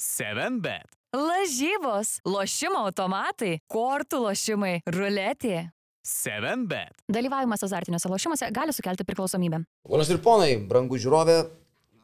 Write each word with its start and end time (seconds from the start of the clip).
7bet. 0.00 0.90
Lažybos, 1.14 2.18
lošimo 2.26 2.80
automatai, 2.88 3.60
kortų 3.70 4.24
lošimai, 4.24 4.80
ruletė. 4.90 5.68
7bet. 6.04 6.98
Dalyvavimas 7.08 7.62
azartiniuose 7.64 8.10
lošimuose 8.10 8.48
gali 8.52 8.74
sukelti 8.74 9.06
priklausomybę. 9.06 9.62
Ponas 9.88 10.10
ir 10.10 10.18
ponai, 10.24 10.56
brangų 10.68 10.98
žiūrovė, 11.00 11.36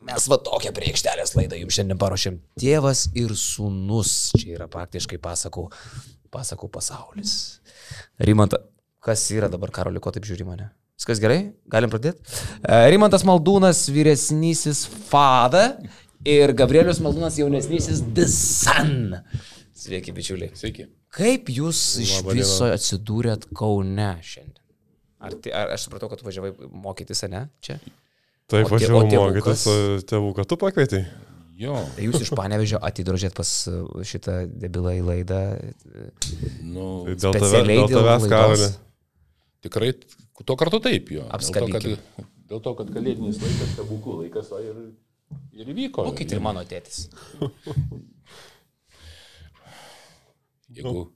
mes 0.07 0.29
va 0.31 0.39
tokią 0.47 0.71
priekštelės 0.77 1.35
laidą 1.35 1.59
jums 1.59 1.77
šiandien 1.77 1.99
paruošėm. 2.01 2.39
Tėvas 2.63 3.09
ir 3.19 3.35
sūnus. 3.37 4.15
Čia 4.39 4.55
yra 4.55 4.69
praktiškai 4.71 5.19
pasakų, 5.21 5.67
pasakų 6.33 6.71
pasaulis. 6.73 7.35
Rimanta, 8.23 8.63
kas 9.03 9.27
yra 9.35 9.51
dabar 9.53 9.75
karoli, 9.75 10.01
ko 10.01 10.15
taip 10.15 10.31
žiūri 10.31 10.47
mane? 10.47 10.71
Viskas 11.01 11.19
gerai? 11.21 11.51
Galim 11.73 11.91
pradėti? 11.91 12.23
E, 12.61 12.79
Rimantas 12.93 13.25
Maldūnas, 13.27 13.87
vyresnysis 13.91 14.85
Fada 15.11 15.81
ir 16.29 16.53
Gabrielius 16.57 17.01
Maldūnas, 17.05 17.39
jaunesnysis 17.41 18.03
The 18.15 18.27
Sun. 18.29 19.17
Sveiki, 19.81 20.13
bičiuliai. 20.17 20.53
Sveiki. 20.59 20.89
Kaip 21.17 21.49
jūs 21.51 21.81
iš 22.05 22.19
Labą 22.21 22.35
viso 22.37 22.69
atsidūrėt 22.71 23.49
Kaune 23.57 24.13
šiandien? 24.23 24.57
Ar, 25.21 25.35
tai- 25.37 25.53
ar 25.53 25.73
aš 25.75 25.89
supratau, 25.89 26.09
kad 26.09 26.21
tu 26.21 26.25
važiavai 26.29 26.53
mokytis, 26.71 27.25
ne? 27.29 27.47
Čia? 27.61 27.79
Taip, 28.51 28.69
mokytas, 28.71 29.67
o 29.69 30.01
tėvų, 30.11 30.31
kad 30.37 30.49
tu 30.49 30.57
pakvietai. 30.61 31.05
Jo, 31.61 31.75
Tai 31.97 32.05
jūs 32.07 32.23
iš 32.25 32.31
panevežio 32.33 32.79
atidrožėt 32.81 33.35
pas 33.37 33.49
uh, 33.69 33.83
šitą 34.01 34.47
debilą 34.49 34.95
į 34.97 35.03
laidą. 35.05 35.41
nu, 36.65 37.05
Tai 37.05 37.17
dėl, 37.21 37.35
tave, 37.37 37.61
dėl 37.69 37.85
dėl 37.85 37.99
tavęs? 37.99 38.25
Karoli. 38.33 38.69
tikrai 39.61 39.91
tuo 40.47 40.57
kartu 40.57 40.81
taip 40.81 41.11
jo. 41.13 41.27
Dėl 41.29 41.53
to, 41.53 41.67
kad, 41.75 41.85
dėl 42.49 42.63
to, 42.65 42.73
kad 42.79 42.93
kalėdinis 42.95 43.43
laikas, 43.45 43.75
stebuklų 43.75 44.15
laikas, 44.23 44.49
o 44.57 44.63
ir, 44.65 44.79
ir 45.57 45.73
įvyko. 45.75 46.07
O 46.11 46.15
kaip 46.17 46.33
ir 46.33 46.43
mano 46.43 46.63
tėtis. 46.69 47.09
Jeigu, 50.71 51.09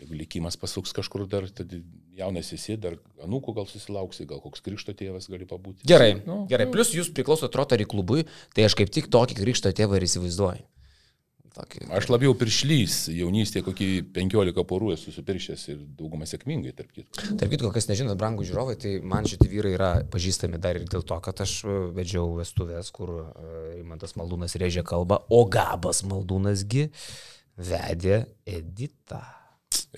jeigu 0.00 0.16
likimas 0.18 0.56
pasuks 0.58 0.90
kažkur 0.96 1.22
dar, 1.30 1.44
tad 1.54 1.70
jaunas 2.18 2.48
esi, 2.56 2.74
dar 2.80 2.96
anūkų 3.22 3.54
gal 3.54 3.68
susilauksi, 3.70 4.26
gal 4.26 4.40
koks 4.42 4.64
krikšto 4.64 4.94
tėvas 4.98 5.28
gali 5.30 5.46
pabūti. 5.46 5.86
Gerai, 5.86 6.16
Nu, 6.26 6.40
gerai. 6.50 6.66
Plus 6.72 6.90
jūs 6.96 7.12
priklausote 7.14 7.60
Rotary 7.60 7.86
klubui, 7.86 8.26
tai 8.56 8.66
aš 8.66 8.74
kaip 8.80 8.90
tik 8.90 9.06
tokį 9.12 9.38
krikšto 9.38 9.70
tėvą 9.76 10.00
ir 10.00 10.08
įsivaizduoju. 10.08 10.66
Tokį. 11.50 11.88
Aš 11.98 12.06
labiau 12.12 12.34
piršlys, 12.38 13.08
jaunystėje 13.10 13.64
kokį 13.66 13.88
15 14.14 14.62
porų 14.70 14.92
esu 14.94 15.10
supiršęs 15.14 15.64
ir 15.72 15.80
daugumą 15.98 16.28
sėkmingai, 16.30 16.70
tarp 16.78 16.92
kitko. 16.94 17.24
Tarp 17.40 17.50
kitko, 17.50 17.72
kas 17.74 17.88
nežinot, 17.90 18.14
brangų 18.20 18.46
žiūrovai, 18.46 18.76
tai 18.78 18.92
man 19.02 19.26
šitie 19.26 19.48
vyrai 19.50 19.74
yra 19.74 19.90
pažįstami 20.12 20.60
dar 20.62 20.78
ir 20.78 20.86
dėl 20.90 21.02
to, 21.06 21.18
kad 21.24 21.42
aš 21.42 21.56
uh, 21.66 21.80
vedžiau 21.96 22.36
vestuvės, 22.38 22.92
kur 22.94 23.12
uh, 23.16 23.34
Imantas 23.80 24.14
Maldūnas 24.20 24.54
rėžė 24.62 24.86
kalbą, 24.86 25.24
o 25.26 25.42
Gabas 25.50 26.04
Maldūnasgi 26.06 26.86
vedė 27.58 28.22
Editą. 28.46 29.24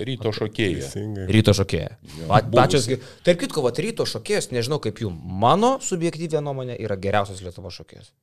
Ryto 0.00 0.33
šokėja. 0.33 0.89
Ryto 1.28 1.53
šokėja. 1.56 1.97
Pačios, 2.53 2.89
tarp 3.27 3.45
kitko, 3.45 3.64
vat, 3.67 3.80
ryto 3.84 4.08
šokėjas, 4.08 4.48
nežinau 4.56 4.80
kaip 4.84 5.05
jų, 5.05 5.12
mano 5.12 5.77
subjektyvė 5.84 6.41
nuomonė 6.45 6.80
yra 6.80 6.97
geriausias 7.00 7.45
Lietuvo 7.45 7.73
šokėjas. 7.73 8.14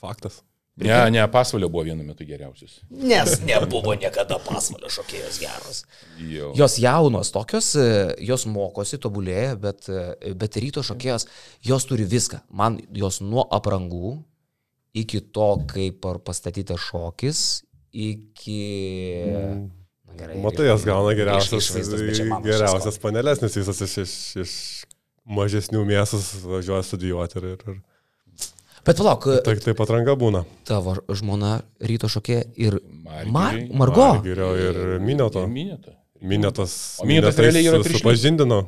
Faktas. 0.00 0.40
Ne, 0.80 1.10
ne, 1.10 1.22
pasvalio 1.28 1.68
buvo 1.68 1.82
vienu 1.84 2.04
metu 2.06 2.24
geriausias. 2.24 2.78
Nes 2.90 3.40
nebuvo 3.44 3.92
niekada 3.98 4.38
pasvalio 4.40 4.88
šokėjos 4.88 5.40
geros. 5.42 5.82
Jo. 6.30 6.52
Jos 6.56 6.78
jaunos 6.80 7.32
tokios, 7.34 7.74
e, 7.76 7.88
jos 8.24 8.46
mokosi, 8.48 8.96
tobulėja, 9.02 9.58
bet, 9.60 9.90
e, 9.92 10.32
bet 10.38 10.56
ryto 10.62 10.84
šokėjos, 10.86 11.26
jos 11.66 11.88
turi 11.90 12.06
viską. 12.08 12.40
Man 12.56 12.78
jos 12.96 13.20
nuo 13.20 13.44
aprangų 13.52 14.14
iki 14.96 15.20
to, 15.34 15.50
kaip 15.70 16.08
pastatytas 16.24 16.80
šokis, 16.88 17.44
iki... 17.92 18.62
Na, 19.34 20.16
gerai, 20.16 20.34
Mm. 20.36 20.42
Matai, 20.42 20.66
jas 20.66 20.82
gauna 20.84 21.12
geriausias, 21.14 21.68
geriausias 22.42 22.88
šis 22.88 23.02
panelės, 23.02 23.38
nes 23.44 23.54
visas 23.60 23.78
iš, 23.86 23.92
iš, 24.02 24.14
iš 24.42 24.54
mažesnių 25.30 25.84
miestų 25.86 26.18
važiuoja 26.50 26.82
studijuoti 26.88 27.38
ir, 27.38 27.46
ir, 27.52 27.62
ir 27.70 27.78
Bet 28.86 28.96
palauk, 28.96 29.26
taip, 29.44 29.60
taip 29.64 29.80
atranga 29.84 30.14
būna. 30.16 30.44
tavo 30.68 30.94
žmona 31.12 31.60
ryto 31.84 32.08
šokėja 32.08 32.44
ir 32.56 32.78
Margirai. 33.04 33.30
Mar 33.32 33.58
Margo. 33.82 34.06
Gerio 34.24 34.52
ir 34.56 34.78
Minėto. 35.04 35.42
Minėta. 35.50 35.96
Minėtas. 36.20 36.72
Minėtas 37.04 37.38
realiai 37.40 37.68
yra 37.68 37.80
piršlys. 37.82 38.00
Supažindino. 38.02 38.60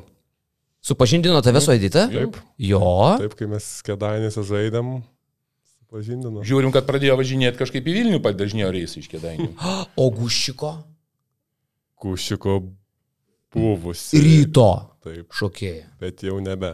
Supažindino 0.83 1.41
tave 1.45 1.61
su 1.63 1.71
Edita? 1.73 2.07
Taip. 2.11 2.37
Jo. 2.61 2.81
Taip, 3.21 3.35
kai 3.39 3.47
mes 3.47 3.67
kedainėse 3.87 4.41
žaidėm, 4.45 4.95
supažindino. 5.79 6.41
Žiūrim, 6.45 6.73
kad 6.75 6.85
pradėjo 6.89 7.15
važinėti 7.21 7.61
kažkaip 7.61 7.87
į 7.87 7.93
Vilnių, 7.99 8.19
padažnėjo 8.25 8.71
reisai 8.75 9.01
iš 9.03 9.09
kėdainių. 9.13 9.49
O 10.01 10.09
gušiko 10.13 10.73
Kušiko 12.03 12.57
buvusi. 13.53 14.19
ryto 14.19 14.67
Taip, 15.05 15.29
šokėja. 15.31 15.85
bet 16.01 16.23
jau 16.25 16.39
nebe. 16.43 16.73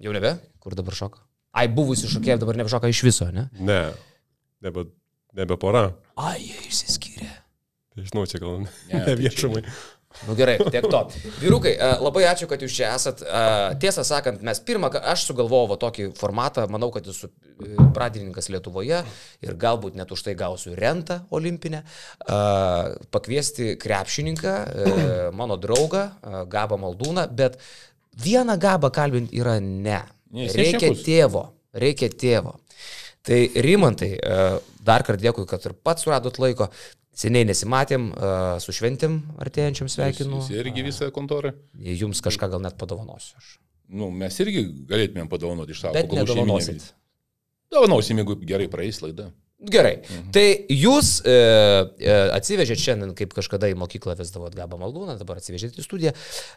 Jau 0.00 0.12
nebe? 0.12 0.34
Kur 0.60 0.74
dabar 0.76 0.92
šoka? 0.98 1.22
Ai, 1.52 1.66
buvusi 1.68 2.06
šokėja 2.10 2.38
dabar 2.42 2.56
nebešoka 2.60 2.88
iš 2.92 3.02
viso, 3.02 3.26
ne? 3.34 3.48
Ne, 3.58 3.80
nebe, 4.62 4.84
nebe 5.34 5.56
pora. 5.58 5.88
Ai, 6.16 6.38
jie 6.46 6.60
išsiskyrė. 6.70 7.30
Tai 7.94 8.04
žinau, 8.06 8.26
čia 8.30 8.38
gal 8.42 8.60
ne, 8.62 8.68
Ne, 8.92 8.98
ne 9.00 9.04
tai 9.04 9.14
čia- 9.16 9.22
viešumai. 9.24 9.64
Nu 10.26 10.34
gerai, 10.34 10.56
tiek 10.74 10.82
to. 10.90 11.00
Vyrukai, 11.38 11.76
e, 11.78 11.88
labai 12.02 12.24
ačiū, 12.26 12.48
kad 12.50 12.58
jūs 12.62 12.72
čia 12.74 12.88
esat. 12.96 13.20
E, 13.22 13.42
Tiesą 13.78 14.02
sakant, 14.02 14.40
mes 14.42 14.58
pirmą, 14.66 14.88
aš 15.06 15.22
sugalvojau 15.28 15.76
tokį 15.78 16.08
formatą, 16.18 16.64
manau, 16.66 16.88
kad 16.90 17.06
esu 17.06 17.28
e, 17.30 17.76
pradininkas 17.94 18.48
Lietuvoje 18.50 19.04
ir 19.46 19.54
galbūt 19.54 19.94
net 19.94 20.10
už 20.10 20.24
tai 20.26 20.34
gausiu 20.34 20.74
rentą 20.74 21.20
olimpinę. 21.30 21.84
Pakviesti 23.10 23.76
krepšininką, 23.78 24.54
mano 25.32 25.56
draugą, 25.56 26.08
Gabą 26.50 26.78
Maldūną, 26.82 27.28
bet 27.30 27.58
vieną 28.18 28.58
Gabą 28.58 28.90
kalbinti 28.90 29.38
yra 29.38 29.60
ne. 29.60 30.02
Jis 30.30 30.54
Reikia 30.58 30.92
tėvo, 30.94 31.44
reikia 31.74 32.10
tėvo. 32.12 32.56
Tai 33.26 33.40
Rimantai, 33.66 34.14
e, 34.16 34.44
dar 34.86 35.04
kartą 35.04 35.26
dėkui, 35.26 35.46
kad 35.48 35.64
ir 35.66 35.74
pats 35.76 36.06
suradot 36.06 36.38
laiko. 36.40 36.70
Seniai 37.20 37.44
nesimatėm, 37.44 38.06
e, 38.14 38.30
su 38.64 38.72
šventėm 38.72 39.18
artėjančiam 39.42 39.90
sveikinu. 39.92 40.38
Jis 40.40 40.62
irgi 40.62 40.86
visą 40.86 41.10
kontorą. 41.12 41.52
Jums 41.74 42.22
kažką 42.24 42.48
gal 42.54 42.62
net 42.64 42.78
padovanosiu. 42.80 43.36
Aš. 43.36 43.58
Nu, 43.90 44.08
mes 44.14 44.38
irgi 44.40 44.62
galėtumėm 44.88 45.28
padovanoti 45.28 45.74
iš 45.74 45.82
savo 45.82 45.96
Bet 45.98 46.12
nedovanosit. 46.14 46.92
Dovanosim, 47.70 48.22
jeigu 48.22 48.38
gerai 48.46 48.68
praeis 48.70 49.02
laida. 49.02 49.28
Gerai. 49.60 49.98
Mhm. 50.00 50.30
Tai 50.32 50.46
jūs 50.72 51.18
e, 51.28 51.34
e, 52.00 52.14
atsivežėt 52.32 52.80
šiandien, 52.80 53.12
kaip 53.18 53.34
kažkada 53.36 53.68
į 53.68 53.76
mokyklą 53.82 54.14
vesdavot 54.16 54.54
Gabą 54.56 54.78
Maldūną, 54.80 55.18
dabar 55.20 55.42
atsivežėt 55.42 55.76
į 55.76 55.84
studiją. 55.84 56.14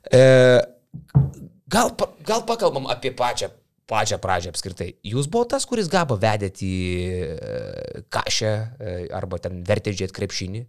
E, 0.07 0.22
gal, 1.73 1.91
gal 2.23 2.45
pakalbam 2.47 2.88
apie 2.94 3.12
pačią, 3.17 3.51
pačią 3.89 4.19
pradžią 4.23 4.53
apskritai. 4.53 4.94
Jūs 5.05 5.27
buvo 5.31 5.47
tas, 5.53 5.66
kuris 5.69 5.89
Gabą 5.91 6.17
vedėt 6.21 6.61
į 6.63 6.73
e, 7.33 8.05
kašę 8.13 8.53
e, 8.53 8.95
arba 9.16 9.39
ten 9.44 9.61
vertė 9.67 9.94
žiūrėti 9.94 10.16
krepšinį, 10.17 10.61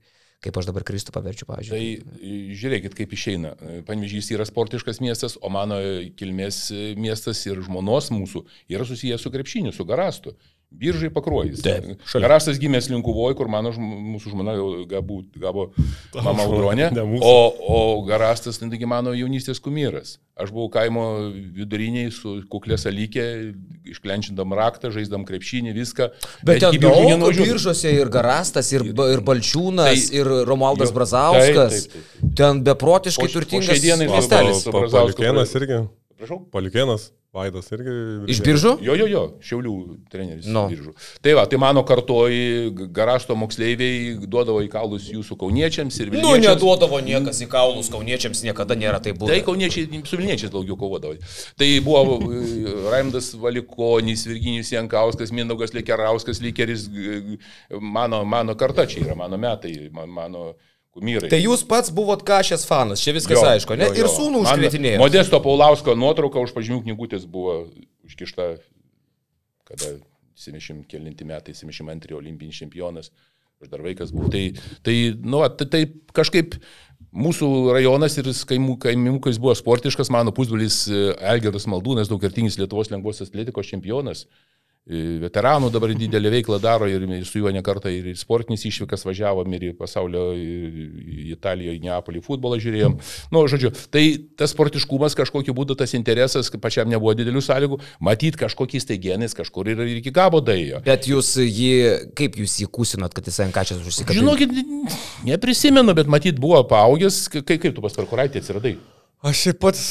kaip 0.44 0.58
aš 0.60 0.68
dabar 0.68 0.84
Kristų 0.84 1.14
paverčiu, 1.14 1.46
Tai 1.46 1.54
pavyzdžiui. 1.54 1.84
e, 2.20 2.40
žiūrėkit, 2.58 2.96
kaip 2.98 3.14
išeina. 3.16 3.54
Panvežys 3.88 4.32
yra 4.34 4.46
sportiškas 4.48 5.00
miestas, 5.04 5.38
o 5.40 5.52
mano 5.52 5.78
kilmės 6.18 6.66
miestas 7.00 7.44
ir 7.48 7.62
žmonos 7.64 8.10
mūsų 8.14 8.44
yra 8.74 8.86
susijęs 8.88 9.24
su 9.24 9.32
krepšiniu, 9.34 9.72
su 9.72 9.86
garastu. 9.88 10.34
Biržai 10.74 11.10
pakruojas. 11.14 11.60
Taip, 11.62 11.84
šalia. 12.10 12.26
Garastas 12.26 12.58
gimęs 12.58 12.88
Linkuvoje, 12.90 13.36
kur 13.38 13.46
mano, 13.52 13.70
mūsų 13.78 14.32
žmona 14.32 14.56
jau 14.56 14.66
gabo, 14.90 15.20
gavo 15.38 15.68
mama 16.26 16.44
Audronė. 16.48 16.88
O, 17.22 17.34
o 17.76 17.78
Garastas, 18.08 18.58
tai 18.58 18.68
mano 18.90 19.12
jaunystės 19.14 19.62
kumyras. 19.62 20.16
Aš 20.34 20.50
buvau 20.50 20.66
kaimo 20.74 21.04
viduriniai 21.54 22.10
su 22.10 22.40
kuklė 22.50 22.74
salykė, 22.82 23.24
išklenčindam 23.94 24.50
raktą, 24.58 24.90
žaisdam 24.94 25.22
krepšinį, 25.28 25.74
viską. 25.76 26.08
Bet 26.42 26.58
ten 26.64 26.74
iki 26.74 26.82
biržų 26.82 27.18
daug 27.22 27.38
biržose 27.38 27.92
ir 27.94 28.10
Garastas, 28.10 28.72
ir, 28.74 28.82
ir 28.90 29.22
Balčiūnas, 29.22 30.08
Tai- 30.08 30.18
ir 30.18 30.32
Romualdas 30.50 30.90
Jo, 30.90 30.96
Brazauskas. 30.98 31.84
taip, 31.86 31.94
taip, 31.94 32.32
Ten 32.40 32.64
beprotiškai 32.66 33.28
turtingas 33.30 33.78
su 33.78 34.72
Pa- 34.74 34.80
Brazausku 34.82 35.22
Palikėnas 35.22 35.54
irgi. 35.60 35.78
Prašau? 36.18 36.40
Palikėnas, 36.50 37.12
Vaidas 37.34 37.66
irgi. 37.74 37.92
Iš 38.30 38.38
biržų? 38.46 38.72
Jo, 38.86 38.94
jo, 38.94 39.06
jo, 39.10 39.22
Šiaulių 39.42 39.72
treneris. 40.12 40.46
Nu. 40.46 40.68
Biržų. 40.70 40.92
Tai 41.24 41.32
va, 41.34 41.42
tai 41.50 41.58
mano 41.58 41.82
kartoji 41.82 42.70
garašto 42.94 43.34
moksleiviai 43.40 44.14
duodavo 44.30 44.60
į 44.62 44.68
kaulus 44.70 45.08
jūsų 45.10 45.34
kauniečiams 45.40 45.98
ir 46.04 46.12
Nu, 46.12 46.20
vilniečiams. 46.20 46.46
neduodavo 46.46 47.00
niekas 47.02 47.42
į 47.42 47.48
kaulus, 47.50 47.90
kauniečiams 47.90 48.44
niekada 48.46 48.76
nėra 48.78 49.00
tai 49.02 49.16
buvę. 49.18 49.32
Tai 49.34 49.40
kauniečiai 49.50 50.02
su 50.06 50.16
vilniečiais 50.20 50.52
daugiau 50.54 50.78
kovodavo. 50.78 51.18
Tai 51.58 51.70
buvo 51.82 52.20
e, 52.30 52.76
Raimdas 52.94 53.32
Valikonis, 53.34 54.22
Virginijus 54.30 54.70
Jankauskas, 54.70 55.32
Mindaugas 55.34 55.74
Lekerauskas, 55.74 56.38
Likeris, 56.44 56.86
mano, 57.80 58.24
mano 58.24 58.54
karta 58.54 58.86
čia 58.86 59.00
yra, 59.08 59.14
mano 59.18 59.36
metai, 59.36 59.90
man- 59.92 60.08
mano 60.10 60.54
kumyrai. 60.94 61.30
Tai 61.32 61.40
jūs 61.42 61.64
pats 61.68 61.92
buvot 61.94 62.22
kažės 62.26 62.64
fanas, 62.68 63.02
čia 63.02 63.14
viskas 63.16 63.40
Jo, 63.40 63.44
aišku, 63.50 63.76
ne? 63.78 63.90
jo, 63.90 63.98
Ir 63.98 64.06
jo. 64.06 64.12
sūnų 64.14 64.44
Man 64.44 64.46
užkretinėjo. 64.46 65.02
Modesto 65.02 65.40
Paulausko 65.44 65.96
nuotrauka 65.98 66.42
už 66.44 66.54
pažymių 66.56 66.84
knygutės 66.86 67.26
buvo 67.30 67.64
užkišta, 68.06 68.48
kada 69.68 69.92
70 70.38 70.86
kelinti 70.90 71.26
metai, 71.28 71.54
72 71.56 72.16
olimpinis 72.18 72.62
čempionas, 72.62 73.10
aš 73.62 73.70
dar 73.72 73.84
vaikas 73.84 74.14
buvau. 74.14 74.30
Tai, 74.32 74.46
tai, 74.86 74.96
nu, 75.22 75.42
tai, 75.58 75.68
tai 75.72 75.82
kažkaip 76.16 76.58
mūsų 77.14 77.50
rajonas 77.74 78.18
ir 78.20 78.32
kaimų, 78.50 78.78
kaimimukas 78.82 79.38
buvo 79.42 79.54
sportiškas, 79.58 80.10
mano 80.14 80.34
pusbrolis 80.34 80.84
Elgeras 80.90 81.68
Maldūnas, 81.70 82.10
daugkartinis 82.10 82.58
Lietuvos 82.58 82.90
lengvosios 82.90 83.30
atletikos 83.30 83.70
čempionas. 83.70 84.26
E, 84.26 84.53
Veteranų 84.84 85.70
dabar 85.72 85.94
didelį 85.96 86.30
veiklą 86.34 86.58
daro 86.60 86.84
ir 86.84 87.06
su 87.24 87.40
juo 87.40 87.48
nekartą 87.54 87.88
ir 87.88 88.10
sportinis 88.20 88.66
išvykas 88.68 89.06
važiavom 89.08 89.54
ir 89.56 89.70
į 89.70 89.76
pasaulio, 89.78 90.26
į 90.36 91.30
Italiją, 91.32 91.72
į 91.72 91.80
Neapolį 91.86 92.20
futbolą 92.26 92.58
žiūrėjom. 92.60 92.98
Nu, 93.32 93.46
žodžiu, 93.48 93.70
tai 93.88 94.02
tas 94.36 94.52
sportiškumas 94.52 95.16
kažkokiu 95.16 95.56
būdu, 95.56 95.72
tas 95.80 95.96
interesas, 95.96 96.52
pačiam 96.60 96.92
nebuvo 96.92 97.14
didelių 97.16 97.40
sąlygų, 97.46 97.78
matyt 98.04 98.36
kažkokiais 98.36 98.84
tai 98.84 98.98
genais 99.00 99.32
kažkur 99.32 99.72
ir 99.72 99.80
iki 99.94 100.12
gabo 100.12 100.42
daėjo. 100.44 100.82
Bet 100.84 101.08
jūs 101.08 101.38
jį, 101.40 102.12
kaip 102.12 102.36
jūs 102.44 102.58
jį 102.60 102.68
kūsinot, 102.68 103.16
kad 103.16 103.24
jis 103.24 103.40
ant 103.40 103.56
kačias 103.56 103.80
užsikabino? 103.80 104.20
Žinokit, 104.20 105.00
neprisimenu, 105.30 105.96
bet 105.96 106.12
matyt 106.12 106.36
buvo 106.36 106.60
paaugęs, 106.68 107.30
kaip, 107.32 107.56
kaip 107.56 107.72
tu 107.72 107.80
pas 107.80 107.96
parkuraitį 108.02 108.44
atsiradai. 108.44 108.76
Aš 109.24 109.38
šiaip 109.40 109.60
pats 109.62 109.82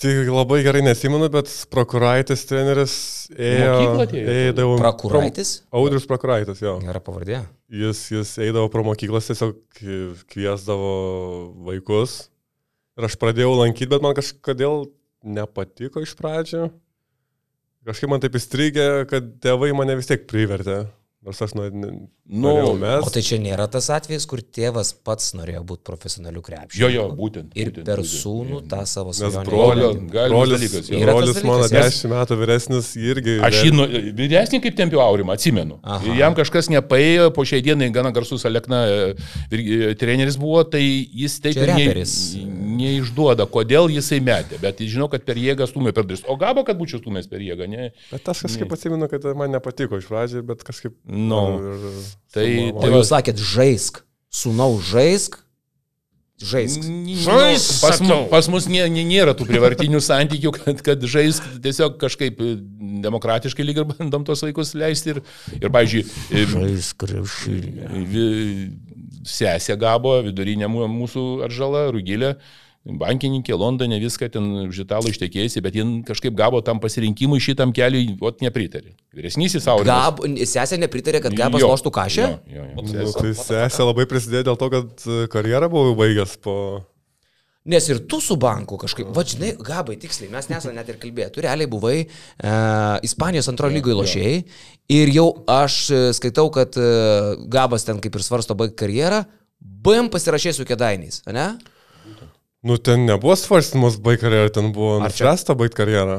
tai 0.00 0.14
labai 0.24 0.62
gerai 0.64 0.80
nesimenu, 0.80 1.26
bet 1.32 1.50
prokuraitis 1.68 2.46
treneris 2.48 2.94
ėjo. 3.36 4.06
Eidavo. 4.08 4.78
Prakuraitis? 4.80 5.50
Audrius 5.76 6.06
prokuraitis, 6.08 6.62
jo. 6.64 6.78
Gera 6.80 7.02
pavardė. 7.04 7.42
Jis, 7.68 8.00
jis 8.14 8.32
eidavo 8.40 8.70
pro 8.72 8.84
mokyklas, 8.86 9.28
tiesiog 9.28 9.58
kviesdavo 10.32 10.94
vaikus. 11.68 12.22
Ir 12.96 13.08
aš 13.10 13.18
pradėjau 13.20 13.52
lankyti, 13.58 13.90
bet 13.92 14.06
man 14.06 14.16
kažkodėl 14.16 14.86
nepatiko 15.28 16.00
iš 16.00 16.16
pradžių. 16.16 16.70
Kažkaip 17.84 18.12
man 18.12 18.24
taip 18.24 18.40
įstrigė, 18.40 18.88
kad 19.12 19.28
tėvai 19.44 19.74
mane 19.76 20.00
vis 20.00 20.08
tiek 20.08 20.24
privertė. 20.28 20.86
Nors 21.20 21.36
aš 21.44 21.52
nu, 21.52 21.64
Nu, 22.32 22.72
mes. 22.80 23.02
O 23.04 23.10
tai 23.12 23.20
čia 23.26 23.36
nėra 23.42 23.66
tas 23.68 23.90
atvejis, 23.92 24.24
kur 24.30 24.38
tėvas 24.40 24.92
pats 25.04 25.32
norėjo 25.36 25.60
būti 25.68 25.82
profesionaliu 25.84 26.40
krepšiu. 26.46 26.78
Jo, 26.80 26.88
jo, 26.94 27.02
būtent. 27.18 27.50
Ir 27.58 27.72
būtent, 27.72 27.84
per 27.84 28.00
būtent. 28.00 28.14
sūnų 28.22 28.60
tą 28.70 28.78
savo 28.88 29.10
Nes 29.10 29.18
svajonę. 29.18 29.44
brolio- 29.50 29.90
įvykdė. 29.90 30.10
galimas 30.14 30.30
brolis, 30.30 30.60
dalykas, 30.62 30.88
brolis 31.04 31.42
mano 31.44 31.58
dalykas, 31.58 31.72
nes- 31.74 31.98
10 31.98 32.10
metų 32.14 32.38
vyresnis 32.40 32.88
irgi. 32.96 33.34
Aš 33.44 33.58
jį 33.66 33.72
nu, 33.74 33.86
vyresnį 34.22 34.62
kaip 34.62 34.76
tempiu 34.78 35.02
aurimą, 35.04 35.34
atsimenu. 35.36 35.76
Aha. 35.82 36.14
Jam 36.16 36.34
kažkas 36.38 36.70
nepaėjo, 36.72 37.34
po 37.34 37.42
šiai 37.44 37.60
dienai 37.66 37.90
gana 37.92 38.12
garsus 38.16 38.46
Alekna 38.48 38.80
e, 38.86 39.14
e, 39.52 39.94
treneris 40.00 40.38
buvo, 40.40 40.62
tai 40.64 40.80
jis 40.80 41.36
taip 41.40 41.52
Čia 41.58 41.66
ir 41.66 41.74
ne. 41.74 41.74
Neišduoda, 42.80 43.46
kodėl 43.52 43.90
jisai 43.92 44.18
metė. 44.24 44.58
Bet 44.62 44.80
žinau, 44.82 45.06
kad 45.12 45.24
per 45.28 45.36
jėgą 45.40 45.68
stumė 45.70 45.92
per 45.96 46.06
duris. 46.08 46.24
O 46.28 46.36
gavo, 46.40 46.64
kad 46.66 46.78
būčiau 46.80 47.02
stumęs 47.02 47.28
per 47.30 47.44
jėgą, 47.44 47.68
ne? 47.70 47.90
Bet 48.10 48.28
aš 48.32 48.44
kažkaip 48.48 48.72
atsimenu, 48.76 49.08
kad 49.12 49.24
man 49.38 49.52
nepatiko 49.54 50.00
iš 50.00 50.08
pradžių, 50.10 50.42
bet 50.48 50.64
kažkaip... 50.66 50.96
Nu, 51.06 51.42
ir- 51.60 52.00
tai- 52.34 52.48
su 52.48 52.66
O 52.74 52.80
mama- 52.80 52.96
jūs 52.98 53.12
sakėt, 53.14 53.38
žaisk. 53.52 54.02
Sūnau, 54.30 54.72
žaisk. 54.90 55.38
Žaisk. 56.40 56.86
Žais, 57.20 57.64
pas, 57.84 57.98
mu, 58.00 58.14
pas 58.30 58.46
mus 58.48 58.64
nė, 58.72 58.86
nė, 58.88 59.02
nėra 59.04 59.34
tų 59.36 59.44
privartinių 59.44 59.98
santykių, 60.00 60.52
kad, 60.56 60.78
kad 60.86 61.02
žais 61.04 61.36
tiesiog 61.60 61.98
kažkaip 62.00 62.38
e, 62.40 62.54
demokratiškai 63.04 63.66
lyg 63.68 63.82
ir 63.82 63.84
bandom 63.90 64.24
tos 64.24 64.40
vaikus 64.46 64.72
leisti. 64.72 65.12
Ir, 65.12 65.20
ir 65.60 65.68
pavyzdžiui, 65.74 66.06
e, 66.32 66.46
Žaisk 66.54 66.96
krepšinį. 67.04 68.06
vi- 68.08 68.70
sesė 69.28 69.76
gavo, 69.76 70.14
vidurinė 70.24 70.64
mūsų 70.72 71.26
atžala, 71.44 71.90
Rugilė, 71.92 72.30
bankininkė 72.84 73.56
Londone, 73.60 73.98
viską 74.00 74.30
ten 74.32 74.46
žitalą 74.72 75.10
ištekėjusi, 75.12 75.60
bet 75.64 75.76
jin 75.76 75.98
kažkaip 76.06 76.36
gavo 76.36 76.62
tam 76.64 76.80
pasirinkimui 76.80 77.40
šitam 77.42 77.74
keliui, 77.76 78.16
o 78.24 78.32
nepritarė. 78.40 78.94
Vyresnysis 79.16 79.66
savo. 79.66 79.84
Gab, 79.84 80.22
sesė 80.48 80.78
nepritarė, 80.80 81.20
kad 81.24 81.36
Gabas 81.36 81.64
loštų 81.66 81.92
kažę? 81.92 82.28
Jo, 82.48 82.54
jo, 82.56 82.68
jo. 82.70 82.86
Nu, 82.86 83.12
tai 83.18 83.34
sesė 83.36 83.84
labai 83.84 84.06
prisidėjo 84.08 84.48
dėl 84.48 84.60
to, 84.60 84.70
kad 84.72 85.04
e, 85.04 85.26
karjerą 85.32 85.68
buvau 85.72 85.98
baigęs 85.98 86.38
po... 86.40 86.56
Nes 87.68 87.84
ir 87.92 87.98
tu 88.08 88.22
su 88.24 88.38
banku 88.40 88.78
kažkaip, 88.80 89.10
va 89.12 89.20
žinai, 89.28 89.50
gabai, 89.60 89.98
tiksliai, 90.00 90.30
mes 90.32 90.48
nesame 90.48 90.72
net 90.78 90.88
ir 90.88 90.96
kalbėję, 91.02 91.26
tu 91.34 91.42
realiai 91.44 91.68
buvai 91.68 91.98
e, 92.00 92.06
Ispanijos 93.04 93.50
antro 93.52 93.68
lygoje 93.68 93.98
lošėjai 93.98 94.38
ir 94.96 95.12
jau 95.12 95.26
aš 95.44 95.76
e, 95.92 95.98
skaitau, 96.16 96.48
kad 96.54 96.78
e, 96.80 96.88
gabas 97.52 97.84
ten 97.84 98.00
kaip 98.00 98.16
ir 98.16 98.24
svarsto 98.24 98.56
baigti 98.56 98.80
karjerą, 98.80 99.20
BM 99.60 100.08
pasirašė 100.08 100.54
su 100.56 100.64
kėdainiais, 100.64 101.20
ne? 101.36 101.50
Nu, 102.62 102.76
ten 102.76 103.06
nebuvo 103.08 103.36
svarstymas 103.40 103.96
baigti 104.04 104.26
karjerą, 104.26 104.50
ten 104.52 104.72
buvo 104.76 104.98
nuspręsta 105.00 105.54
baigti 105.56 105.78
karjerą. 105.80 106.18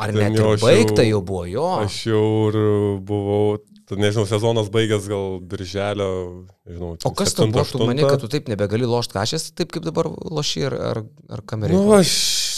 Ar 0.00 0.10
Ten 0.10 0.32
net 0.32 0.38
jau 0.40 0.54
baigta 0.58 1.04
jau- 1.04 1.20
buvo, 1.22 1.44
jo. 1.46 1.66
Aš 1.84 2.06
jau 2.08 2.24
ir 2.48 2.56
buvau, 3.04 3.58
ten, 3.86 4.00
nežinau, 4.00 4.24
sezonas 4.26 4.70
baigęs 4.72 5.06
gal 5.12 5.38
birželio, 5.44 6.08
nežinau. 6.66 6.94
O 7.04 7.10
kas 7.12 7.34
tau 7.36 7.46
buvo, 7.52 7.64
tu 7.68 7.84
mani, 7.86 8.02
kad 8.08 8.18
tu 8.24 8.30
taip 8.32 8.48
nebegali 8.48 8.88
lošti 8.88 9.14
kažės, 9.18 9.50
taip 9.54 9.70
kaip 9.76 9.84
dabar 9.84 10.08
loši 10.08 10.64
ar, 10.70 10.74
ar, 10.90 11.02
ar 11.36 11.42
kamerį? 11.44 11.76
Nu, 11.76 11.92
aš 11.98 12.14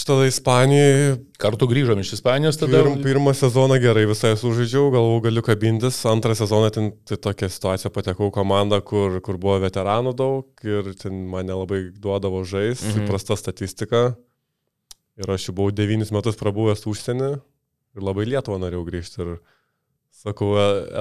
tada 0.09 0.27
Ispanijoje 0.29 1.17
Kartu 1.43 1.67
grįžom 1.71 2.01
iš 2.03 2.13
Ispanijos 2.17 2.59
tada. 2.61 2.81
pirm, 2.81 2.99
pirmą 3.05 3.33
sezoną 3.37 3.79
gerai 3.83 4.05
visai 4.11 4.33
sužaidžiau, 4.39 4.91
galvau 4.95 5.21
galiu 5.25 5.43
kabintis, 5.47 5.99
antrą 6.09 6.35
sezoną 6.39 6.71
ten 6.75 6.91
tai 7.09 7.19
tokia 7.29 7.49
situacija 7.53 7.91
patekau 7.95 8.31
komandą, 8.35 8.81
kur, 8.85 9.21
kur 9.25 9.39
buvo 9.43 9.59
veteranų 9.65 10.15
daug 10.19 10.67
ir 10.67 10.93
ten 11.01 11.25
mane 11.33 11.55
labai 11.55 11.85
duodavo 11.95 12.45
žais, 12.49 12.83
mhm. 12.83 13.09
prasta 13.11 13.39
statistika. 13.39 14.13
Ir 15.21 15.29
aš 15.29 15.51
jau 15.51 15.57
buvau 15.57 15.75
devynis 15.77 16.13
metus 16.15 16.39
prabuvęs 16.41 16.87
užsienį 16.89 17.33
ir 17.33 18.07
labai 18.07 18.25
Lietuvą 18.31 18.61
norėjau 18.63 18.85
grįžti. 18.87 19.25
Ir 19.25 19.35
sakau, 20.23 20.55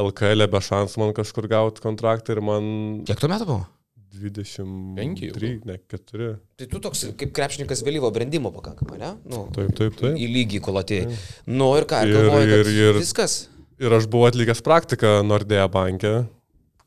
LKL 0.08 0.48
be 0.52 0.64
šansų 0.64 1.04
man 1.04 1.14
kažkur 1.16 1.48
gauti 1.52 1.84
kontraktą 1.84 2.36
ir 2.36 2.44
man 2.44 2.66
Kiek 3.08 3.22
tu 3.22 3.32
metų 3.32 3.48
buvo? 3.48 3.70
23, 4.12 5.24
jau. 5.30 5.36
ne 5.66 5.78
4. 5.88 6.28
Tai 6.60 6.68
tu 6.74 6.80
toks 6.84 7.04
kaip 7.20 7.32
krepšininkas 7.38 7.84
vėlyvo 7.88 8.10
brandimo 8.14 8.52
pakankamai, 8.56 8.98
ne? 9.00 9.12
Nu, 9.32 9.46
Taip, 9.56 9.72
taip, 9.78 9.96
taip. 10.00 10.18
į 10.20 10.28
lygį 10.36 10.60
kolotėjai. 10.66 11.16
Nu 11.48 11.70
ir 11.80 11.88
ką, 11.90 12.02
ir, 12.06 12.12
Ir- 12.12 12.18
galvoju, 12.28 12.50
kad 12.52 12.66
ir- 12.66 12.74
ir- 12.90 13.00
viskas. 13.00 13.38
Ir 13.82 13.96
aš 13.98 14.06
buvau 14.12 14.28
atlikęs 14.30 14.62
praktiką 14.62 15.22
Nordea 15.26 15.64
banke, 15.72 16.12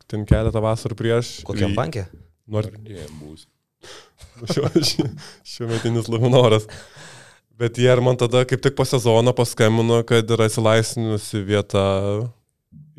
ten 0.07 0.27
keletą 0.29 0.61
vasarų 0.63 0.95
prieš. 1.01 1.33
Kokiam 1.49 1.73
Ir- 1.73 1.79
bankė? 1.81 2.05
Nord... 2.47 2.71
Pradėjom 2.77 3.17
bus. 3.25 3.47
Šiuo, 4.53 4.69
šiuo 5.47 5.67
metinis 5.71 6.09
Luminoras. 6.11 6.65
Bet 7.59 7.77
jie 7.79 7.87
ir 7.93 8.01
man 8.03 8.17
tada 8.19 8.41
kaip 8.51 8.61
tik 8.65 8.75
po 8.75 8.83
sezono 8.89 9.31
paskambino, 9.37 10.01
kad 10.07 10.27
yra 10.35 10.49
atsilaisvinusi 10.51 11.43
vieta 11.47 11.85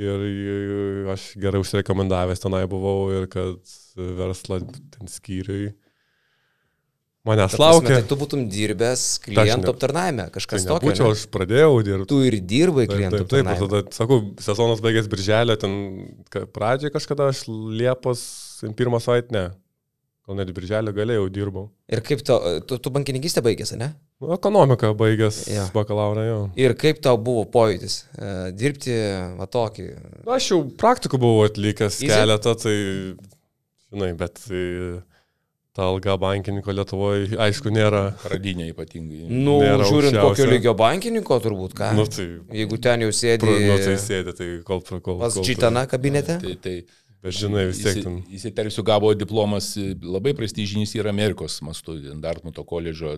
ir 0.02 1.10
aš 1.14 1.32
gerai 1.40 1.62
užsirekomendavęs 1.64 2.42
tenai 2.44 2.66
buvau 2.72 3.10
ir 3.16 3.28
kad 3.32 3.58
verslą 3.96 4.60
ten 4.96 5.08
skyriui 5.12 5.74
manęs 7.26 7.56
Ta 7.56 7.58
prasme, 7.58 7.66
laukia. 7.74 8.00
Tai 8.02 8.08
tu 8.12 8.18
būtum 8.22 8.44
dirbęs 8.52 9.04
klientų 9.24 9.72
aptarnavime, 9.72 10.28
Tai 10.28 10.34
kažkas 10.36 10.66
tokio. 10.68 10.92
nebūčiau, 10.92 11.08
ne? 11.10 11.16
aš 11.18 11.24
pradėjau 11.34 11.72
dirbti. 11.88 12.10
Tu 12.12 12.20
ir 12.28 12.38
dirbai 12.46 12.86
Taip, 12.86 12.96
klientų 13.00 13.18
taip, 13.24 13.30
taip, 13.32 13.40
ir 13.40 13.50
aptarnavime. 13.50 13.70
tada, 13.82 13.96
sakau, 13.98 14.20
sezonas 14.46 14.84
baigės 14.86 15.10
birželio, 15.10 15.56
ten 15.58 15.74
pradžiai 16.54 16.94
kažkada 16.94 17.32
aš 17.34 17.46
Liepos 17.50 18.22
pirmą 18.78 19.02
savaitę, 19.02 19.34
ne, 19.34 19.46
gal 20.28 20.38
net 20.38 20.54
birželio 20.54 20.94
galėjau 20.94 21.26
dirbau. 21.34 21.66
Ir 21.90 22.04
kaip 22.06 22.22
tau, 22.26 22.60
tu, 22.68 22.78
tu 22.78 22.94
bankininkystę 22.94 23.42
baigėsi, 23.46 23.80
ne? 23.82 23.96
Nu, 24.22 24.32
Ekonomika 24.34 24.94
baigęs 24.96 25.42
Jo. 25.52 25.66
bakalaurą 25.76 26.22
jau. 26.24 26.38
Ir 26.56 26.72
kaip 26.80 27.02
tau 27.04 27.18
buvo 27.20 27.44
pojūtis 27.52 27.98
e, 28.16 28.30
dirbti 28.56 28.94
va 29.36 29.48
tokį. 29.52 29.88
Na, 30.24 30.38
aš 30.38 30.48
jau 30.54 30.62
praktikų 30.80 31.20
buvau 31.20 31.44
atlikęs 31.50 31.98
Easy? 32.00 32.08
keletą, 32.14 32.54
tai, 32.56 32.76
žinai, 33.92 34.14
bet 34.16 34.40
tai, 34.48 34.64
ta 35.76 35.90
alga 35.90 36.16
bankininko 36.22 36.72
Lietuvoje, 36.78 37.36
aišku, 37.44 37.74
nėra. 37.76 38.06
Pradinė 38.24 38.70
ypatingai. 38.72 39.26
Nu, 39.28 39.58
žiūrint 39.60 40.16
aukščiausia. 40.16 40.24
kokio 40.30 40.48
lygio 40.54 40.76
bankininko 40.80 41.42
turbūt, 41.44 41.76
ką? 41.76 41.92
Nu, 42.00 42.08
tai, 42.08 42.30
Jeigu 42.56 42.80
ten 42.88 43.04
jau 43.04 43.12
sėdi 43.12 43.44
pro, 43.44 43.52
nu, 43.68 43.76
tai 43.84 43.98
sėdė, 44.00 44.32
tai 44.40 44.52
kol, 44.64 44.80
kol, 44.88 45.04
kol. 45.04 45.20
pas 45.28 45.42
Čitana 45.44 45.84
kabinete. 45.92 46.40
Tai, 46.40 46.56
tai, 46.64 46.78
Bet 47.26 47.34
žinai, 47.34 47.64
vis 47.72 47.80
tiek 47.82 48.04
ten. 48.06 48.20
Įsiterpsiu 48.38 48.84
gavo 48.86 49.10
diplomas 49.18 49.72
labai 50.06 50.36
prestižinis 50.38 50.92
ir 50.96 51.08
Amerikos 51.10 51.56
mastu, 51.66 51.96
ten 52.00 52.20
Dartmuto 52.22 52.62
koledžo, 52.64 53.16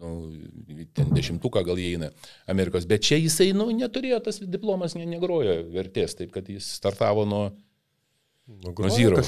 nu, 0.00 0.86
ten 0.96 1.10
dešimtuką 1.16 1.62
gal 1.66 1.80
įeina 1.80 2.10
Amerikos, 2.52 2.86
bet 2.88 3.04
čia 3.06 3.18
jisai, 3.20 3.50
nu, 3.56 3.68
neturėjo 3.74 4.20
tas 4.28 4.40
diplomas, 4.44 4.94
ne, 4.98 5.06
negrojo 5.08 5.58
vertės, 5.74 6.16
taip 6.18 6.32
kad 6.36 6.48
jis 6.52 6.68
startavo 6.78 7.26
nuo... 7.28 7.44
Nu, 8.46 8.70
nuo 8.70 8.90
zero. 8.94 9.18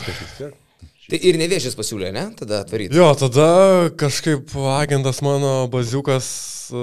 Tai 1.09 1.19
ir 1.25 1.39
neviešis 1.41 1.75
pasiūlė, 1.75 2.13
ne? 2.15 2.27
Tada 2.39 2.61
atvaryti. 2.63 2.95
Jo, 2.95 3.09
tada 3.19 3.47
kažkaip 3.99 4.53
agentas 4.77 5.19
mano 5.25 5.65
baziukas 5.73 6.29
e, 6.71 6.83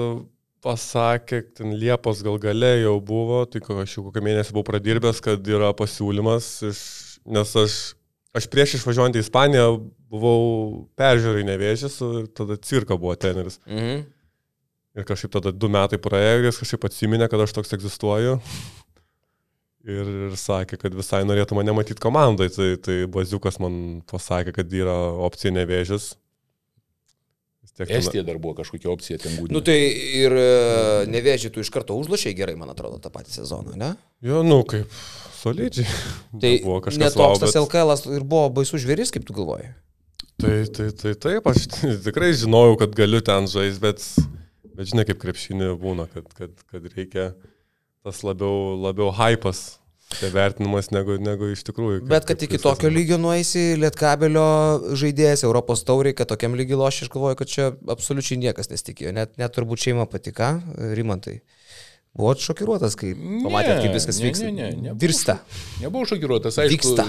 pasakė, 0.66 1.38
ten 1.56 1.72
Liepos 1.78 2.20
gal 2.26 2.36
gale 2.42 2.72
jau 2.82 2.96
buvo, 3.00 3.44
tai 3.48 3.62
ko- 3.64 3.78
aš 3.84 3.94
jau 3.96 4.04
kokią 4.08 4.24
mėnesį 4.26 4.56
buvau 4.56 4.66
pradirbęs, 4.68 5.22
kad 5.24 5.46
yra 5.48 5.70
pasiūlymas, 5.78 6.48
iš, 6.72 6.80
nes 7.38 7.54
aš, 7.62 7.78
aš 8.36 8.48
prieš 8.52 8.76
išvažiuojant 8.80 9.16
į 9.16 9.24
Ispaniją 9.24 9.66
buvau 10.12 10.86
peržiūrai 10.98 11.44
nevėžęs 11.48 11.98
ir 12.06 12.28
tada 12.36 12.58
cirka 12.60 12.98
buvo 12.98 13.16
teneris. 13.18 13.60
Mhm. 13.68 14.04
Ir 14.96 15.04
kažkaip 15.04 15.34
tada 15.34 15.52
du 15.52 15.68
metai 15.68 15.98
praėjo 16.00 16.40
ir 16.40 16.46
jis 16.48 16.58
kažkaip 16.62 16.86
atsiminė, 16.88 17.28
kad 17.28 17.42
aš 17.44 17.52
toks 17.58 17.74
egzistuoju. 17.76 18.38
ir, 19.86 20.12
ir 20.28 20.36
sakė, 20.40 20.78
kad 20.80 20.94
visai 20.96 21.22
norėtų 21.26 21.58
mane 21.58 21.74
matyti 21.76 22.02
komandai. 22.02 22.48
Tai, 22.52 22.70
tai 22.82 23.02
Baziukas 23.10 23.60
man 23.62 24.00
pasakė, 24.10 24.54
kad 24.56 24.72
yra 24.74 24.96
opcija 25.26 25.54
nevėžis. 25.54 26.14
Vis 27.66 27.76
tiek 27.76 27.92
Estija 27.98 28.24
dar 28.26 28.40
buvo 28.42 28.56
kažkokia 28.60 28.90
opcija 28.92 29.20
ten 29.22 29.36
būti. 29.38 29.54
Nu 29.54 29.62
tai 29.64 29.78
ir 30.22 30.32
e, 30.32 30.50
nevėžį 31.12 31.52
tu 31.54 31.62
iš 31.62 31.70
karto 31.74 31.98
užlošiai 31.98 32.36
gerai, 32.38 32.56
man 32.58 32.72
atrodo, 32.72 33.00
tą 33.02 33.12
patį 33.14 33.36
sezoną, 33.40 33.76
ne? 33.78 33.92
Jo, 34.24 34.42
nu 34.46 34.62
kaip 34.68 34.88
solidžiai. 35.40 35.86
Tai 36.40 36.52
buvo 36.64 36.78
kažkas 36.86 37.02
netoks 37.12 37.42
tas 37.42 37.52
bet- 37.52 37.60
LKL 37.62 37.92
ir 38.16 38.24
buvo 38.24 38.48
baisus 38.60 38.82
žvėris, 38.84 39.12
kaip 39.14 39.26
tu 39.28 39.36
galvoji. 39.36 39.68
Tai, 40.40 40.54
tai, 40.68 40.90
tai 40.92 41.14
taip, 41.16 41.46
aš 41.48 41.66
tikrai 42.06 42.32
žinojau, 42.36 42.76
kad 42.80 42.94
galiu 42.96 43.20
ten 43.24 43.46
žaisti, 43.48 43.80
bet, 43.80 44.02
bet 44.76 44.90
žinai, 44.92 45.04
kaip 45.08 45.20
krepšinė 45.22 45.70
būna, 45.80 46.08
kad, 46.12 46.26
kad, 46.36 46.52
kad 46.72 46.88
reikia 46.96 47.30
tas 48.06 48.20
labiau, 48.26 48.74
labiau 48.78 49.08
hypas, 49.16 49.78
tai 50.20 50.28
vertinimas 50.34 50.90
negu, 50.94 51.16
negu 51.18 51.48
iš 51.54 51.64
tikrųjų. 51.66 52.02
kaip- 52.04 52.10
Bet 52.12 52.28
kad 52.28 52.36
kaip 52.38 52.48
iki 52.50 52.60
tokio 52.62 52.90
lygio 52.92 53.16
nueisi 53.18 53.74
Lietkabelio 53.80 54.44
žaidėjas 54.96 55.42
Europos 55.48 55.82
tauriai, 55.88 56.14
kad 56.16 56.28
tokiam 56.30 56.54
lygiai 56.56 56.78
loši, 56.78 57.06
aš 57.08 57.12
galvoju, 57.16 57.36
kad 57.40 57.48
čia 57.52 57.70
absoliučiai 57.96 58.38
niekas 58.44 58.68
nesitikėjo. 58.70 59.12
Net, 59.16 59.36
net 59.40 59.56
turbūt 59.56 59.82
šeima 59.88 60.04
patika, 60.08 60.56
Rimantai. 60.96 61.40
Buvo 62.16 62.32
šokiruotas, 62.40 62.96
kai 62.96 63.12
pamatėt, 63.14 63.82
kaip 63.84 63.96
viskas 63.96 64.20
ne, 64.20 64.28
vyksta. 64.28 64.50
Ne, 64.50 64.70
ne, 64.72 64.84
ne, 64.86 64.94
Virsta. 65.00 65.38
Nebuvau 65.82 66.08
šokiruotas, 66.08 66.56
aišku. 66.62 66.76
Vyksta. 66.76 67.04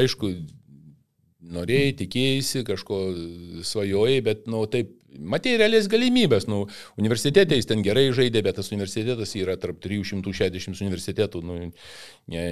Aišku, 0.00 0.32
norėjai, 1.54 1.92
tikėjai, 2.00 2.64
kažko 2.66 2.98
svajojai, 3.66 4.18
bet, 4.26 4.48
na, 4.48 4.56
nu, 4.56 4.64
taip, 4.70 4.96
matė 5.18 5.56
realias 5.60 5.88
galimybės. 5.90 6.46
Nu, 6.50 6.64
universitete 7.00 7.58
jis 7.58 7.68
ten 7.68 7.82
gerai 7.84 8.08
žaidė, 8.16 8.42
bet 8.46 8.58
tas 8.60 8.70
universitetas 8.72 9.34
yra 9.38 9.56
tarp 9.60 9.80
360 9.82 10.84
universitetų, 10.84 11.42
nu, 11.46 11.58
ne, 12.30 12.44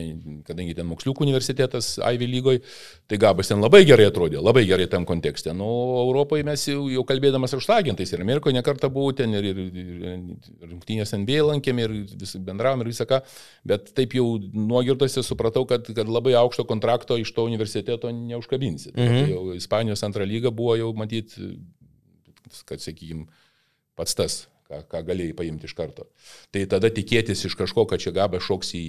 kadangi 0.47 0.77
ten 0.79 0.89
moksliukų 0.91 1.27
universitetas 1.27 1.95
Ivy 2.03 2.29
lygoje, 2.31 2.63
tai 3.11 3.21
Gabas 3.21 3.51
ten 3.51 3.63
labai 3.63 3.85
gerai 3.89 4.09
atrodė, 4.11 4.41
labai 4.43 4.65
gerai 4.69 4.89
tam 4.91 5.07
kontekste. 5.09 5.55
Nu, 5.57 5.69
Europoje 6.05 6.47
mes 6.47 6.67
jau, 6.69 6.87
jau 6.93 7.05
kalbėdamas 7.09 7.55
už 7.59 7.69
agentais 7.77 8.13
ir 8.13 8.25
Amerikoje 8.25 8.57
nekartą 8.57 8.91
buvau 8.93 9.15
ten 9.17 9.35
ir, 9.39 9.51
ir, 9.53 9.63
ir 9.69 10.69
rungtynės 10.73 11.15
NBA 11.17 11.45
lankėm 11.53 11.83
ir 11.85 11.97
vis, 12.19 12.35
bendravom 12.43 12.85
ir 12.85 12.93
visą 12.93 13.09
ką, 13.09 13.23
bet 13.69 13.93
taip 13.97 14.17
jau 14.19 14.27
nuogirdose 14.39 15.25
supratau, 15.27 15.67
kad, 15.69 15.89
kad 15.95 16.11
labai 16.11 16.35
aukšto 16.41 16.67
kontrakto 16.69 17.19
iš 17.21 17.33
to 17.37 17.47
universiteto 17.49 18.13
neužkabinsi. 18.15 18.95
Mhm. 18.95 19.19
Tai 19.19 19.35
jau 19.35 19.45
Ispanijos 19.59 20.05
antrą 20.07 20.27
lygą 20.29 20.53
buvo 20.55 20.77
jau 20.79 20.93
matyti 20.97 21.53
kad, 22.69 22.83
sakykime, 22.85 23.27
pats 23.99 24.15
tas, 24.19 24.39
ką, 24.69 24.85
ką 24.91 25.03
galėjai 25.09 25.37
paimti 25.39 25.69
iš 25.69 25.75
karto. 25.79 26.07
Tai 26.55 26.65
tada 26.71 26.93
tikėtis 26.93 27.47
iš 27.49 27.57
kažko, 27.59 27.89
kad 27.91 28.03
čia 28.05 28.15
gaba 28.17 28.43
šoks 28.43 28.75
į... 28.79 28.87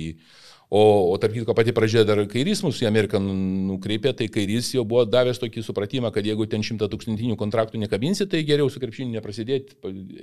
O, 0.70 0.82
o 1.10 1.16
tarp 1.18 1.34
kitko 1.34 1.56
pati 1.58 1.74
pradžia 1.74 2.04
dar 2.06 2.20
kairys 2.30 2.60
mūsų 2.62 2.84
į 2.84 2.88
Ameriką 2.92 3.18
nukreipė, 3.18 4.12
tai 4.14 4.28
kairys 4.30 4.68
jau 4.76 4.84
buvo 4.86 5.02
davęs 5.10 5.42
tokį 5.42 5.64
supratimą, 5.66 6.12
kad 6.14 6.28
jeigu 6.30 6.46
ten 6.46 6.62
šimta 6.62 6.86
tūkstantinių 6.92 7.40
kontraktų 7.42 7.82
nekabinsi, 7.82 8.28
tai 8.30 8.44
geriau 8.46 8.70
su 8.70 8.78
krepšiniu 8.78 9.16
neprasidėti, 9.18 9.80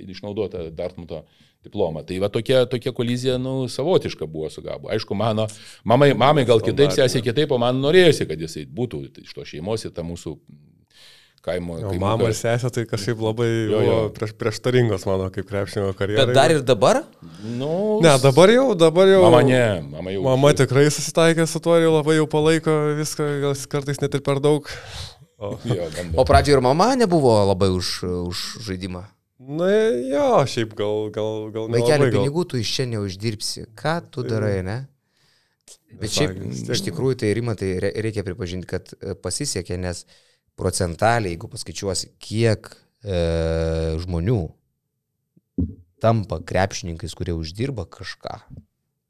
išnaudota 0.07 0.69
Dartmuto 0.71 1.25
diplomą. 1.67 2.05
Tai 2.07 2.21
va 2.23 2.31
tokia, 2.31 2.63
tokia 2.71 2.95
kolizija, 2.95 3.35
nu, 3.43 3.67
savotiška 3.67 4.23
buvo 4.23 4.47
su 4.53 4.63
Gabu. 4.63 4.87
Aišku, 4.95 5.19
mano, 5.19 5.49
mamai, 5.83 6.13
mamai 6.15 6.47
gal 6.47 6.63
kitaip, 6.63 6.95
sesė 6.95 7.19
kitaip, 7.27 7.51
o 7.51 7.59
man 7.59 7.83
norėjosi, 7.83 8.29
kad 8.31 8.47
jisai 8.47 8.63
būtų 8.71 9.03
iš 9.25 9.35
to 9.35 9.43
šeimos 9.51 9.83
į 9.83 9.91
tą 9.99 10.07
mūsų 10.07 10.37
kaimo. 11.45 11.77
O 11.87 11.93
mama 11.99 12.27
ir 12.31 12.35
sesė 12.37 12.69
tai 12.73 12.83
kažkaip 12.89 13.19
labai 13.23 13.47
Jo, 13.71 13.81
jo. 13.85 13.97
prieš, 14.15 14.33
prieštaringos 14.39 15.05
mano 15.07 15.29
kaip 15.33 15.47
krepšinio 15.49 15.93
karjerai. 15.97 16.25
Bet 16.27 16.35
dar 16.35 16.51
ir 16.55 16.61
dabar? 16.65 17.03
Nu, 17.43 17.99
Ne, 18.03 18.15
dabar 18.23 18.51
jau, 18.51 18.71
dabar 18.75 19.07
jau. 19.11 19.21
Mama 19.27 19.43
ne, 19.47 19.61
mama 19.91 20.11
jau. 20.15 20.23
Mama 20.27 20.53
tikrai 20.57 20.87
susitaikė 20.91 21.45
su 21.47 21.59
tuo 21.63 21.77
ir 21.79 21.87
labai 21.91 22.17
jau 22.19 22.27
palaiko 22.31 22.73
viską, 22.99 23.27
gal 23.45 23.55
kartais 23.71 24.01
net 24.03 24.13
ir 24.19 24.23
per 24.25 24.41
daug. 24.43 24.67
O, 25.37 25.53
Jo. 25.69 25.85
O 26.17 26.25
pradžioje 26.25 26.57
ir 26.57 26.63
mama 26.65 26.91
nebuvo 26.97 27.35
labai 27.51 27.69
už, 27.69 28.01
už 28.25 28.37
žaidimą. 28.65 29.03
na 29.39 29.67
jo, 30.09 30.29
šiaip 30.49 30.71
gal, 30.75 31.11
gal, 31.13 31.51
gal 31.53 31.67
nelabai, 31.69 32.09
gal. 32.09 32.23
pinigų 32.23 32.43
tu 32.49 32.57
iš 32.57 32.71
čia 32.73 32.85
neuždirbsi. 32.89 33.67
Ką 33.77 33.99
tu 34.11 34.23
darai, 34.25 34.63
ne? 34.65 34.77
Bet 36.01 36.09
šiaip, 36.11 36.33
iš 36.73 36.81
tikrųjų, 36.89 37.19
tai 37.21 37.29
Rima, 37.37 37.53
tai 37.55 37.69
re- 37.79 37.93
reikia 38.03 38.23
pripažinti, 38.25 38.67
kad 38.67 38.89
e, 38.97 39.13
pasisekė, 39.13 39.77
nes 39.79 40.01
procentaliai, 40.57 41.35
jeigu 41.35 41.49
paskaičiuosi, 41.51 42.13
kiek 42.21 42.69
e, 43.05 43.17
žmonių 44.03 44.39
tampa 46.03 46.39
krepšininkais, 46.45 47.15
kurie 47.17 47.35
uždirba 47.37 47.87
kažką, 47.89 48.39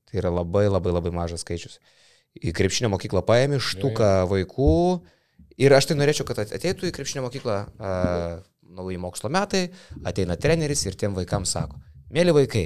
tai 0.07 0.19
yra 0.21 0.31
labai 0.31 0.67
labai 0.69 0.93
labai 0.95 1.13
mažas 1.15 1.43
skaičius. 1.43 1.79
Į 2.37 2.53
krepšinio 2.55 2.91
mokyklą 2.93 3.23
paėmė 3.27 3.59
štuką 3.63 4.11
vaikų 4.29 4.73
ir 5.63 5.73
aš 5.73 5.89
tai 5.89 5.97
norėčiau, 5.97 6.27
kad 6.27 6.43
ateitų 6.45 6.89
į 6.89 6.95
krepšinio 6.95 7.25
mokyklą 7.25 7.57
a, 7.65 7.93
nauji 8.77 8.99
mokslo 9.01 9.31
metai, 9.33 9.67
ateina 10.05 10.37
treneris 10.39 10.85
ir 10.85 10.99
tiem 10.99 11.15
vaikams 11.17 11.55
sako, 11.57 11.79
mėly 12.13 12.35
vaikai, 12.35 12.65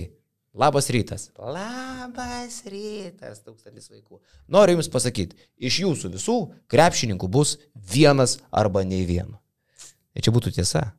labas 0.53 0.89
rytas. 0.93 1.29
Labas 1.39 2.61
rytas, 2.69 3.41
tūkstantis 3.45 3.89
vaikų. 3.91 4.19
Noriu 4.51 4.77
Jums 4.77 4.89
pasakyti, 4.91 5.37
iš 5.61 5.81
Jūsų 5.85 6.13
visų 6.15 6.37
krepšininkų 6.71 7.29
bus 7.31 7.57
vienas 7.75 8.39
arba 8.51 8.83
nei 8.87 9.05
vieno. 9.09 9.39
Ir 10.15 10.25
čia 10.25 10.33
būtų 10.35 10.51
tiesa. 10.57 10.89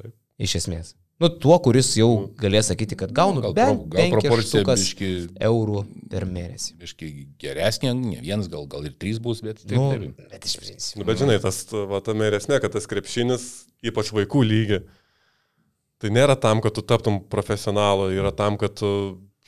Taip. 0.00 0.14
Iš 0.42 0.56
esmės. 0.62 0.94
Nu, 1.18 1.26
tuo, 1.34 1.56
kuris 1.58 1.88
jau 1.98 2.28
galės 2.38 2.68
sakyti, 2.70 2.94
kad 2.98 3.10
gaunu 3.10 3.40
gal, 3.42 3.54
bent 3.56 3.88
gal 3.90 4.38
štukas 4.38 4.84
biški, 4.84 5.08
eurų 5.48 5.80
per 6.12 6.22
mėnesį. 6.30 6.76
biški 6.78 7.08
geresnė, 7.42 7.90
ne 7.98 8.20
vienas, 8.22 8.46
gal, 8.52 8.68
gal 8.70 8.86
ir 8.86 8.94
trys 8.94 9.18
bus, 9.18 9.40
bet 9.42 9.58
taip, 9.64 9.74
Nu, 9.74 9.88
taip. 9.96 10.28
bet 10.30 10.46
iš 10.46 10.54
principo. 10.60 11.00
Nu, 11.00 11.08
bet 11.08 11.18
žinai, 11.18 11.40
tas, 11.42 11.58
va, 11.90 11.98
tame 12.06 12.30
ir 12.30 12.36
esmė, 12.38 12.60
kad 12.62 12.70
tas 12.76 12.86
krepšinis, 12.86 13.48
ypač 13.82 14.12
vaikų 14.14 14.44
lygi, 14.46 14.78
tai 16.02 16.12
nėra 16.14 16.36
tam, 16.38 16.62
kad 16.64 16.76
tu 16.76 16.84
taptum 16.86 17.18
profesionalu, 17.30 18.12
yra 18.14 18.30
tam, 18.34 18.58
kad 18.60 18.76
tu 18.78 18.90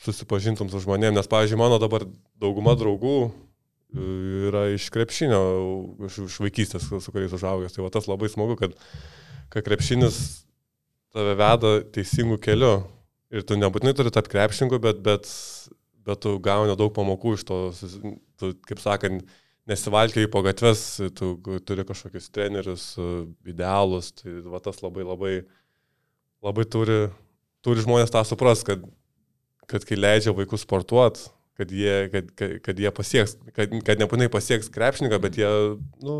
susipažintum 0.01 0.69
su 0.71 0.81
žmonėmis. 0.83 1.19
Nes, 1.19 1.29
pavyzdžiui, 1.31 1.59
mano 1.61 1.79
dabar 1.81 2.05
dauguma 2.41 2.73
draugų 2.79 3.17
e, 3.27 3.31
yra 4.49 4.65
iš 4.75 4.89
krepšinio, 4.93 5.41
iš, 6.07 6.21
iš 6.27 6.39
vaikystės, 6.43 6.87
su 6.89 7.13
kuriais 7.13 7.35
užaugęs. 7.37 7.75
Tai 7.75 7.85
va 7.85 7.91
tas 7.93 8.09
labai 8.09 8.31
smagu, 8.33 8.57
kad, 8.59 8.73
kad 9.53 9.67
krepšinis 9.67 10.17
tave 11.15 11.37
veda 11.39 11.75
teisingų 11.95 12.39
kelių. 12.41 12.73
Ir 13.31 13.45
tu 13.47 13.55
nebūtinai 13.55 13.93
turi 13.95 14.11
tapti 14.11 14.33
krepšininku, 14.33 14.81
bet, 14.83 14.99
bet, 15.05 15.29
bet 16.03 16.19
tu 16.25 16.35
gauni 16.43 16.75
daug 16.75 16.91
pamokų 16.95 17.37
iš 17.37 17.45
to, 17.47 17.61
tu, 18.41 18.51
kaip 18.67 18.81
sakant, 18.83 19.23
nesivalkiai 19.69 20.27
po 20.27 20.41
gatves, 20.43 20.81
tu 21.15 21.35
turi 21.63 21.85
kažkokius 21.87 22.31
trenerius, 22.33 22.89
e, 22.99 23.09
idealus, 23.53 24.09
tai 24.17 24.41
va 24.51 24.59
tas 24.59 24.81
labai 24.83 25.05
labai, 25.05 25.35
labai 25.45 25.60
turi, 26.71 26.99
turi 27.65 27.83
žmonės 27.85 28.13
tą 28.13 28.23
supras, 28.27 28.63
kad, 28.67 28.83
kad 29.69 29.85
kai 29.87 29.99
leidžia 29.99 30.33
vaikus 30.35 30.65
sportuoti, 30.65 31.29
kad 31.59 31.71
jie, 31.71 32.09
kad, 32.13 32.31
kad, 32.37 32.55
kad 32.65 32.79
jie 32.79 32.91
pasieks, 32.95 33.37
kad, 33.53 33.73
kad 33.85 34.01
nebūtinai 34.01 34.31
pasieks 34.33 34.71
krepšininką, 34.73 35.19
bet 35.21 35.37
jie, 35.37 35.49
nu, 36.01 36.15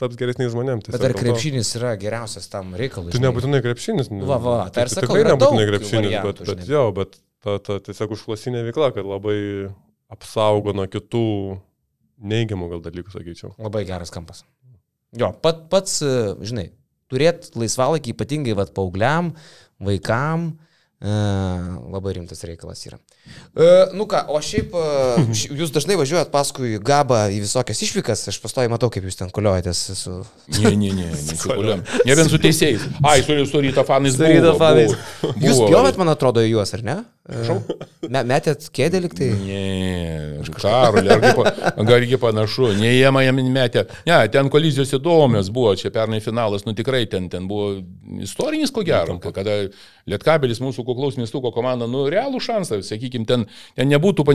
taps 0.00 0.18
geresniais 0.20 0.52
žmonėmis. 0.52 0.90
Bet 0.92 1.06
ar 1.08 1.14
krepšinis 1.16 1.70
yra 1.78 1.94
geriausias 2.00 2.50
tam 2.52 2.74
reikalui? 2.78 3.12
Tu 3.14 3.20
žinai? 3.20 3.30
nebūtinai 3.30 3.62
krepšinis. 3.64 4.10
nu, 4.12 4.26
Va, 4.28 4.40
va, 4.42 4.56
tai 4.74 4.86
ir 4.86 4.92
tu 4.92 4.98
sakau, 4.98 5.14
tikrai 5.14 5.32
nebūtinai 5.32 5.68
krepšinis, 5.70 6.08
variantų, 6.10 6.32
bet, 6.34 6.50
bet 6.50 6.72
jo, 6.72 6.84
bet 6.96 7.18
ta, 7.44 7.58
ta 7.62 7.78
tiesiog 7.88 8.16
užklasinė 8.18 8.64
veikla, 8.68 8.90
kad 8.96 9.08
labai 9.08 9.38
apsaugo 10.12 10.74
nuo 10.76 10.86
kitų 10.90 11.26
neigiamų 12.34 12.70
gal 12.74 12.82
dalykų, 12.84 13.14
sakyčiau. 13.14 13.54
Labai 13.62 13.84
geras 13.88 14.12
kampas. 14.14 14.44
Jo, 15.14 15.30
pat, 15.44 15.66
pats, 15.70 16.00
žinai, 16.42 16.68
turėti 17.12 17.54
laisvalaikį 17.60 18.14
ypatingai 18.16 18.54
vat, 18.58 18.72
paaugliam, 18.76 19.32
vaikam, 19.84 20.52
e, 21.04 21.14
labai 21.92 22.14
rimtas 22.16 22.40
reikalas 22.48 22.80
yra. 22.88 22.98
E, 23.56 23.66
nu 23.96 24.06
ką, 24.08 24.22
o 24.32 24.40
šiaip 24.44 24.72
e, 24.76 24.84
ši- 25.36 25.50
jūs 25.60 25.72
dažnai 25.74 25.96
važiuojat 26.00 26.30
paskui 26.32 26.78
gabą 26.84 27.24
į 27.34 27.42
visokias 27.44 27.80
išvykas, 27.86 28.26
aš 28.32 28.38
pastoju 28.42 28.72
matau, 28.72 28.90
kaip 28.92 29.04
jūs 29.08 29.18
ten 29.20 29.32
koliojatės 29.34 29.82
su... 30.00 30.16
Ne, 30.58 30.72
ne, 30.76 30.92
ne, 30.96 31.08
nesikuliam. 31.12 31.84
Ne 32.04 32.16
vien 32.18 32.30
su 32.30 32.40
teisėjais. 32.40 32.84
Ai, 33.04 33.18
su, 33.24 33.60
ryto 33.64 33.84
fanais. 33.88 34.16
Su 34.16 34.28
ryto 34.28 34.54
fanais. 34.60 34.96
Jūs 35.44 35.64
pjovėt, 35.68 36.00
man 36.00 36.12
atrodo, 36.14 36.44
juos, 36.46 36.72
ar 36.76 36.84
ne? 36.86 36.98
Me, 38.12 38.20
metėt 38.28 38.66
kėdė 38.74 39.00
liktai. 39.00 39.30
Ne, 39.46 39.60
Karolė, 40.52 41.14
argi, 41.14 41.30
pa, 41.38 41.52
argi 41.96 42.18
panašu, 42.20 42.66
ne 42.76 42.90
jie 42.90 43.12
man 43.16 43.24
metė. 43.54 43.86
Ne, 44.04 44.18
ten 44.32 44.50
kolizijos 44.52 44.92
įdomios 44.98 45.48
buvo, 45.54 45.72
čia 45.80 45.88
pernai 45.94 46.20
finalas, 46.24 46.66
nu 46.68 46.74
tikrai 46.76 47.06
ten, 47.08 47.30
ten 47.32 47.46
buvo 47.48 47.78
istorinis 48.24 48.74
ko 48.74 48.84
gero, 48.84 49.16
kada 49.24 49.56
Lietkabelis 50.10 50.60
mūsų 50.60 50.84
kuklaus 50.84 51.16
miestuko 51.16 51.48
komanda, 51.54 51.88
nu 51.88 52.04
realų 52.12 52.42
šansą, 52.44 52.82
sakykime, 52.84 53.24
ten, 53.30 53.46
ten 53.78 53.88
nebūtų 53.88 54.26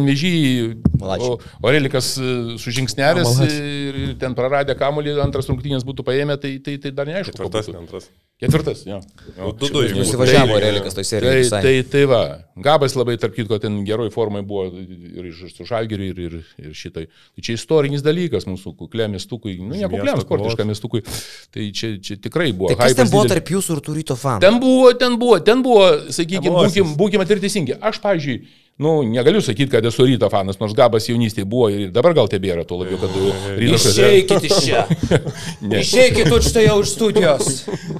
Malačiai. 0.98 1.36
o 1.38 1.69
Orelikas 1.69 2.15
e, 2.17 2.34
sužingsnevęs 2.63 3.36
Malačiai. 3.36 3.69
ir, 3.91 4.01
ir 4.08 4.17
ten 4.25 4.34
praradę 4.38 4.74
kamolį, 4.79 5.13
antras 5.22 5.51
rungtynės 5.51 5.86
būtų 5.86 6.08
paėmę, 6.10 6.41
tai, 6.41 6.55
tai, 6.65 6.79
tai 6.81 6.96
dar 6.98 7.13
neaišku. 7.13 7.38
ko 7.38 7.38
Ketvirtas, 7.38 7.69
antras. 7.77 8.10
Ketvirtas, 8.39 8.86
jo. 8.88 9.01
jo. 9.36 9.50
Du- 9.60 9.67
du 9.67 9.81
įmušė. 9.84 9.98
Nusivažiavo 10.00 10.53
Tai- 10.55 10.62
Relikas 10.63 10.93
toj 10.96 11.03
Tai, 11.03 11.08
serijoj. 11.10 11.39
visai. 11.41 11.60
tai, 11.65 11.74
tai 11.91 12.03
va, 12.08 12.19
Gabas 12.55 12.93
labai, 12.96 13.17
tarp 13.19 13.34
kitko, 13.36 13.58
ten 13.60 13.81
geroj 13.88 14.08
formai 14.13 14.41
buvo 14.48 14.69
ir 14.79 15.25
iš- 15.27 15.51
su 15.58 15.65
Žalgiriu, 15.67 16.08
ir, 16.13 16.19
ir, 16.29 16.38
ir 16.63 16.72
šitai. 16.72 17.03
Tai 17.36 17.41
čia 17.43 17.58
istorinis 17.60 18.01
dalykas 18.01 18.48
mūsų 18.48 18.77
kukliam 18.79 19.12
miestukui, 19.12 19.58
nu 19.60 19.75
ne 19.75 19.84
kukliam, 19.91 20.15
miesto 20.15 20.24
sportiškam 20.24 20.72
miestukui. 20.72 21.03
Tai 21.51 21.67
čia, 21.75 21.91
čia 22.00 22.15
tikrai 22.15 22.53
buvo. 22.55 22.72
Tai 22.72 22.79
kas 22.86 22.96
ten 22.96 23.12
buvo 23.12 23.25
didelis. 23.27 23.36
tarp 23.43 23.51
jūsų 23.58 23.75
ir 23.75 23.84
tų 23.89 23.98
ryto 24.00 24.15
fanų? 24.15 24.39
Ten 24.48 24.60
buvo, 24.63 24.93
ten 25.03 25.19
buvo, 25.19 25.39
ten 25.43 25.62
buvo, 25.62 25.86
sakykime, 26.08 26.48
Emocijos. 26.48 26.72
būkim, 26.88 26.96
būkim 26.96 27.25
atvirteisingi. 27.27 27.75
Aš, 27.81 28.00
pavyzdžiui, 28.00 28.39
nu, 28.79 28.93
negaliu 29.03 29.41
sakyti, 29.43 29.71
kad 29.74 29.86
esu 29.86 30.05
ryto 30.07 30.29
fanas, 30.31 30.59
nors 30.62 30.74
Gabas 30.77 31.09
jaunystėje 31.09 31.48
buvo 31.50 31.67
ir 31.74 31.91
dabar 31.95 32.15
gal 32.17 32.29
tebėra, 32.31 32.63
tuo 32.67 32.79
labiau, 32.81 33.00
kad 33.01 33.17
rytas. 33.59 33.89
Išeikit 33.91 34.48
iš 34.48 34.62
čia. 34.63 34.86
Išeikit 35.83 36.31
už 36.38 36.51
tai 36.55 36.65
jau 36.69 36.79
iš 36.83 36.95
studijos. 36.95 37.51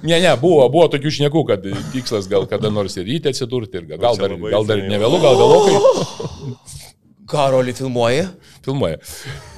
Ne, 0.02 0.18
ne, 0.24 0.34
buvo, 0.40 0.64
buvo 0.72 0.88
tokių 0.96 1.16
šnekų, 1.20 1.46
kad 1.52 1.68
tikslas 1.94 2.32
gal 2.32 2.48
kada 2.50 2.72
nors 2.72 2.96
ir 3.00 3.10
ryte 3.10 3.34
atsidurti, 3.34 3.84
ir 3.84 3.92
gal 3.98 4.16
čia 4.16 4.28
dar, 4.28 4.38
gal 4.56 4.68
dar 4.70 4.80
seniai. 4.80 4.96
ne 4.96 5.04
vėlų, 5.04 5.22
gal 5.28 5.40
vėlokai 5.44 6.66
Karolį 7.30 7.74
filmuoji. 7.78 8.24
filmuoja. 8.66 8.98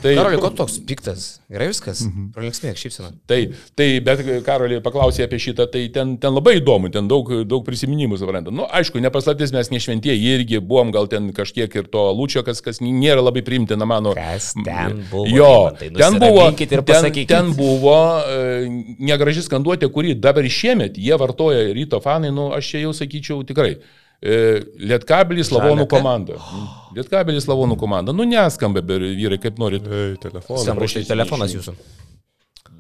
Tai, 0.02 0.12
Karolį, 0.18 0.38
ko 0.42 0.50
toks 0.58 0.76
piktas? 0.88 1.26
Gerai 1.52 1.68
viskas. 1.70 2.02
Pralinksmėk, 2.36 2.78
šypsina. 2.80 3.12
tai, 3.30 3.40
tai, 3.78 3.88
bet 4.04 4.22
Karolį 4.46 4.80
paklausė 4.86 5.26
apie 5.26 5.40
šitą, 5.42 5.68
tai 5.72 5.84
ten, 5.94 6.16
ten 6.22 6.34
labai 6.34 6.58
įdomu, 6.60 6.90
ten 6.94 7.08
daug, 7.12 7.28
daug 7.48 7.64
prisiminimų, 7.68 8.20
suprantate. 8.22 8.54
Na, 8.56 8.64
nu, 8.64 8.68
aišku, 8.80 9.02
nepaslaptis 9.04 9.54
mes 9.56 9.72
nešventieji 9.74 10.34
irgi 10.36 10.60
buvom 10.64 10.92
gal 10.96 11.10
ten 11.12 11.30
kažkiek 11.36 11.76
ir 11.82 11.90
to 11.92 12.06
lūčio, 12.18 12.44
kas, 12.48 12.64
kas 12.66 12.82
nėra 12.84 13.24
labai 13.24 13.44
priimtina 13.48 13.88
mano. 13.90 14.16
Kas 14.18 14.52
ten 14.58 15.02
buvo, 15.12 15.28
Jo, 15.32 15.52
Rimantai? 15.80 15.92
ten 16.02 16.20
buvo, 16.22 16.46
ten, 16.58 17.26
ten 17.30 17.54
buvo 17.58 17.98
e, 18.26 18.68
negraži 19.00 19.44
skanduotė, 19.48 19.92
kurį 19.94 20.16
dabar 20.20 20.48
šiemet 20.48 20.98
jie 21.00 21.18
vartoja 21.20 21.72
ryto 21.76 22.00
fanai, 22.04 22.32
nu 22.36 22.50
aš 22.56 22.74
čia 22.74 22.86
jau 22.88 22.94
sakyčiau 22.96 23.44
tikrai. 23.48 23.76
E, 24.22 24.62
Lietkabelis 24.78 25.50
Lavonų 25.50 25.88
komanda. 25.90 26.36
Lietkabelis 26.98 27.48
Lavonų 27.50 27.78
komanda. 27.82 28.14
Nu 28.14 28.26
neskamba, 28.30 28.84
vyrai, 28.86 29.40
kaip 29.42 29.58
norit. 29.62 29.88
Ei, 29.90 30.14
telefonas. 30.22 30.66
Skamba 30.68 30.90
štai 30.92 31.08
telefonas 31.10 31.56
jūsų. 31.58 31.74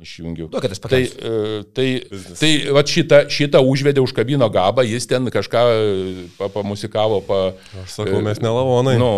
Išjungiau. 0.02 0.48
Duokit, 0.50 0.72
aš 0.74 0.80
Tai, 0.82 0.90
pakelsiu. 0.90 1.18
e, 1.22 1.64
tai, 1.78 1.88
tai 2.40 2.50
va 2.74 2.82
šitą, 2.90 3.20
šitą 3.30 3.60
užvedė 3.70 4.02
už 4.02 4.14
kabino 4.18 4.48
gabą, 4.50 4.82
jis 4.88 5.06
ten 5.10 5.28
kažką 5.34 5.62
e, 5.70 6.24
pa- 6.40 6.50
pamusikavo, 6.50 7.20
pa, 7.28 7.42
Aš 7.84 8.00
sakau, 8.00 8.22
mes 8.26 8.42
nelavonai. 8.42 8.96
nu, 9.02 9.12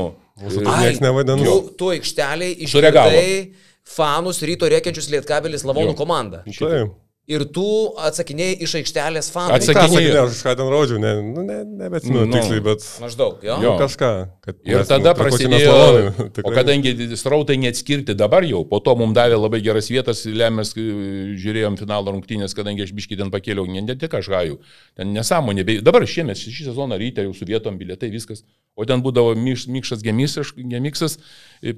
Mūsų 0.44 0.64
tai 0.66 0.76
nieks 0.84 1.00
nevadina. 1.04 1.40
Tu, 1.46 1.56
tu 1.80 1.92
aikšteliai 1.94 2.56
išgirdai 2.66 3.54
fanus 3.96 4.42
ryto 4.44 4.68
rėkiančius 4.72 5.08
Lietkabelis 5.14 5.64
Lavonų 5.68 5.94
Jo. 5.94 5.98
komandą. 6.00 6.42
Taip. 6.52 6.92
Ir 7.24 7.46
tu 7.56 7.64
atsakinėjai 8.04 8.56
iš 8.66 8.72
aikštelės 8.82 9.30
fanų. 9.32 9.54
Atsakinėjai. 9.56 10.16
Aš 10.26 10.42
ką 10.44 10.54
ten 10.60 10.68
rodžiau, 10.68 10.98
ne, 11.00 11.12
nu, 11.24 11.46
ne, 11.48 11.62
nebeatsimenu 11.64 12.26
Nu. 12.28 12.34
tiksliai, 12.36 12.64
bet 12.66 12.84
Maždaug, 13.00 13.38
jo? 13.48 13.54
Jo. 13.64 13.70
nu, 13.72 13.80
kažką. 13.80 14.10
kad 14.44 14.58
Ir 14.68 14.82
mes, 14.82 14.90
tada 14.90 15.14
nu, 15.14 15.20
prasidėjo, 15.22 15.78
o 16.44 16.52
kadangi 16.52 16.92
srautai 17.16 17.56
neatskirti 17.64 18.12
dabar 18.20 18.44
jau, 18.44 18.66
po 18.68 18.82
to 18.84 18.98
mums 19.00 19.16
davė 19.16 19.38
labai 19.40 19.62
geras 19.64 19.88
vietas, 19.88 20.26
lemės, 20.28 20.74
kai 20.76 20.84
žiūrėjom 21.40 21.80
finalo 21.80 22.12
rungtynės, 22.12 22.58
kadangi 22.58 22.84
aš 22.84 22.92
biškį 23.00 23.22
ten 23.22 23.32
pakėliau, 23.32 23.72
ne, 23.72 23.86
ne 23.88 23.96
tik 23.96 24.20
aš 24.20 24.28
gaju, 24.34 24.60
ten 25.00 25.16
nesąmonė, 25.16 25.64
bei 25.64 25.80
dabar 25.80 26.04
šiemet, 26.04 26.36
šį 26.44 26.74
sezoną 26.74 27.00
ryte 27.00 27.24
jau 27.24 27.32
su 27.32 27.48
vietom 27.48 27.80
bilietai 27.80 28.12
viskas, 28.12 28.44
o 28.76 28.84
ten 28.90 29.00
būdavo 29.06 29.32
mikšas 29.40 30.04
gemiksas, 30.04 30.52
gemiksas, 30.58 31.20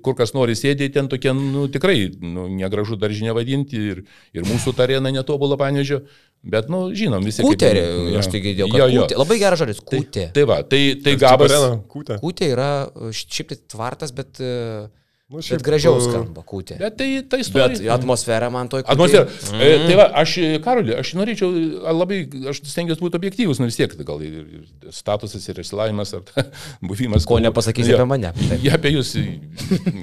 kur 0.02 0.18
kas 0.18 0.34
nori 0.34 0.56
sėdėti, 0.58 0.94
ten 0.96 1.10
tokie, 1.12 1.34
nu 1.38 1.68
tikrai, 1.70 2.08
nu, 2.18 2.48
negražu 2.50 2.98
daržinė 2.98 3.36
vadinti 3.38 3.82
ir, 3.94 4.04
ir 4.34 4.48
mūsų 4.48 4.74
arena 4.82 5.12
netobulą 5.36 5.58
panežio, 5.60 6.02
bet, 6.44 6.70
nu, 6.70 6.92
žinom, 6.96 7.24
visi. 7.24 7.42
kaip- 7.44 7.52
Kūterį, 7.58 8.14
Jo. 8.14 8.20
aš 8.20 8.28
tai 8.32 8.40
girdėjau. 8.42 8.68
kad 8.72 8.80
Jo, 8.80 8.88
jo. 8.88 9.02
Kūtė. 9.06 9.18
Labai 9.18 9.38
geras 9.40 9.60
žodis, 9.60 9.80
kūtė. 9.82 10.32
Tai 10.34 10.44
va, 10.46 10.62
tai, 10.64 10.96
tai 11.04 11.16
gabas. 11.16 11.52
Kūtė. 11.90 12.20
Kūtė 12.22 12.52
yra 12.54 12.70
šiaip 13.12 13.48
tai 13.50 13.58
tvartas, 13.76 14.12
bet, 14.16 14.40
e, 14.40 14.88
Nu, 15.26 15.40
bet 15.40 15.46
šiaip, 15.48 15.62
gražiau 15.66 15.96
e, 15.98 16.02
skamba 16.06 16.44
kūtė. 16.46 16.76
Bet 16.78 17.00
tai, 17.00 17.08
tai 17.26 17.40
Bet 17.40 17.48
istorija. 17.48 17.96
atmosfera 17.96 18.46
man 18.54 18.68
toj 18.70 18.84
kūtėj- 18.86 18.94
Atmosfera. 18.94 19.24
Mm. 19.58 19.86
Tai 19.90 19.96
va, 19.98 20.06
aš, 20.22 20.34
Karoli, 20.62 20.94
aš 21.02 21.14
norėčiau 21.18 21.50
labai, 21.98 22.20
aš 22.52 22.60
stengiuosi 22.70 23.02
būti 23.02 23.18
objektyvus, 23.18 23.58
nu 23.58 23.66
vis 23.66 23.80
tiek, 23.80 23.96
gal 24.06 24.22
ir, 24.22 24.36
ir 24.60 24.94
statusas, 24.94 25.48
ir 25.50 25.64
išsilavimas, 25.64 26.14
ar 26.20 26.22
ta, 26.30 26.46
buvimas. 26.92 27.26
Ko 27.26 27.40
nepasakysi 27.42 27.96
Jo. 27.96 28.04
apie 28.04 28.10
mane. 28.14 28.36
Taip. 28.38 28.62
Jie 28.68 28.76
apie 28.78 28.94
jūs 28.94 29.16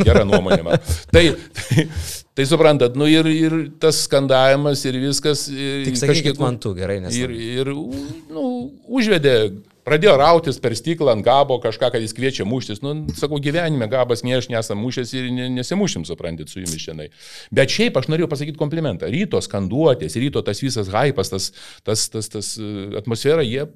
gerą 0.03 0.27
nuomonę. 0.27 0.59
man. 0.67 0.83
Tai, 1.15 1.25
tai, 1.55 1.87
tai 2.35 2.49
suprantat, 2.51 2.99
nu 2.99 3.07
ir, 3.07 3.31
ir 3.31 3.57
tas 3.79 4.03
skandavimas 4.09 4.83
ir 4.91 4.99
viskas. 5.07 5.47
ir 5.55 5.87
Tik 5.87 6.03
sakykit 6.03 6.43
man 6.43 6.59
tu, 6.59 6.75
gerai, 6.75 6.99
nes. 7.05 7.15
Ir, 7.15 7.31
ir 7.31 7.71
nu, 7.71 8.49
užvedė, 8.91 9.37
pradėjo 9.87 10.15
rautis 10.21 10.61
per 10.63 10.77
stiklą 10.79 11.17
ant 11.17 11.25
gabo 11.27 11.59
kažką, 11.63 11.91
kad 11.95 12.05
jis 12.05 12.15
kviečia 12.17 12.47
muštis. 12.49 12.83
Nu, 12.85 12.95
sakau, 13.19 13.41
gyvenime 13.43 13.89
gabas 13.91 14.25
ne 14.27 14.37
aš 14.39 14.49
nesam 14.53 14.81
mušęs 14.83 15.15
ir 15.19 15.31
ne, 15.35 15.49
nesimušim, 15.59 16.07
suprantat, 16.09 16.53
su 16.53 16.63
jumis 16.63 16.85
šiandien. 16.85 17.13
Bet 17.55 17.75
šiaip 17.75 17.99
aš 17.99 18.09
norėjau 18.13 18.31
pasakyti 18.33 18.61
komplimentą. 18.61 19.11
Ryto 19.13 19.43
skanduotės, 19.43 20.19
ryto 20.23 20.45
tas 20.47 20.63
visas 20.63 20.91
hypas, 20.93 21.33
tas, 21.33 21.51
tas, 21.87 22.07
tas, 22.13 22.31
tas 22.33 22.55
e, 22.61 22.73
atmosfera, 23.03 23.45
jie 23.47 23.67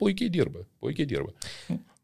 puikiai 0.00 0.32
dirba. 0.32 0.66
Puikiai 0.82 1.08
dirba. 1.08 1.34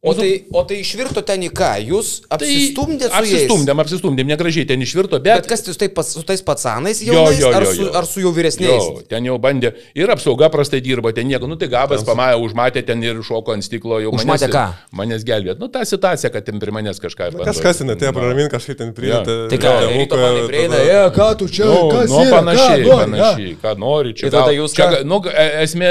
O 0.00 0.12
tai, 0.14 0.44
o 0.54 0.60
tai 0.62 0.76
išvirto 0.78 1.24
ten 1.26 1.42
į 1.42 1.48
ką? 1.50 1.72
Jūs 1.82 2.08
apsistumdėt 2.30 3.10
su 3.10 3.18
jais? 3.18 3.32
Apsistumdėm, 3.34 3.80
apsistumdėm, 3.82 4.28
negražiai 4.30 4.62
ten 4.70 4.78
išvirto, 4.84 5.18
bet... 5.18 5.40
Bet 5.42 5.48
kas 5.50 5.64
jūs 5.66 5.80
taip 5.80 5.96
pas, 5.96 6.06
su 6.14 6.22
tais 6.22 6.38
jaunais, 6.38 7.00
jo, 7.02 7.50
ar, 7.50 7.66
su, 7.66 7.88
ar 7.98 8.06
su 8.06 8.22
jau 8.22 8.30
vyresniais? 8.36 8.78
Jo, 8.78 9.02
ten 9.10 9.26
jau 9.26 9.34
bandė 9.42 9.72
ir 9.98 10.12
apsauga 10.14 10.52
prastai 10.54 10.78
dirba, 10.86 11.10
ten 11.16 11.26
nieko, 11.26 11.50
nu 11.50 11.58
tai 11.58 11.66
gabas 11.72 12.06
pamatė, 12.06 12.38
užmatė 12.46 12.84
ten 12.86 13.02
ir 13.02 13.18
šoko 13.26 13.56
ant 13.58 13.66
stiklo, 13.66 13.98
jau 13.98 14.14
Užmatė 14.14 14.46
manęs, 14.46 14.54
ką? 14.54 14.64
manęs 15.02 15.26
gelbėt. 15.26 15.58
Nu 15.58 15.66
ta 15.66 15.82
situacija, 15.82 16.30
kad 16.30 16.46
ten 16.46 16.62
prie 16.62 16.78
manęs 16.78 17.02
kažką. 17.02 17.32
bando- 17.34 17.50
Kažkas 17.50 17.82
ten 17.82 17.90
atėjo 17.90 18.14
Nu. 18.14 18.18
praramint, 18.20 18.54
kažkaip 18.54 18.78
ten 18.78 18.94
priėtė. 18.94 19.38
Tai 19.50 19.58
ką, 19.66 19.76
ryto 19.98 20.22
man 20.22 20.44
prieina, 20.46 20.78
e, 20.78 21.06
ką 21.10 21.32
tu 21.42 21.50
čia, 21.50 21.66
Nu, 21.66 21.88
kas 21.90 22.06
nu, 22.14 22.22
panašiai, 22.38 22.86
ką 22.86 23.00
panašiai, 23.02 23.56
ką 23.66 23.74
nori. 23.82 24.14
Čia, 24.14 24.30
gal- 24.30 24.54
jūs 24.54 24.78
čia, 24.78 25.02
nu, 25.02 25.18
e- 25.26 25.64
esmė, 25.66 25.90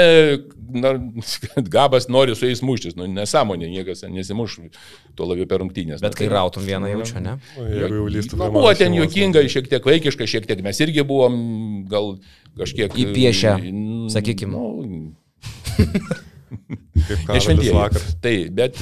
na, 0.72 0.92
kad 1.54 1.68
gabas 1.76 2.08
nori 2.12 2.34
su 2.38 2.46
jais 2.48 2.62
muštis, 2.64 2.96
nu, 2.98 3.06
nesąmonė, 3.10 3.68
niekas 3.72 4.04
nesimuš, 4.08 4.58
tuo 5.18 5.28
labiau 5.30 5.48
per 5.50 5.62
rungtynės. 5.62 6.02
Bet 6.04 6.16
kai 6.18 6.26
tai- 6.26 6.34
rautum 6.36 6.66
vieną 6.68 6.90
jaučio, 6.92 7.22
ne? 7.24 7.36
Jeigu 7.56 8.02
jau 8.02 8.08
lystų 8.18 8.40
Nu, 8.40 8.50
buvo 8.58 8.74
ten 8.78 8.94
juokinga, 8.96 9.42
šiek 9.48 9.70
tiek 9.70 9.84
vaikiška, 9.92 10.28
šiek 10.28 10.46
tiek 10.50 10.62
mes 10.66 10.80
irgi 10.84 11.04
buvom 11.08 11.38
gal 11.90 12.14
kažkiek... 12.58 12.92
Įpiešę, 13.06 13.56
mm, 13.62 14.06
sakykim. 14.14 14.52
Nu, 14.52 15.14
Kaip 17.28 17.42
šventieji. 17.44 17.74
vakar. 17.76 18.02
Tai, 18.22 18.34
bet 18.52 18.78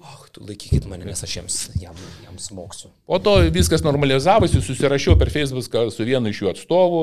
Och, 0.00 0.28
tu 0.32 0.44
laikykit 0.46 0.84
mane, 0.86 1.04
nes 1.08 1.22
aš 1.24 1.36
jiems, 1.36 1.56
jam, 1.80 1.96
jam 2.24 2.38
smoksiu. 2.38 2.90
po 3.06 3.18
to 3.18 3.36
viskas 3.54 3.82
normalizavosi, 3.82 4.60
susirašiau 4.62 5.16
per 5.18 5.30
Facebooką 5.30 5.86
su 5.90 6.04
vienu 6.06 6.30
iš 6.30 6.42
jų 6.42 6.50
atstovų, 6.52 7.02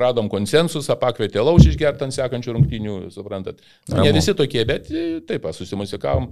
radom 0.00 0.28
konsensusą, 0.32 0.96
pakvietė 1.00 1.42
lauž 1.44 1.68
išgerti 1.72 2.06
ant 2.06 2.16
sekančių 2.16 2.54
rungtynių, 2.56 2.96
suprantat. 3.12 3.60
Nu, 3.88 4.00
ne 4.04 4.12
visi 4.16 4.34
tokie, 4.36 4.62
bet 4.68 4.88
e, 4.92 5.04
taip, 5.28 5.48
susimusikavom. 5.56 6.30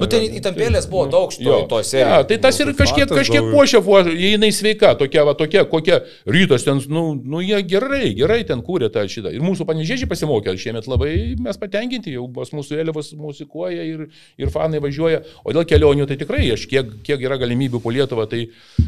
Nu, 0.00 0.08
ten 0.10 0.24
įtampėlės 0.40 0.88
buvo 0.90 1.06
daug 1.12 1.30
Jo, 1.30 1.36
šito, 1.36 1.58
to 1.72 1.80
ja, 1.82 1.88
serijos. 1.90 2.28
tai 2.30 2.38
tas 2.46 2.60
ir 2.60 2.72
tai 2.72 2.76
kažkiek, 2.80 3.12
kažkiek 3.20 3.50
puošia, 3.52 3.82
jei 4.14 4.34
jinai 4.34 4.52
sveika, 4.56 4.94
tokia, 5.00 5.24
va, 5.28 5.36
tokia, 5.38 5.66
kokia 5.68 6.00
rytas 6.28 6.64
ten, 6.64 6.80
nu, 6.92 7.04
nu, 7.20 7.42
jie 7.44 7.60
gerai, 7.68 8.14
gerai 8.16 8.40
ten 8.48 8.64
kūrė 8.64 8.90
tą 8.92 9.04
šitą. 9.10 9.34
Ir 9.36 9.44
mūsų 9.44 9.68
panežėžiai 9.68 10.08
pasimokė, 10.10 10.56
šiemet 10.60 10.88
labai 10.90 11.12
mes 11.40 11.60
patenkinti, 11.60 12.14
jau 12.16 12.28
bus 12.30 12.54
mūsų 12.56 12.80
vėliavos 12.80 13.12
musikuoja 13.20 13.84
ir, 13.88 14.06
ir 14.40 14.52
fanai 14.54 14.80
važiuoja. 14.82 15.09
O 15.44 15.54
dėl 15.56 15.66
kelionių, 15.68 16.06
tai 16.10 16.18
tikrai, 16.20 16.44
aš 16.54 16.66
kiek, 16.70 16.94
kiek 17.06 17.24
yra 17.26 17.38
galimybių 17.40 17.80
po 17.82 17.92
Lietuvą, 17.94 18.26
tai 18.30 18.44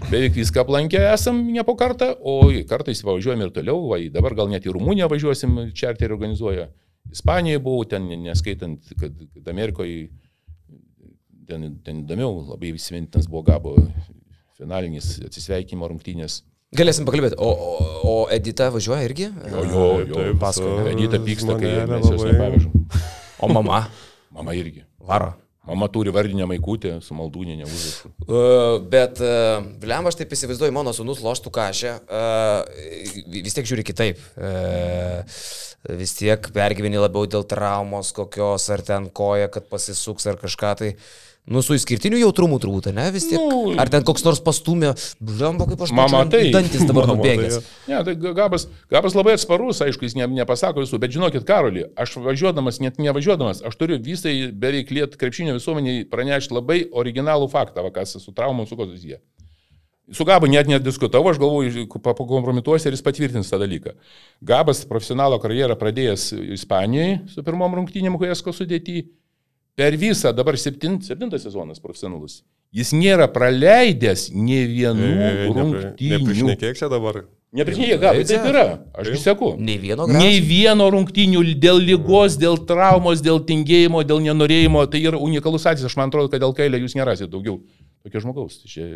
beveik 0.08 0.36
viską 0.38 0.64
aplankę 0.64 1.02
esam 1.12 1.42
ne 1.52 1.64
po 1.66 1.76
kartą, 1.80 2.12
o 2.18 2.48
kartais 2.68 3.04
važiuojam 3.06 3.46
ir 3.46 3.52
toliau, 3.54 3.86
va, 3.90 4.00
dabar 4.14 4.36
gal 4.38 4.52
net 4.52 4.66
į 4.66 4.76
Rumuniją 4.76 5.10
važiuosim, 5.12 5.58
čarterį 5.78 6.18
organizuoja. 6.18 6.70
Ispanijoje 7.12 7.60
buvau, 7.62 7.86
ten 7.88 8.06
neskaitant, 8.22 8.94
kad, 9.00 9.16
kad 9.34 9.48
Amerikoje 9.50 10.08
ten, 11.48 11.76
ten 11.84 12.02
įdomiau, 12.04 12.40
labai 12.52 12.72
įsimintinas 12.76 13.28
buvo 13.30 13.44
gabo 13.50 13.76
finalinis 14.58 15.18
atsisveikinimo 15.26 15.90
rungtynės. 15.90 16.40
Galėsim 16.72 17.04
pakalbėti. 17.04 17.36
O, 17.42 17.50
o, 17.52 17.88
o 18.08 18.14
Edita 18.32 18.70
važiuoja 18.72 19.04
irgi? 19.04 19.28
Jo, 19.28 19.64
jo, 19.68 19.88
jo, 20.08 20.14
taip, 20.16 20.46
su 20.56 20.70
Edita 20.88 21.20
pyksta, 21.20 21.58
kai 21.60 21.74
mes 21.90 22.06
jos 22.08 22.24
nepavežam. 22.24 22.72
O 23.42 23.50
mama? 23.52 23.82
Mama 24.32 24.54
irgi. 24.56 24.86
Varo. 25.04 25.34
Mama 25.62 25.86
turi 25.88 26.10
vardinę 26.10 26.46
maikutę 26.50 26.96
su 27.06 27.14
maldūninė 27.14 27.68
užrašu. 27.68 28.08
Uh, 28.26 28.80
bet, 28.90 29.20
uh, 29.22 29.62
blem, 29.78 30.08
aš 30.10 30.16
taip 30.18 30.32
įsivaizduoju, 30.34 30.74
mano 30.74 30.90
sunus 30.96 31.20
loštų 31.22 31.52
kažę, 31.54 31.92
uh, 32.02 32.64
vis 33.30 33.54
tiek 33.54 33.68
žiūri 33.70 33.84
kitaip. 33.86 34.24
Uh, 34.34 35.22
vis 36.00 36.16
tiek 36.18 36.48
pergyveni 36.54 36.98
labiau 36.98 37.30
dėl 37.30 37.46
traumos 37.46 38.10
kokios, 38.16 38.66
ar 38.74 38.82
ten 38.86 39.06
koja, 39.14 39.46
kad 39.54 39.70
pasisuks, 39.70 40.26
ar 40.30 40.40
kažką 40.42 40.72
tai. 40.82 40.90
Nu, 41.42 41.58
su 41.58 41.74
išskirtiniu 41.74 42.20
jautrumu 42.20 42.60
turbūt, 42.62 42.92
ne, 42.94 43.08
vis 43.10 43.24
tiek. 43.26 43.40
Nu, 43.42 43.72
Ar 43.82 43.88
ten 43.90 44.04
koks 44.06 44.22
nors 44.22 44.38
pastumė, 44.46 44.92
blemba, 45.18 45.66
kaip 45.66 45.80
aš 45.82 45.90
Mama, 45.90 46.20
mačiau, 46.22 46.30
tai- 46.30 46.52
dantis 46.54 46.84
dabar 46.86 47.02
tai 47.08 47.16
nubėgęs. 47.16 47.56
jo. 47.56 47.62
Ne, 47.90 48.02
tai 48.06 48.14
Gabas, 48.38 48.68
Gabas 48.92 49.16
labai 49.18 49.34
atsparus, 49.34 49.80
aišku, 49.82 50.06
jis 50.06 50.14
ne, 50.20 50.28
nepasako 50.38 50.84
visų, 50.84 51.00
bet 51.02 51.10
žinokit, 51.16 51.42
Karoli, 51.48 51.82
aš 51.98 52.14
važiuodamas, 52.22 52.78
net 52.84 53.00
nevažiuodadamas, 53.02 53.64
aš 53.66 53.74
turiu 53.80 53.98
visai 53.98 54.52
beveik 54.54 54.92
liet 54.94 55.16
krepšinio 55.18 55.56
visuomeniai 55.58 56.04
pranešti 56.06 56.54
labai 56.54 56.84
originalų 57.02 57.50
faktą, 57.50 57.82
va, 57.82 57.90
kas 57.90 58.14
su 58.22 58.30
traumom 58.32 58.62
su 58.70 58.78
ko 58.78 58.86
susiję. 58.86 59.18
Su 60.12 60.24
Gabu 60.28 60.46
net 60.50 60.68
nediskutavau, 60.70 61.30
aš 61.32 61.38
galvoju, 61.42 61.88
pa- 62.02 62.14
pakompromituosiu 62.18 62.90
ir 62.90 62.94
jis 62.94 63.02
patvirtins 63.06 63.50
tą 63.50 63.58
dalyką. 63.58 63.94
Gabas 64.44 64.84
profesionalo 64.86 65.38
karjerą 65.42 65.74
pradėjęs 65.80 66.28
Ispanijoje 66.54 67.20
su 67.34 67.42
pirmom 67.46 67.74
rungtynėm 67.80 68.14
Huesko 68.20 68.52
sudėti. 68.54 69.08
Per 69.76 69.94
visą 69.96 70.34
dabar 70.36 70.58
septint, 70.60 71.00
septintas 71.06 71.44
sezonas 71.46 71.80
profesionalus. 71.80 72.42
Jis 72.72 72.90
nėra 72.96 73.28
praleidęs 73.32 74.30
ne 74.32 74.64
vienų 74.68 75.12
rungtynių. 75.56 76.18
Neprišnekėk 76.18 76.76
čia 76.80 76.88
dabar. 76.92 77.22
Nepriešinėjai, 77.52 77.98
Gabai, 78.00 78.24
taip 78.24 78.46
yra. 78.48 78.62
Aš 78.96 79.10
Taip. 79.10 79.16
įseku. 79.18 79.48
Nei 79.60 79.76
vieno 79.76 80.06
Nei 80.08 80.38
gražo. 80.38 80.46
vieno 80.48 80.86
rungtynių 80.94 81.42
dėl 81.60 81.82
lygos, 81.84 82.38
dėl 82.40 82.56
traumos, 82.68 83.20
dėl 83.20 83.42
tingėjimo, 83.44 84.00
dėl 84.08 84.22
nenorėjimo. 84.24 84.86
Tai 84.88 85.00
yra 85.04 85.20
unikalus 85.20 85.66
atvejis. 85.68 85.90
Aš 85.90 85.98
man 86.00 86.08
atrodo, 86.08 86.30
kad 86.32 86.40
dėl 86.40 86.54
kailio 86.56 86.80
jūs 86.80 86.96
nerasite 86.96 87.28
daugiau 87.28 87.58
tokio 88.02 88.20
žmogaus. 88.24 88.56
Tai 88.62 88.68
Čia, 88.72 88.86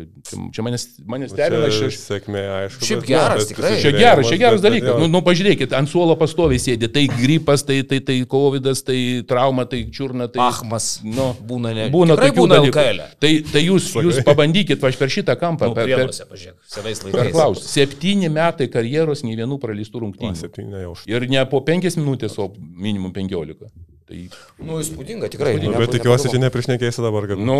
čia, 0.51 0.63
manęs, 0.65 0.83
manęs 1.07 1.31
stebina. 1.31 1.67
Aš, 1.69 1.77
aš, 1.87 1.97
Sėkmė, 2.03 2.41
aišku. 2.57 2.87
Šiaip 2.87 3.01
bet- 3.01 3.07
geras, 3.09 3.39
bet 3.43 3.51
tikrai. 3.53 3.71
čia 3.81 3.91
geras, 3.95 4.27
čia 4.29 4.37
geras 4.41 4.61
bet- 4.61 4.63
bet 4.63 4.67
dalykas. 4.67 4.89
jo. 4.91 4.97
Nu, 5.03 5.07
nu, 5.15 5.21
pažiūrėkit, 5.25 5.75
ant 5.77 5.89
suolo 5.91 6.15
pastoviai 6.19 6.59
sėdi. 6.59 6.89
Tai 6.91 7.03
gripas, 7.15 7.63
tai, 7.67 7.81
tai, 7.87 7.99
tai 8.03 8.17
COVID, 8.27 8.69
tai 8.87 8.99
trauma, 9.27 9.65
tai 9.65 9.83
čiurna, 9.91 10.27
tai... 10.27 10.43
Ahmas. 10.47 10.89
Nu, 11.03 11.31
Būna 11.47 11.73
ne. 11.73 11.87
būna 11.93 12.17
Tikrai 12.19 12.31
būna. 12.35 12.61
LKL. 12.67 13.01
Tai, 13.23 13.31
tai 13.53 13.61
jūs, 13.65 13.89
jūs 13.95 14.21
pabandykit, 14.27 14.83
aš 14.83 14.99
per 14.99 15.09
šitą 15.13 15.37
kampą. 15.39 15.71
Nu, 15.71 15.77
per, 15.77 15.87
per, 15.87 16.11
pažiūrėk, 16.11 16.57
per 16.73 17.21
laikais. 17.23 17.31
klaus. 17.35 17.63
Septyni 17.71 18.29
metai 18.29 18.67
karjeros, 18.71 19.23
nei 19.23 19.35
vienų 19.39 19.59
praleistų 19.63 20.01
O, 20.01 20.05
rungtynių. 20.07 20.95
Ir 21.07 21.27
ne 21.31 21.45
po 21.49 21.61
penkias 21.63 21.95
minutės, 21.99 22.35
o 22.39 22.51
minimum 22.57 23.13
penkiolika. 23.15 23.71
Tai, 24.07 24.19
Nu, 24.63 24.77
įspūdinga, 24.79 25.27
tikrai. 25.33 25.57
Nu, 25.59 25.73
bet 25.75 25.91
tikiuosi, 25.91 26.29
čia 26.31 26.39
neprišnekėsi 26.39 27.03
dabar, 27.03 27.25
kad... 27.27 27.41
nu, 27.43 27.57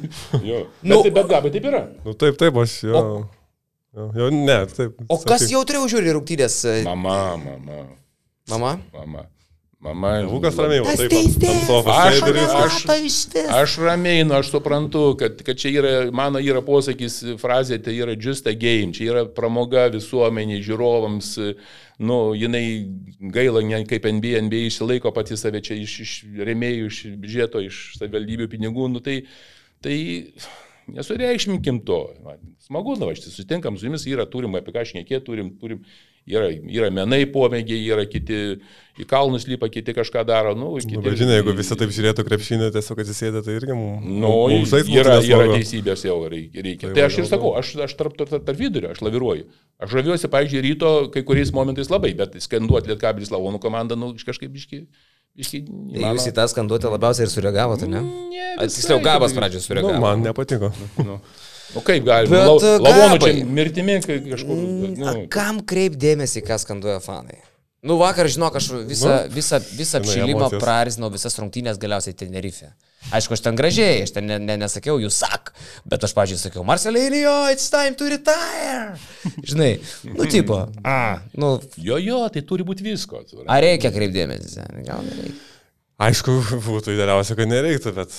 jo. 0.50 0.60
Nu, 0.86 1.00
bet, 1.02 1.10
bet 1.16 1.30
gabai 1.32 1.50
taip 1.54 1.66
yra. 1.72 1.80
Nu, 2.06 2.14
taip, 2.14 2.38
taip, 2.38 2.60
aš 2.62 2.76
jo. 2.86 3.00
Jo, 3.98 4.04
jo 4.14 4.28
ne, 4.30 4.60
taip. 4.70 5.00
O 5.10 5.16
kas 5.18 5.42
sakyk. 5.42 5.56
jautriau 5.56 5.88
žiūri 5.90 6.14
rungtynės? 6.14 6.60
e, 6.70 6.76
Mama, 6.86 7.16
mama, 7.42 7.80
Mama? 8.52 8.72
mama. 8.94 9.24
Mama. 9.80 10.20
Lukas 10.26 10.56
ramiai, 10.58 10.80
va, 10.82 10.90
taip, 10.98 11.12
teisės. 11.12 11.36
ant 11.46 11.66
sofos 11.68 11.94
Aš- 11.94 12.16
viskas. 12.34 12.54
aš- 12.64 13.52
Aš 13.54 13.76
ramiai, 13.78 14.24
nu, 14.26 14.34
aš 14.34 14.48
suprantu, 14.50 15.16
kad, 15.20 15.38
kad 15.46 15.54
čia 15.56 15.70
yra, 15.78 15.92
mano 16.10 16.40
yra 16.42 16.58
posakis, 16.66 17.20
frazė, 17.38 17.78
tai 17.84 17.94
yra 17.94 18.16
just 18.18 18.48
a 18.50 18.54
game, 18.58 18.90
čia 18.92 19.12
yra 19.12 19.22
pramoga 19.30 19.84
visuomeniai, 19.94 20.64
žiūrovams, 20.66 21.30
nu, 22.02 22.18
jinai 22.34 22.64
gaila, 23.30 23.62
ne 23.62 23.84
kaip 23.86 24.02
NBA, 24.10 24.42
NBA 24.48 24.66
išsilaiko 24.66 25.14
pati 25.14 25.36
save 25.38 25.62
čia 25.62 25.78
iš, 25.78 25.94
iš 26.02 26.16
remėjų, 26.50 26.90
iš 26.90 26.98
biudžeto, 27.14 27.62
iš 27.62 27.78
savivaldybių 28.00 28.50
pinigų, 28.50 28.90
nu, 28.90 28.98
tai, 28.98 29.20
tai 29.80 30.32
nesureikšminkim 30.94 31.82
to. 31.86 32.02
Smagu, 32.64 32.96
na, 33.00 33.10
aš 33.12 33.24
susitinkam 33.24 33.78
su 33.78 33.88
jumis, 33.88 34.06
yra, 34.10 34.26
turim 34.28 34.56
apie 34.58 34.74
ką 34.74 34.84
šnekėti, 34.88 35.24
turim, 35.26 35.50
turim, 35.60 35.82
yra, 36.28 36.50
yra 36.52 36.90
menai 36.94 37.22
pomėgiai, 37.32 37.80
yra 37.88 38.04
kiti 38.10 38.58
į 38.98 39.06
kalnus 39.08 39.46
lypa, 39.48 39.70
kiti 39.72 39.94
kažką 39.96 40.24
daro. 40.28 40.54
Nu, 40.58 40.70
kiti, 40.76 40.98
Nu, 40.98 41.04
bet 41.04 41.16
žinai, 41.20 41.38
jeigu 41.38 41.54
visi 41.56 41.78
taip 41.78 41.92
žiūrėtų 41.94 42.24
krepšinį, 42.28 42.70
tiesiog 42.74 43.02
atsisėdė, 43.04 43.42
tai 43.46 43.56
irgi 43.58 43.76
mums... 43.78 44.08
Nu, 44.24 44.32
yra, 44.98 45.18
yra 45.24 45.50
teisybės 45.54 46.04
jau 46.08 46.18
reikia. 46.28 46.64
Tai 46.82 46.94
Tai 46.96 47.06
aš 47.06 47.20
ir 47.22 47.30
sakau, 47.30 47.54
aš, 47.60 47.74
aš 47.88 47.94
tarp, 47.98 48.18
tarp, 48.18 48.34
tarp 48.36 48.58
vidurio, 48.58 48.92
aš 48.92 49.04
laviruoju. 49.06 49.46
Aš 49.78 49.94
žaviuosi, 49.94 50.32
pavyzdžiui, 50.32 50.64
ryto 50.66 50.92
kai 51.14 51.22
kuriais 51.26 51.54
momentais 51.54 51.92
labai, 51.92 52.10
bet 52.18 52.34
skanduoti 52.42 52.92
Lietkabelis 52.92 53.30
Lavonų 53.34 53.62
komandą, 53.62 53.96
nu, 53.98 54.12
kažkaip 54.18 54.50
biški. 54.52 54.84
Biški 55.38 55.60
Tai 55.68 56.12
jūs 56.16 56.28
į 56.30 56.34
tą 56.36 56.46
skanduotę 56.52 56.90
labiausiai 56.92 57.26
ir 57.28 57.32
sureagavote, 57.32 57.88
ne? 57.90 58.02
Ne, 58.32 58.46
A, 58.58 58.66
Tiksliau, 58.66 59.00
gabas 59.04 59.34
pradžioje 59.36 59.62
Nu, 59.62 59.66
sureagavo. 59.68 60.00
man 60.02 60.24
nepatiko. 60.26 60.72
Nu, 60.98 61.18
nu 61.74 61.84
kaip 61.86 62.06
galima? 62.08 62.44
E, 62.44 62.72
Lavonų 62.84 63.20
čia 63.22 63.34
mirtimi 63.46 64.00
kai 64.04 64.18
kažkur. 64.26 64.56
A, 64.58 65.12
Nu, 65.14 65.28
kam 65.32 65.62
kreip 65.62 65.96
dėmesį, 66.00 66.42
ką 66.46 66.58
skanduoja 66.64 66.98
fanai? 67.04 67.38
Nu, 67.86 67.94
vakar, 68.00 68.26
žinok, 68.26 68.56
aš 68.58 68.72
visą, 68.88 69.08
Nu, 69.08 69.34
visą, 69.36 69.60
visą 69.78 70.00
apšilimą 70.00 70.48
prarisnau, 70.58 71.12
visas 71.14 71.36
rungtynės 71.38 71.78
galiausiai 71.78 72.16
Tenerife. 72.18 72.72
Aišku, 73.14 73.36
aš 73.36 73.42
ten 73.44 73.58
gražiai, 73.58 74.00
aš 74.02 74.16
ten 74.16 74.26
ne, 74.26 74.40
ne, 74.42 74.56
nesakiau, 74.58 74.96
jūs 74.98 75.20
sak, 75.22 75.52
bet 75.86 76.02
aš, 76.02 76.12
pažiūrėjau, 76.16 76.42
sakiau, 76.42 76.64
Marcelinio, 76.66 77.36
it's 77.54 77.70
time 77.70 77.94
to 77.94 78.08
retire. 78.10 78.98
Žinai, 79.46 79.70
nu, 80.10 80.26
tipo, 80.26 80.58
a, 80.82 80.96
nu, 81.38 81.52
jo, 81.78 82.00
jo, 82.02 82.24
tai 82.34 82.42
turi 82.48 82.66
būti 82.66 82.82
visko. 82.88 83.22
ar 83.46 83.62
reikia 83.62 83.94
kreipdėmėsi? 83.94 84.66
Gal 84.82 85.06
nereikia. 85.06 85.38
Aišku, 86.08 86.34
būtų 86.66 86.98
idealiausia, 86.98 87.38
kad 87.38 87.50
nereiktų, 87.50 87.94
bet 87.94 88.18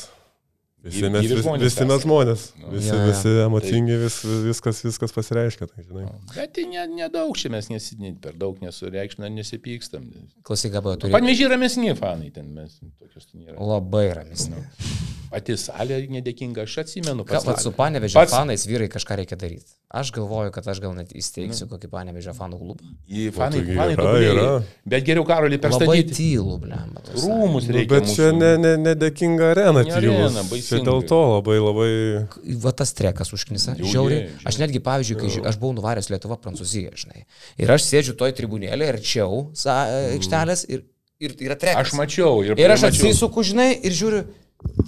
visi 0.83 1.09
mes, 1.11 1.25
ir 1.27 1.35
vis, 1.35 1.43
žmonės 1.45 1.65
visi 1.67 1.85
mes 1.89 2.03
žmonės. 2.05 2.43
Nu. 2.61 2.71
Visi, 2.75 2.89
Jo, 2.91 2.95
jo. 2.99 3.07
visi 3.11 3.33
emocingi, 3.45 3.97
vis, 4.05 4.17
viskas, 4.47 4.81
viskas 4.85 5.15
pasireiškia. 5.15 5.67
Tai, 5.73 5.83
žinai. 5.87 6.05
Bet 6.35 6.53
tai 6.55 6.65
ne- 6.71 6.87
nedaug 7.01 7.35
čia 7.37 7.51
mes 7.53 7.67
nesidinit, 7.71 8.19
per 8.23 8.33
daug 8.39 8.59
nesureikšminam, 8.63 9.35
nesipykstam. 9.39 10.07
Klausyk, 10.47 10.71
gabo, 10.77 10.95
turi. 10.95 11.11
Panvežiai 11.15 11.51
ramesni 11.51 11.91
fanai 11.99 12.31
ten 12.31 12.47
mes. 12.55 12.79
Tokios 12.99 13.27
ten 13.31 13.43
yra. 13.47 13.57
Labai 13.59 14.07
ramesni. 14.21 14.55
Pati 15.29 15.53
salė 15.61 15.99
nedėkinga, 16.09 16.63
aš 16.65 16.77
atsimenu. 16.83 17.21
Ką, 17.27 17.35
pats 17.37 17.45
vat 17.45 17.59
su 17.61 17.69
panevežio 17.77 18.17
Pats- 18.17 18.33
fanais 18.33 18.63
vyrai 18.65 18.87
kažką 18.89 19.17
reikia 19.19 19.37
daryti. 19.37 19.69
Aš 19.93 20.09
galvoju, 20.13 20.51
kad 20.53 20.65
aš 20.69 20.79
gal 20.81 20.93
net 20.97 21.11
įsteigsiu 21.17 21.67
kokį 21.69 21.89
panevežio 21.89 22.33
fanų 22.37 22.57
klubą. 22.61 22.89
Į 23.09 23.27
fanai, 23.33 23.59
taigi 23.61 23.75
fanai 23.77 23.95
tobulėja. 23.99 24.47
Bet 24.93 25.05
geriau 25.05 25.25
karolį 25.29 25.57
Labai 25.57 25.63
perstatyti. 25.65 26.15
tylų, 26.17 26.55
blem. 26.65 26.91
Rūmus 27.13 27.67
Nu, 27.69 27.73
reikia. 27.77 27.89
bet 27.93 28.09
čia 28.09 28.27
mūsų. 28.31 28.39
ne, 28.41 28.51
ne, 28.57 28.73
nedėkinga 28.89 29.51
arena, 29.53 29.83
Ne 29.83 29.85
tylus. 29.85 29.97
arena, 30.01 30.43
Čia 30.43 30.49
baisinga. 30.51 30.83
dėl 30.89 31.01
to 31.09 31.21
labai, 31.35 31.57
labai... 31.61 31.89
Va 32.65 32.71
tas 32.71 32.93
trekas 32.93 33.33
užknisa. 33.33 33.75
Žiauriai. 33.81 34.29
Aš 34.45 34.57
netgi, 34.61 34.79
pavyzdžiui, 34.81 35.17
kai 35.21 35.29
aš 35.53 35.57
buvau 35.61 35.73
nuvaręs 35.77 36.09
Lietuva, 36.13 36.37
Prancūzija, 36.41 36.93
žinai. 36.97 37.25
Ir 37.57 37.69
aš 37.73 37.85
sėdžiu 37.89 38.17
toj 38.17 38.33
tribunėlė 38.37 38.89
arčiau 38.93 39.49
sa- 39.53 39.85
aikštelės 40.17 40.65
ir, 40.69 40.83
ir 41.19 41.33
yra 41.39 41.55
trekas. 41.57 41.85
Aš 41.87 41.97
mačiau. 41.97 42.43
Ir, 42.45 42.53
Ir 42.57 42.69
aš 42.77 42.89
atsisuku, 42.89 43.41
žinai, 43.45 43.71
ir 43.83 43.91
žiūriu, 43.91 44.25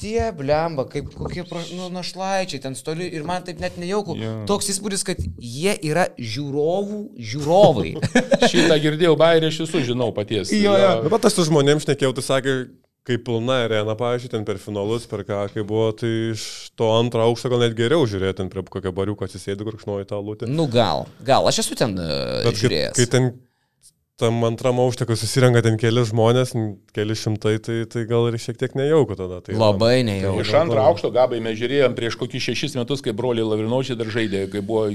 tie 0.01 0.31
blemba, 0.35 0.85
kaip 0.89 1.09
kokie 1.15 1.43
pra, 1.47 1.61
nu, 1.77 1.87
našlaičiai 1.93 2.61
ten 2.63 2.75
stoli 2.77 3.07
ir 3.11 3.23
man 3.27 3.45
taip 3.47 3.61
net 3.63 3.77
nejauku. 3.81 4.15
Jo. 4.19 4.33
Toks 4.49 4.71
įspūdis, 4.73 5.05
kad 5.07 5.21
jie 5.39 5.73
yra 5.87 6.07
žiūrovų 6.19 7.01
žiūrovai. 7.31 7.95
Šitą 8.51 8.77
girdėjau, 8.83 9.15
bairį 9.19 9.51
aš 9.51 9.61
visų 9.65 9.83
žinau 9.91 10.11
paties. 10.15 10.53
Jo, 10.55 10.75
jo. 10.79 10.93
Bet 11.11 11.27
aš 11.29 11.39
su 11.39 11.47
žmonėms 11.51 11.87
šnekėjau, 11.87 12.13
tai 12.17 12.25
sakė, 12.27 12.55
kai 13.07 13.17
pilna 13.17 13.61
arena, 13.65 13.95
pavyzdžiui, 13.97 14.29
ten 14.35 14.43
per 14.45 14.59
finalus, 14.61 15.07
per 15.09 15.23
ką, 15.25 15.45
kai 15.53 15.63
buvo, 15.65 15.87
tai 15.97 16.11
iš 16.35 16.43
to 16.77 16.89
antro 16.93 17.23
aukšto 17.25 17.49
gal 17.49 17.63
net 17.63 17.73
geriau 17.77 18.05
žiūrėti, 18.09 18.37
ten 18.43 18.51
prie 18.53 18.61
kokio 18.67 18.91
bariuko 18.93 19.25
atsisėdi, 19.25 19.65
kurkšnoji 19.65 20.09
tą 20.11 20.19
lūtį. 20.21 20.49
nu 20.51 20.67
gal, 20.69 21.07
gal, 21.25 21.49
aš 21.49 21.63
esu 21.63 21.77
ten 21.79 21.95
uh, 21.97 22.43
Bet 22.45 22.53
kai, 22.53 22.59
žiūrėjęs. 22.61 22.99
kai 22.99 23.07
ten 23.09 23.31
tam 24.21 24.37
antram 24.47 24.79
aukšte, 24.83 25.07
kai 25.09 25.17
susirenka 25.19 25.63
ten 25.65 25.77
keli 25.81 26.03
žmonės, 26.07 26.53
keli 26.95 27.17
šimtai, 27.17 27.55
tai, 27.65 27.77
tai 27.89 28.05
gal 28.09 28.29
ir 28.29 28.37
šiek 28.41 28.59
tiek 28.61 28.75
nejauku 28.77 29.17
tada. 29.19 29.41
Tai, 29.45 29.57
Labai 29.57 30.03
nejauku. 30.07 30.43
Iš 30.45 30.53
antro 30.61 30.83
aukšto 30.85 31.11
gabai 31.15 31.41
mes 31.43 31.57
žiūrėjom 31.59 31.97
prieš 31.97 32.19
kokius 32.21 32.51
šešis 32.51 32.77
metus, 32.79 33.01
kai 33.05 33.15
broliai 33.17 33.47
Lavrinočiai 33.47 33.97
dar 33.99 34.11
žaidė, 34.13 34.45
kai 34.53 34.61
buvo 34.65 34.85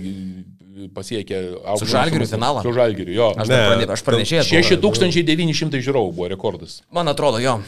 pasiekę 0.95 1.43
aukštą. 1.65 1.83
Su 1.83 1.91
Žalgiriu 1.91 2.29
finalą? 2.31 2.63
Su 2.63 2.73
Žalgiriu, 2.77 3.15
jo. 3.17 3.29
Aš, 3.37 3.49
Ne, 3.49 3.57
dar 3.57 3.69
prane, 3.73 3.91
aš 3.93 4.03
pranešėjęs. 4.07 4.49
buvau. 4.81 4.99
6900 5.03 5.83
žiūrovų 5.85 6.11
buvo 6.17 6.29
rekordas. 6.33 6.81
Man 6.93 7.09
atrodo, 7.09 7.41
jo. 7.43 7.59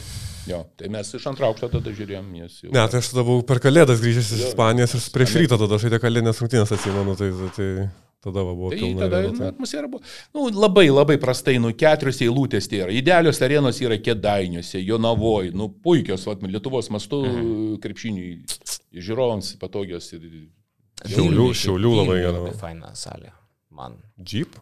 Jo, 0.49 0.63
tai 0.79 0.89
mes 0.89 1.09
iš 1.13 1.25
antro 1.29 1.49
aukšto 1.49 1.67
tada 1.69 1.91
žiūrėjom, 1.93 2.29
jau. 2.63 2.71
Ne, 2.73 2.85
tai 2.89 3.01
aš 3.01 3.11
tada 3.11 3.25
buvau 3.27 3.43
per 3.45 3.59
kalėdas 3.61 4.01
grįžęs 4.01 4.31
iš 4.37 4.45
Ispanijos 4.49 4.95
ir 4.97 5.03
prieš 5.13 5.35
rytą 5.43 5.59
tada 5.61 5.77
žaidė 5.81 5.99
kalėdinės 6.01 6.39
rungtynės, 6.41 6.71
atsimenu, 6.73 7.13
tai, 7.19 7.29
tai 7.57 7.67
tada 8.21 8.43
va, 8.43 8.53
buvo 8.53 8.69
Tai 8.71 8.79
pilna. 8.79 8.99
tada 9.07 9.21
nu, 9.21 9.31
tai- 9.37 9.47
atmosfera 9.47 9.87
buvo 9.87 10.01
nu, 10.33 10.49
labai 10.59 10.87
labai 10.89 11.17
prastai, 11.17 11.57
nu 11.59 11.71
keturios 11.73 12.19
eilutės 12.21 12.67
tai 12.69 12.77
yra. 12.83 12.91
Idealios 12.91 13.41
arenos 13.41 13.79
yra 13.81 13.97
Kedainiuose, 13.97 14.81
Jonavoje, 14.85 15.51
nu 15.53 15.69
puikios, 15.69 16.25
vat, 16.25 16.41
Lietuvos 16.43 16.89
mastu 16.89 17.23
Mhm. 17.25 17.75
krepšiniui, 17.79 18.43
žiūrovams 18.93 19.55
patogios. 19.57 20.11
Ir, 20.13 20.47
Šiaulių, 21.07 21.49
šiaulių 21.55 21.91
labai 21.95 22.17
gera. 22.19 22.31
Labai 22.39 22.57
faina 22.59 22.91
salė. 22.93 23.31
Man. 23.71 23.93
Jeep? 24.21 24.55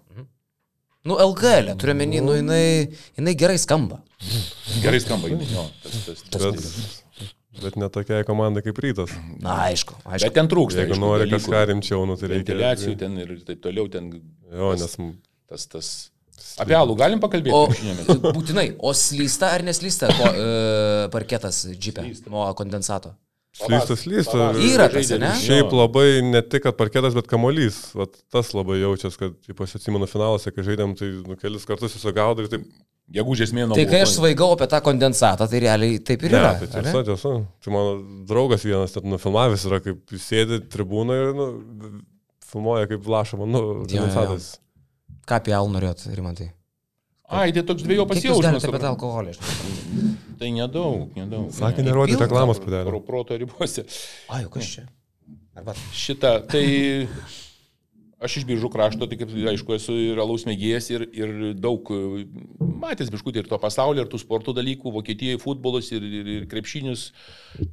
Nu, 1.08 1.15
LGL, 1.17 1.74
turiu 1.80 1.96
menį, 1.96 2.22
nu, 2.22 2.34
jinai, 2.36 2.91
jinai 3.17 3.34
gerai 3.36 3.58
skamba. 3.58 4.02
gerai 4.84 5.00
skamba, 5.00 5.30
jo, 5.30 5.38
tas, 5.82 6.06
tas, 6.06 6.24
tas, 6.30 6.41
Bet, 6.43 7.07
bet 7.63 7.78
ne 7.80 7.89
tokiai 7.93 8.26
komandai 8.28 8.63
kaip 8.65 8.82
rytas. 8.84 9.13
Na, 9.43 9.60
aišku, 9.67 9.98
aišku. 10.06 10.28
Bet 10.28 10.36
ten 10.38 10.50
trūksta. 10.52 10.84
Jeigu 10.84 10.96
aišku, 10.96 11.04
nori 11.04 11.26
dalykų. 11.26 11.39
kažką 11.43 11.63
rimčiau, 11.72 12.04
nu, 12.10 12.17
tai 12.20 12.32
reikia. 12.32 12.43
Ventiliacijų 12.54 12.98
ten 13.02 13.17
ir 13.24 13.34
taip 13.48 13.63
toliau, 13.63 13.89
ten 13.91 14.12
Jo, 14.52 14.74
nes 14.80 14.98
tas, 15.48 15.67
tas. 15.72 15.91
Apie 16.62 16.76
alų 16.78 16.96
galim 16.98 17.22
pakalbėti? 17.22 17.54
O 17.54 18.32
būtinai, 18.38 18.67
o 18.80 18.93
slysta 18.96 19.52
ar 19.56 19.63
neslysta 19.65 20.10
ko, 20.13 20.28
e, 20.30 21.08
parketas 21.13 21.65
džipė 21.74 22.06
Slysta. 22.08 22.34
nuo 22.34 22.46
kondensato? 22.58 23.13
Slysta, 23.58 23.96
slysta. 23.98 24.52
Yra 24.62 24.86
tas, 24.93 25.10
ne? 25.17 25.32
Šiaip 25.41 25.72
labai 25.74 26.22
ne 26.22 26.43
tik, 26.46 26.62
kad 26.67 26.78
parketas, 26.78 27.15
bet 27.17 27.30
kamolys. 27.30 27.80
Vat 27.98 28.13
tas 28.34 28.52
labai 28.54 28.78
jaučiasi, 28.84 29.17
kad, 29.17 29.38
ypač 29.50 29.74
atsimenu 29.80 30.06
finaluose, 30.10 30.54
kai 30.54 30.65
žaidėm, 30.67 30.93
tai 31.00 31.10
nu, 31.26 31.38
kelis 31.41 31.65
kartus 31.65 31.96
susigaudai 31.98 32.46
ir 32.46 32.52
taip. 32.54 32.67
Gegužės 33.08 33.54
mėnesio. 33.56 33.78
Tai 33.80 33.86
kai 33.88 34.02
aš 34.04 34.17
svaigau 34.17 34.50
apie 34.52 34.65
tą 34.67 34.82
kondensatą, 34.84 35.46
tai 35.48 35.62
realiai 35.63 36.00
taip 36.04 36.26
ir 36.28 36.34
Ne, 36.34 36.41
yra. 36.41 36.50
tai 36.60 36.67
tiesa, 36.74 37.04
tiesa. 37.08 37.32
Tai 37.63 37.72
mano 37.72 37.93
draugas 38.28 38.65
vienas 38.67 38.91
ten 38.91 39.08
nufilmavęs 39.13 39.63
yra, 39.70 39.80
kaip 39.86 40.12
sėdi 40.20 40.58
tribūnoje 40.74 41.30
ir 41.30 41.34
nu, 41.38 41.46
filmuoja 42.52 42.89
kaip 42.91 43.08
lašama, 43.08 43.48
nu, 43.48 43.62
Jo, 43.62 43.72
jo, 43.72 43.80
jo. 43.80 44.02
kondensatas. 44.04 44.50
Ką 45.28 45.39
apie 45.39 45.56
alų 45.56 45.72
norėt, 45.78 46.04
Rimantai? 46.20 46.50
Ai, 47.28 47.52
tai 47.56 47.63
toks 47.67 47.84
jausmas. 48.28 48.46
galite 48.52 48.67
apie 48.72 48.80
tą 48.84 48.91
alkoholį? 48.93 49.34
Tai 50.39 50.52
nedaug, 50.56 51.08
nedaug. 51.17 51.48
Sakė, 51.56 51.84
ne. 51.84 51.89
nerodyti 51.89 52.22
reklamos 52.24 52.60
Pro 52.62 52.70
padarė. 52.70 53.02
proto 53.08 53.39
ribose. 53.39 53.84
Ai, 54.32 54.43
kas 54.52 54.70
čia? 54.76 54.86
Arba... 55.58 55.74
Šitą, 55.96 56.38
tai 56.48 57.08
aš 58.24 58.40
iš 58.40 58.48
biržų 58.50 58.70
krašto, 58.74 59.08
tai 59.10 59.20
kaip 59.20 59.34
aišku, 59.52 59.76
esu 59.78 59.96
ir 60.02 60.22
alaus 60.22 60.48
mėgėjas 60.48 60.90
ir, 60.94 61.06
ir 61.14 61.36
daug 61.58 61.90
matęs 62.82 63.12
biškutį 63.14 63.44
ir 63.44 63.50
to 63.52 63.60
pasaulio, 63.62 64.04
ir 64.04 64.12
tų 64.12 64.22
sporto 64.22 64.56
dalykų, 64.58 64.94
Vokietijoje 64.96 65.42
futbolas 65.44 65.92
ir, 65.94 66.06
ir, 66.06 66.32
ir 66.40 66.50
krepšinius. 66.50 67.12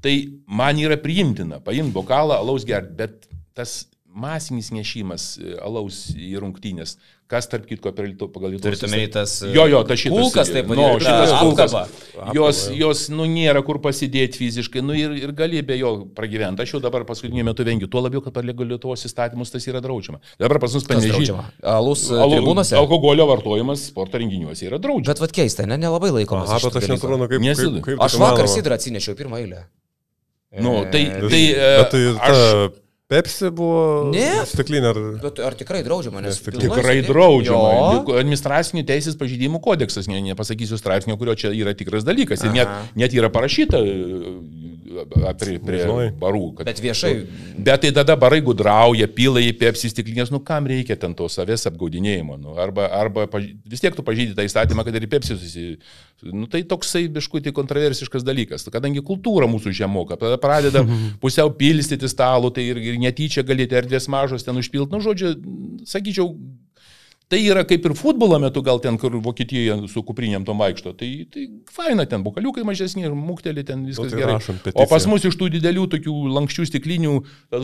Tai 0.04 0.14
man 0.46 0.80
yra 0.80 0.98
priimtina 1.00 1.60
paimti 1.64 1.96
bokalą, 1.96 2.38
alaus 2.42 2.66
gerti, 2.68 2.96
bet 3.00 3.28
tas 3.56 3.84
masinis 4.14 4.70
nešimas 4.74 5.34
alaus 5.64 6.06
į 6.14 6.36
rungtynės, 6.42 6.98
kas 7.26 7.46
tarp 7.48 7.64
kitko 7.66 7.90
per 7.96 8.04
Lietu- 8.06 8.28
pagal 8.30 8.50
Lietuvos 8.52 8.78
Turite 8.78 8.86
omeny 8.86 9.08
tas, 9.10 9.42
e, 9.42 9.48
Jo, 9.54 9.64
jo, 9.66 9.78
tas 9.88 9.98
šitas. 9.98 10.18
kulkas, 10.18 10.50
taip 10.52 10.66
nu, 10.68 10.74
vadinamas, 10.76 11.02
šitas 11.02 11.30
ta 11.30 11.38
kulkas. 11.40 11.74
Jos, 12.36 12.60
jos, 12.76 13.04
nu, 13.10 13.24
nėra 13.26 13.62
kur 13.64 13.78
pasidėti 13.82 14.38
fiziškai, 14.42 14.82
nu, 14.84 14.92
ir, 14.94 15.14
ir 15.16 15.32
gali 15.32 15.62
be 15.64 15.78
jo 15.80 16.04
pragyventi. 16.14 16.62
Aš 16.62 16.74
jau 16.76 16.80
dabar 16.84 17.04
paskutiniu 17.08 17.44
metu 17.48 17.64
vengiu, 17.64 17.88
tuo 17.88 18.02
labiau, 18.04 18.20
kad 18.22 18.34
pagal 18.36 18.68
Lietuvos 18.68 19.02
įstatymus 19.08 19.50
tas 19.50 19.64
yra 19.66 19.80
draudžiama. 19.80 20.20
Dabar 20.38 20.60
pas 20.60 20.74
mus 20.76 20.84
draudžiama? 20.84 21.46
Alus 21.62 22.04
e, 22.12 22.20
tribūnose? 22.20 22.76
Alkoholio 22.76 23.26
vartojimas 23.32 23.88
sporto 23.88 24.20
renginiuose 24.20 24.68
yra 24.68 24.78
draudžiama. 24.78 25.14
Bet 25.14 25.24
vad 25.24 25.32
keista, 25.32 25.66
ne, 25.66 25.80
nelabai 25.80 26.12
laikomas. 26.20 26.50
Aha, 26.52 26.60
bet 26.68 26.76
aš 26.82 26.92
nesuprantu, 26.92 27.28
kaip, 27.32 27.40
kaip, 27.40 27.80
kaip 27.88 28.04
Aš 28.04 28.18
tai 28.18 28.20
vakar 28.20 28.46
sidrą 28.52 28.76
atsinešiau 28.76 29.16
pirmą 29.16 29.40
eilę. 29.40 29.64
Nu, 30.60 30.84
tai, 30.92 31.06
E, 31.08 31.28
tai, 31.28 31.44
tai 31.90 32.02
ta 32.14 32.28
aš 32.30 32.83
Pepsi 33.04 33.50
buvo 33.52 34.08
Ne. 34.14 34.46
stiklinė 34.48 34.88
ar... 34.88 34.98
Bet 35.20 35.40
ar 35.44 35.56
tikrai 35.58 35.82
draudžiama? 35.84 36.22
Nes 36.24 36.38
tikrai 36.40 37.02
draudžiama. 37.04 38.00
Administracinių 38.16 38.84
teisės 38.88 39.18
pažydimų 39.20 39.60
kodeksas, 39.64 40.08
ne, 40.08 40.22
nepasakysiu 40.24 40.78
straipsnio, 40.80 41.18
kurio 41.20 41.34
čia 41.36 41.52
yra 41.52 41.76
tikras 41.76 42.06
dalykas. 42.08 42.46
Ir 42.48 42.56
net, 42.56 42.72
net 42.96 43.12
yra 43.12 43.28
parašyta 43.34 43.82
prie, 45.38 45.58
prie 45.62 45.80
Nežinai. 45.80 46.08
barų. 46.20 46.44
Kad, 46.58 46.68
Bet 46.68 46.80
viešai. 46.82 47.12
Bet 47.56 47.84
tai 47.84 47.90
tada 47.96 48.16
barai 48.20 48.40
gudrauja, 48.44 49.08
pila 49.10 49.42
į 49.42 49.52
pepsi 49.58 49.90
stiklinės, 49.92 50.32
nu 50.34 50.40
kam 50.44 50.68
reikia 50.70 50.96
ten 51.00 51.14
to 51.16 51.28
savęs 51.32 51.66
apgaudinėjimo. 51.70 52.36
Nu, 52.40 52.56
arba 52.60 52.88
arba 52.92 53.26
vis 53.32 53.82
tiek 53.82 53.96
tu 53.96 54.04
pažydai 54.06 54.36
tą 54.38 54.46
įstatymą, 54.48 54.84
kad 54.86 54.96
ir 54.96 55.06
į 55.06 55.10
pepsi 55.16 55.38
susi... 55.38 55.66
Nu, 56.24 56.46
tai 56.48 56.62
toksai 56.64 57.06
biškutį 57.12 57.52
kontroversiškas 57.56 58.24
dalykas. 58.24 58.64
Kadangi 58.72 59.02
kultūra 59.04 59.48
mūsų 59.50 59.74
žemoka, 59.76 60.16
tada 60.20 60.38
pradeda 60.40 60.84
pusiau 61.22 61.52
pilstyti 61.52 62.08
stalų, 62.08 62.52
tai 62.54 62.68
ir, 62.70 62.80
ir 62.80 63.00
netyčia 63.02 63.44
galite 63.46 63.76
erdvės 63.80 64.08
mažos 64.12 64.46
ten 64.46 64.56
užpilti. 64.60 64.92
Nu, 64.94 65.02
žodžiu, 65.04 65.34
sakyčiau, 65.88 66.32
Tai 67.32 67.38
yra 67.40 67.62
kaip 67.64 67.86
ir 67.88 67.94
futbolo 67.96 68.36
metu, 68.42 68.60
gal 68.64 68.78
ten, 68.84 68.98
kur 69.00 69.14
Vokietijoje 69.24 69.88
su 69.88 70.02
kuprinėm 70.04 70.44
tom 70.44 70.60
vaikšto. 70.60 70.92
Tai, 70.98 71.08
tai 71.32 71.46
faina, 71.72 72.04
ten 72.08 72.22
bukaliukai 72.24 72.64
mažesni 72.68 73.06
ir 73.06 73.14
mukteli, 73.16 73.64
ten 73.66 73.86
viskas 73.88 74.12
tai 74.12 74.20
gerai. 74.20 74.36
rašom 74.36 74.60
O 74.74 74.84
pas 74.90 75.06
mus 75.08 75.24
iš 75.24 75.38
tų 75.40 75.48
didelių 75.56 75.86
tokių 75.96 76.14
lankščių 76.36 76.68
stiklinių, 76.68 77.14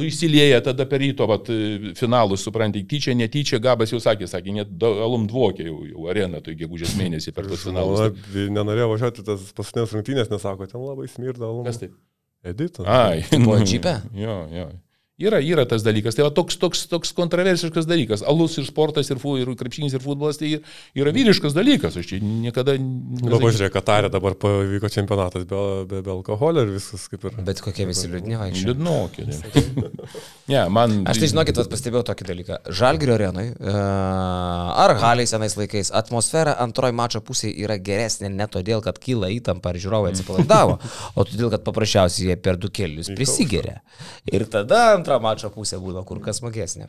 įsilieja, 0.08 0.62
tada 0.64 0.88
per 0.88 1.04
ryto 1.04 1.28
vat, 1.28 1.52
finalus, 2.00 2.46
suprantai, 2.48 2.86
tyčia, 2.88 3.14
netyčia, 3.18 3.60
Gabas 3.62 3.92
jau 3.92 4.00
sakė, 4.00 4.30
sakė, 4.32 4.56
net 4.62 4.88
alum 4.88 5.28
dvokė 5.30 5.68
jau, 5.68 5.78
jau 5.92 6.08
areną, 6.10 6.40
tai 6.44 6.56
gegužės 6.58 6.96
mėnesį 6.98 7.36
per 7.36 7.52
tos 7.52 7.68
finalus. 7.68 8.06
Na, 8.32 8.46
nenorėjau 8.60 8.94
važiuoti 8.94 9.26
tas 9.28 9.50
paskutinės 9.60 9.96
rungtynės, 9.98 10.32
nesako, 10.32 10.70
ten 10.72 10.80
labai 10.80 11.10
smirda. 11.12 11.50
alum. 11.52 11.68
Kas 11.68 11.82
taip? 11.84 11.92
Edita. 12.40 12.86
Ai, 12.88 13.20
Buvo 13.36 13.60
džipe? 13.60 13.98
Jo, 14.16 14.46
jo. 14.56 14.70
Yra, 15.20 15.40
yra 15.44 15.66
tas 15.68 15.84
dalykas. 15.84 16.16
Tai 16.16 16.24
va 16.26 16.30
toks, 16.32 16.56
toks, 16.60 16.86
toks 16.88 17.12
kontroversiškas 17.16 17.84
dalykas. 17.88 18.22
Alus 18.24 18.56
ir 18.60 18.64
sportas, 18.68 19.10
ir, 19.12 19.20
fu, 19.20 19.34
ir 19.40 19.50
krepšinis, 19.58 19.92
ir 19.96 20.04
futbolas, 20.04 20.38
tai 20.40 20.54
yra 20.96 21.12
vyriškas 21.12 21.52
dalykas. 21.56 21.98
Aš 22.00 22.08
čia 22.14 22.20
niekada... 22.24 22.78
Nu, 22.80 23.36
pažiūrėk, 23.36 23.74
Katarė 23.74 24.08
dabar 24.12 24.36
pavyko 24.40 24.88
čempionatas 24.92 25.44
be, 25.48 25.60
be, 25.90 26.00
be 26.06 26.12
alkoholio 26.14 26.64
ir 26.64 26.72
viskas 26.78 27.04
kaip 27.12 27.26
ir. 27.28 27.36
Bet 27.44 27.60
kokie 27.64 27.84
visi 27.88 28.08
liūdni 28.08 28.38
vaikščiai. 28.40 28.70
Liūdnokė. 28.70 29.26
ne, 30.52 30.62
man... 30.72 30.96
Aš 31.10 31.20
tai 31.20 31.30
žinokit, 31.34 31.60
vat 31.60 31.70
pastebėjau 31.74 32.04
tokį 32.10 32.28
dalyką. 32.30 32.58
Žalgirio 32.80 33.16
arenui 33.18 33.46
e, 33.52 33.74
ar 34.84 34.96
haliai 35.04 35.28
senais 35.28 35.56
laikais 35.58 35.92
atmosfera 36.00 36.56
antroji 36.64 36.96
mačo 36.96 37.20
pusėje 37.24 37.60
yra 37.64 37.76
geresnė 37.76 38.32
ne 38.32 38.48
todėl, 38.50 38.80
kad 38.84 38.98
kyla 39.02 39.30
įtampa 39.36 39.74
ar 39.74 39.80
žiūrovai 39.84 40.14
atsipalaidavo, 40.14 40.80
o 41.14 41.28
todėl, 41.28 41.52
kad 41.52 41.64
paprasčiausiai 41.68 42.32
jie 42.32 42.40
per 42.40 42.58
du 42.60 42.72
kelius 42.72 43.12
prisigeria. 43.12 43.80
Ir 44.32 44.46
tada 44.50 44.82
antra 45.10 45.18
mačo 45.22 45.50
pusė 45.50 45.78
būna 45.82 46.04
kur 46.06 46.20
kas 46.22 46.38
smagesnė. 46.38 46.86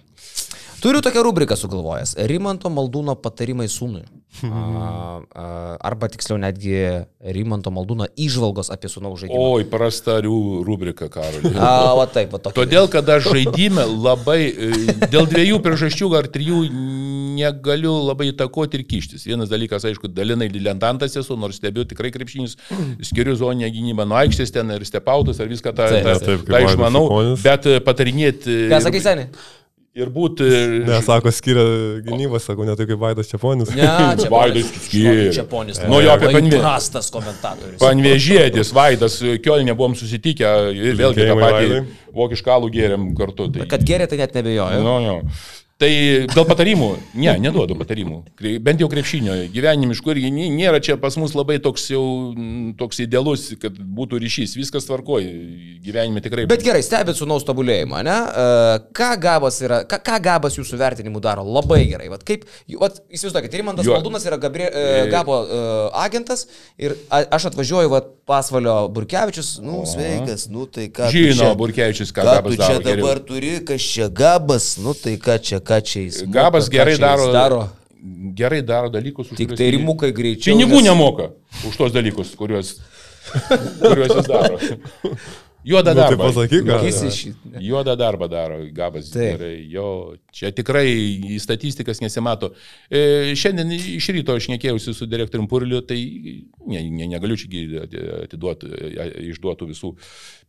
Turiu 0.82 1.02
tokią 1.02 1.24
rubriką 1.24 1.56
sugalvojęs. 1.56 2.16
Rimanto 2.18 2.70
Maldūno 2.74 3.14
patarimai 3.22 3.68
sūnui. 3.70 4.02
A, 4.42 5.20
a, 5.36 5.44
arba 5.86 6.08
tiksliau 6.10 6.40
netgi 6.42 6.74
Rimanto 7.36 7.70
Maldūno 7.70 8.08
išvalgos 8.18 8.72
apie 8.74 8.90
sūnaus 8.90 9.20
žaidimą. 9.22 9.42
Oi, 9.60 9.68
prastarių 9.70 10.40
rubrika, 10.66 11.10
Karolė. 11.12 11.52
A, 11.60 11.92
va 12.00 12.08
taip, 12.10 12.34
va 12.34 12.40
tokia. 12.42 12.56
Todėl, 12.64 12.90
kad 12.90 13.14
aš 13.14 13.30
žaidime 13.30 13.86
labai, 13.92 14.40
e, 14.50 14.98
dėl 15.12 15.30
dviejų 15.30 15.62
priežasčių 15.62 16.10
ar 16.18 16.32
trijų 16.34 16.64
negaliu 17.38 17.94
labai 18.08 18.32
įtakoti 18.32 18.82
ir 18.82 18.88
kištis. 18.90 19.28
Vienas 19.30 19.54
dalykas, 19.54 19.86
aišku, 19.86 20.10
dalinai 20.10 20.50
dilentantas 20.52 21.14
esu, 21.20 21.38
nors 21.38 21.62
stebiu 21.62 21.86
tikrai 21.86 22.10
krepšinis, 22.16 22.58
skiriu 23.06 23.38
zoninę 23.38 23.70
gynybą 23.74 24.10
nuo 24.10 24.18
aikštės 24.24 24.58
ten 24.58 24.74
ir 24.74 24.90
stepautus 24.90 25.44
ar 25.44 25.52
viską 25.52 25.76
tą, 25.78 25.94
Taip, 25.94 26.10
tą, 26.10 26.20
taip, 26.26 26.46
tą 26.48 26.58
Vaidas 26.58 26.76
išmanau, 26.76 27.08
bet 27.44 27.70
e, 27.70 27.80
patarinėti 27.86 28.62
Ką 28.72 28.86
sakai, 28.90 29.04
seniai? 29.04 29.32
Ir 29.98 30.10
būti... 30.14 30.46
Ne, 30.88 31.00
sako, 31.04 31.32
skiria 31.36 31.64
gynybą, 32.06 32.40
sako, 32.44 32.66
ne 32.68 32.76
tai 32.80 32.88
kaip 32.90 33.02
Vaidas 33.02 33.32
Čiaponis. 33.32 33.72
Ne, 33.76 33.88
čia 34.20 34.30
Vaidas 34.36 34.70
skiria. 34.86 35.32
Čia 35.36 35.46
ponis. 35.52 35.82
Nu, 35.84 36.00
jo, 36.04 36.14
apie 36.16 36.32
panvė- 36.32 36.62
Prastas 36.62 37.12
komentatorius. 37.14 37.80
Panvežėtis, 37.82 38.72
Vaidas, 38.76 39.20
Kielne 39.44 39.76
buvom 39.76 39.98
susitikę 40.00 40.54
ir 40.78 41.00
vėlgi 41.00 41.28
tą 41.28 41.40
patį 41.42 41.82
vokiškalų 42.16 42.72
gėrėm 42.76 43.10
kartu. 43.20 43.50
Tai... 43.56 43.68
Kad 43.72 43.84
gerai, 43.88 44.08
tai 44.12 44.22
net 44.24 44.38
nebejoju. 44.40 44.84
Nu, 44.86 44.96
jo. 45.08 45.18
Tai 45.82 45.90
dėl 46.30 46.46
patarimų, 46.46 46.88
ne, 47.18 47.32
neduodu 47.42 47.74
patarimų. 47.80 48.20
Bent 48.62 48.84
jau 48.84 48.90
krepšinio 48.92 49.34
gyvenimiškų 49.50 50.12
irgi 50.14 50.30
nė- 50.36 50.52
nėra 50.54 50.78
čia 50.84 50.94
pas 51.02 51.16
mus 51.18 51.34
labai 51.34 51.56
toks 51.64 51.88
jau 51.90 52.04
mm, 52.36 52.76
toks 52.78 53.00
idealus, 53.02 53.48
kad 53.58 53.74
būtų 53.74 54.20
ryšys. 54.22 54.54
Viskas 54.60 54.86
tvarkoja, 54.86 55.32
gyvenime 55.82 56.22
tikrai. 56.22 56.46
Bet 56.52 56.62
gerai, 56.62 56.84
stebėt 56.86 57.18
sūnaus 57.18 57.48
tobulėjimą, 57.48 58.04
ne? 58.06 58.18
E, 58.30 58.46
Ką 58.94 59.10
Gabas, 59.24 59.58
yra, 59.66 59.82
ką, 59.90 59.98
ką 60.06 60.20
Gabas 60.30 60.60
jūsų 60.60 60.78
vertinimu 60.84 61.18
daro? 61.24 61.42
Labai 61.50 61.82
gerai. 61.90 62.12
Vat 62.14 62.28
kaip, 62.30 62.46
vat, 62.78 63.02
įsivaizduokit, 63.10 63.58
Rimantas 63.64 63.90
Jo. 63.90 63.98
Valdūnas 63.98 64.28
yra 64.30 64.38
Gabrie, 64.38 64.70
e, 64.70 65.08
Gabo 65.10 65.40
e, 65.42 65.64
agentas 66.06 66.46
ir 66.78 66.94
aš 67.10 67.50
atvažiuoju, 67.50 67.90
vat, 67.98 68.14
pasvalio 68.32 68.86
Burkevičius, 68.94 69.58
nu, 69.66 69.82
sveikas, 69.90 70.46
nu 70.54 70.68
tai 70.72 70.86
ką. 70.94 71.10
tu 71.10 71.18
Žino, 71.18 71.42
čia- 71.42 71.56
Burkevičius, 71.60 72.14
ką 72.16 72.22
Ką 72.30 72.36
tu 72.46 72.54
čia 72.56 72.62
daro 72.62 72.80
geriau. 72.86 73.02
dabar 73.02 73.20
turi, 73.28 73.50
kas 73.66 73.82
čia 73.82 74.08
Gabas, 74.14 74.70
nu 74.80 74.94
tai 74.96 75.18
ką 75.20 75.36
čia, 75.42 75.60
ką 75.60 75.71
moka, 75.80 76.24
Gabas 76.28 76.68
ką 76.68 76.76
gerai 76.76 76.96
čia 76.98 77.00
jis 77.00 77.06
daro, 77.06 77.32
daro. 77.34 77.62
Gerai 78.36 78.62
daro 78.66 78.90
dalykus, 78.90 79.30
Tik 79.38 79.54
tai 79.56 79.70
rimukai 79.78 80.12
greičiau. 80.12 80.56
Pinigų 80.58 80.80
nes- 80.82 80.88
nemoka 80.90 81.30
už 81.70 81.78
tos 81.78 81.92
dalykus, 81.94 82.34
kuriuos, 82.36 82.76
kuriuos 83.80 84.16
jis 84.18 84.28
daro. 84.28 84.58
Juoda 85.64 85.94
Nu, 85.94 86.00
tai 86.02 86.10
darba. 86.10 86.24
pasakyk, 86.26 86.64
gal. 86.66 86.86
Jis 86.86 87.02
iš- 87.04 87.34
Juoda 87.62 87.96
darba 87.96 88.28
daro 88.28 88.58
Gabas. 88.74 89.12
Jo, 89.70 90.16
čia 90.34 90.50
tikrai 90.52 90.88
į 91.36 91.38
statistikas 91.40 92.02
nesimato. 92.02 92.50
E, 92.90 93.34
šiandien 93.38 93.70
iš 93.78 94.08
ryto 94.10 94.34
aš 94.36 94.48
nekėjausi 94.50 94.94
su 94.98 95.06
direktoriumi 95.06 95.48
Purliu, 95.52 95.82
tai 95.86 96.00
ne, 96.66 96.82
ne, 96.90 97.08
negaliu 97.14 97.38
čia 97.38 97.86
atiduoti, 98.26 98.72
išduotų 99.30 99.70
visų 99.70 99.94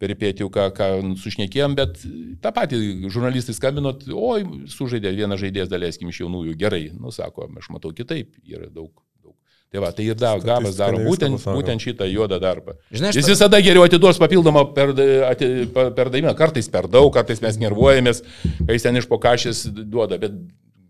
peripėtijų, 0.00 0.48
ką, 0.50 0.70
ką 0.76 0.88
sušnekėjom, 1.20 1.76
bet 1.76 2.00
tą 2.40 2.52
patį 2.56 2.80
žurnalistai 3.12 3.54
skambinot, 3.54 4.08
oi, 4.08 4.42
sužaidė 4.72 5.12
vienas 5.16 5.40
žaidėjas, 5.44 5.68
daleiskim, 5.68 6.08
iš 6.08 6.22
jaunųjų, 6.24 6.56
gerai, 6.56 6.86
nu 6.98 7.12
sako, 7.12 7.50
aš 7.58 7.68
matau 7.70 7.92
kitaip, 7.92 8.32
yra 8.48 8.70
daug. 8.72 8.90
Tai 9.72 9.80
va, 9.80 9.88
tai 9.96 10.04
ir 10.04 10.16
da, 10.20 10.34
Gabas 10.36 10.76
daro 10.76 10.98
būtent, 11.00 11.46
būtent 11.48 11.80
šitą 11.80 12.04
juodą 12.04 12.36
darbą. 12.42 12.74
Žinai, 12.92 13.14
Jis 13.16 13.30
visada 13.32 13.56
geriau 13.64 13.86
atiduos 13.86 14.20
papildomą 14.20 14.66
perdavimą, 14.76 16.26
per, 16.28 16.36
kartais 16.36 16.68
per 16.68 16.90
daug, 16.92 17.08
kartais 17.14 17.40
mes 17.40 17.56
nervuojamės, 17.62 18.20
kai 18.66 18.76
jis 18.76 18.84
ten 18.84 19.00
iš 19.00 19.08
pokašės 19.08 19.64
duoda, 19.72 20.20
bet 20.20 20.36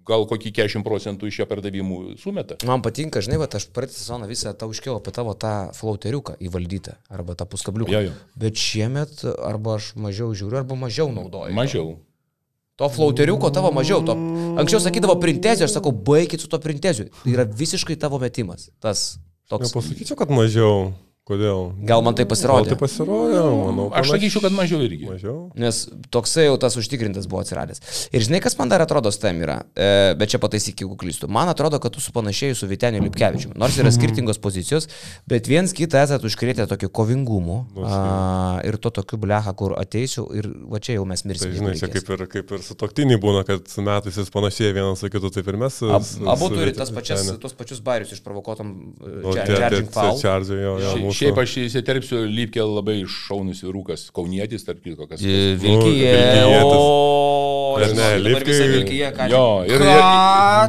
gal 0.09 0.27
kokį 0.27 0.51
40 0.59 0.83
procentų 0.83 1.31
iš 1.31 1.42
jo 1.45 1.47
pardavimų 1.47 2.03
sumeta. 2.18 2.59
Man 2.66 2.83
patinka, 2.83 3.23
žinai, 3.23 3.38
va, 3.45 3.47
aš 3.47 3.71
praeitą 3.71 3.95
sezoną 3.95 4.27
visą 4.31 4.51
tau 4.59 4.75
užkėjau 4.75 4.99
apie 4.99 5.14
tavo 5.14 5.38
tą 5.38 5.57
flauteriuką 5.79 6.40
įvaldytą 6.42 6.99
arba 7.14 7.38
tą 7.38 7.47
puskabliuką. 7.55 7.95
Jo, 7.95 8.09
jo. 8.09 8.16
Bet 8.35 8.59
šiemet 8.59 9.23
arba 9.38 9.79
aš 9.79 9.92
mažiau 9.95 10.35
žiūriu, 10.35 10.59
arba 10.64 10.79
mažiau 10.88 11.12
naudoju. 11.14 11.55
Mažiau. 11.55 11.95
To 12.03 12.12
flauteriuko 12.80 13.50
tavo 13.54 13.72
mažiau. 13.74 14.00
To... 14.06 14.16
Anksčiau 14.61 14.80
sakydavo 14.82 15.18
printezija, 15.22 15.68
aš 15.68 15.76
sakau, 15.76 15.92
baigit 15.92 16.42
su 16.42 16.50
to 16.50 16.61
printeziu. 16.62 17.08
Tai 17.22 17.35
yra 17.35 17.46
visiškai 17.46 17.96
tavo 18.00 18.20
metimas. 18.22 18.70
Tas 18.82 19.18
toks. 19.50 19.70
Nepasakyčiau, 19.70 20.18
kad 20.18 20.32
mažiau. 20.32 20.92
Kodėl? 21.22 21.68
Gal 21.87 22.00
man 22.02 22.16
tai 22.18 22.24
Gal 22.24 22.32
pasirodė. 22.32 22.72
tai 22.72 22.76
pasirodė, 22.80 23.38
manau. 23.46 23.85
Aš 23.94 24.08
panaš- 24.08 24.11
sakyčiau, 24.16 24.40
kad 24.42 24.52
mažiau 24.56 24.80
irgi. 24.82 25.06
Mažiau. 25.06 25.52
Nes 25.54 25.87
toksai 26.11 26.48
jau 26.48 26.56
tas 26.58 26.74
užtikrintas 26.74 27.28
buvo 27.30 27.44
atsiradęs. 27.44 27.78
Ir 28.11 28.20
žinai, 28.26 28.40
kas 28.42 28.58
man 28.58 28.68
dar 28.68 28.80
atrodo 28.82 29.06
su 29.12 29.20
tam 29.22 29.38
yra, 29.38 29.62
e, 29.76 30.14
bet 30.18 30.30
čia 30.35 30.40
pataisyk, 30.42 30.74
jeigu 30.82 30.96
klystu. 30.98 31.28
Man 31.30 31.46
atrodo, 31.46 31.78
kad 31.78 31.92
tu 31.94 32.00
supanašėjai 32.02 32.56
su 32.58 32.66
Viteniu 32.66 33.00
Lipkevičiumi. 33.06 33.54
Nors 33.56 33.78
yra 33.78 33.92
skirtingos 33.94 34.40
pozicijos, 34.42 34.88
bet 35.28 35.46
viens 35.46 35.70
kitą 35.72 36.02
esate 36.02 36.26
užkrėtę 36.26 36.66
tokiu 36.66 36.88
kovingumu. 36.90 37.66
A, 37.87 38.61
ir 38.66 38.76
to 38.82 38.90
tokiu 38.90 39.16
blecha, 39.16 39.54
kur 39.54 39.76
ateisiu 39.78 40.26
ir 40.35 40.50
va 40.68 40.80
čia 40.82 40.98
jau 40.98 41.06
mes 41.06 41.22
Tai 41.22 41.30
mirsime. 41.30 41.54
žinai, 41.54 41.78
čia 41.78 41.87
kaip 41.87 42.11
ir, 42.18 42.26
kaip 42.26 42.50
ir 42.50 42.58
su 42.66 42.74
toktiniai 42.74 43.20
būna, 43.22 43.46
kad 43.46 43.62
metais 43.78 44.18
jis 44.18 44.26
panašiai 44.28 44.74
vienas 44.74 44.98
su 44.98 45.06
kitu, 45.08 45.30
taip 45.30 45.46
ir 45.46 45.56
mes. 45.56 45.78
Ab, 45.87 46.02
abu 46.26 46.48
turi 46.50 46.74
tas 46.74 46.90
pačias, 46.90 47.30
tuos 47.38 47.52
pačius 47.54 47.78
bairius 47.78 48.11
išprovokuotom 48.11 48.66
Nu, 48.72 49.28
uh, 49.28 49.35
tie- 49.35 49.46
tie- 49.46 49.56
charging 49.56 49.87
tie 49.87 49.94
foul. 49.94 50.18
charge'ai, 50.18 50.58
jo, 50.66 50.78
jo, 50.82 50.90
Šiaip- 50.96 51.12
mūsų. 51.12 51.20
Šiaip 51.20 51.38
aš 51.44 51.55
įsiterpsiu, 51.66 52.25
Lypkė 52.33 52.64
labai 52.66 52.98
šaunus 53.07 53.62
rūkas, 53.68 54.09
kaunietis, 54.16 54.64
tarp 54.66 54.83
kitko, 54.85 55.07
kas. 55.11 55.20
Vilkyje. 55.22 55.57
Vilkijietis. 55.62 56.77
O, 56.77 57.53
Bet 57.72 57.94
ne, 57.96 58.09
visa 58.44 58.66
Vilkija, 58.68 59.09
ką 59.16 59.29
Jo, 59.33 59.44
ir- 59.64 59.81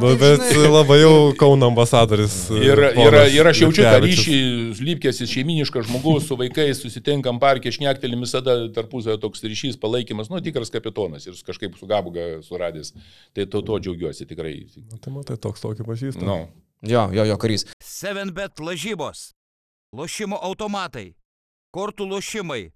Nu, 0.00 0.14
bet 0.20 0.40
labai 0.72 0.96
jau 1.02 1.34
Kauno 1.38 1.68
ambasadoris. 1.68 2.48
Ir, 2.64 2.80
ir, 2.96 3.16
ir 3.36 3.50
aš 3.50 3.60
jaučiu 3.64 3.84
tą 3.84 3.98
ryšį, 4.04 4.38
lypkės 4.88 5.20
jis 5.22 5.30
šeiminiškas 5.34 5.86
žmogus, 5.90 6.26
su 6.28 6.38
vaikais 6.40 6.80
susitinkam 6.80 7.38
parke, 7.42 7.70
šnektelim 7.74 8.24
visada 8.24 8.56
tarpusavio 8.74 9.18
toks 9.20 9.44
ryšys, 9.44 9.76
palaikymas, 9.80 10.30
nu 10.32 10.40
tikras 10.44 10.72
kapitonas 10.72 11.28
ir 11.28 11.36
kažkaip 11.46 11.76
su 11.78 11.86
gabuga 11.90 12.40
suradęs. 12.46 12.94
Tai 13.36 13.46
to, 13.52 13.60
to 13.62 13.78
džiaugiuosi 13.84 14.26
tikrai. 14.30 14.56
Nu, 14.90 14.98
Tai 15.04 15.12
matai, 15.18 15.36
toks 15.36 15.60
tokį 15.64 15.86
pažįstu. 15.86 16.24
Nu. 16.24 16.46
Jo, 16.84 17.06
jo, 17.12 17.24
jo, 17.28 17.36
karys. 17.40 17.66
7bet 17.84 18.60
lažybos, 18.64 19.32
lošimo 19.94 20.38
automatai, 20.42 21.14
kortų 21.74 22.06
lošimai, 22.10 22.72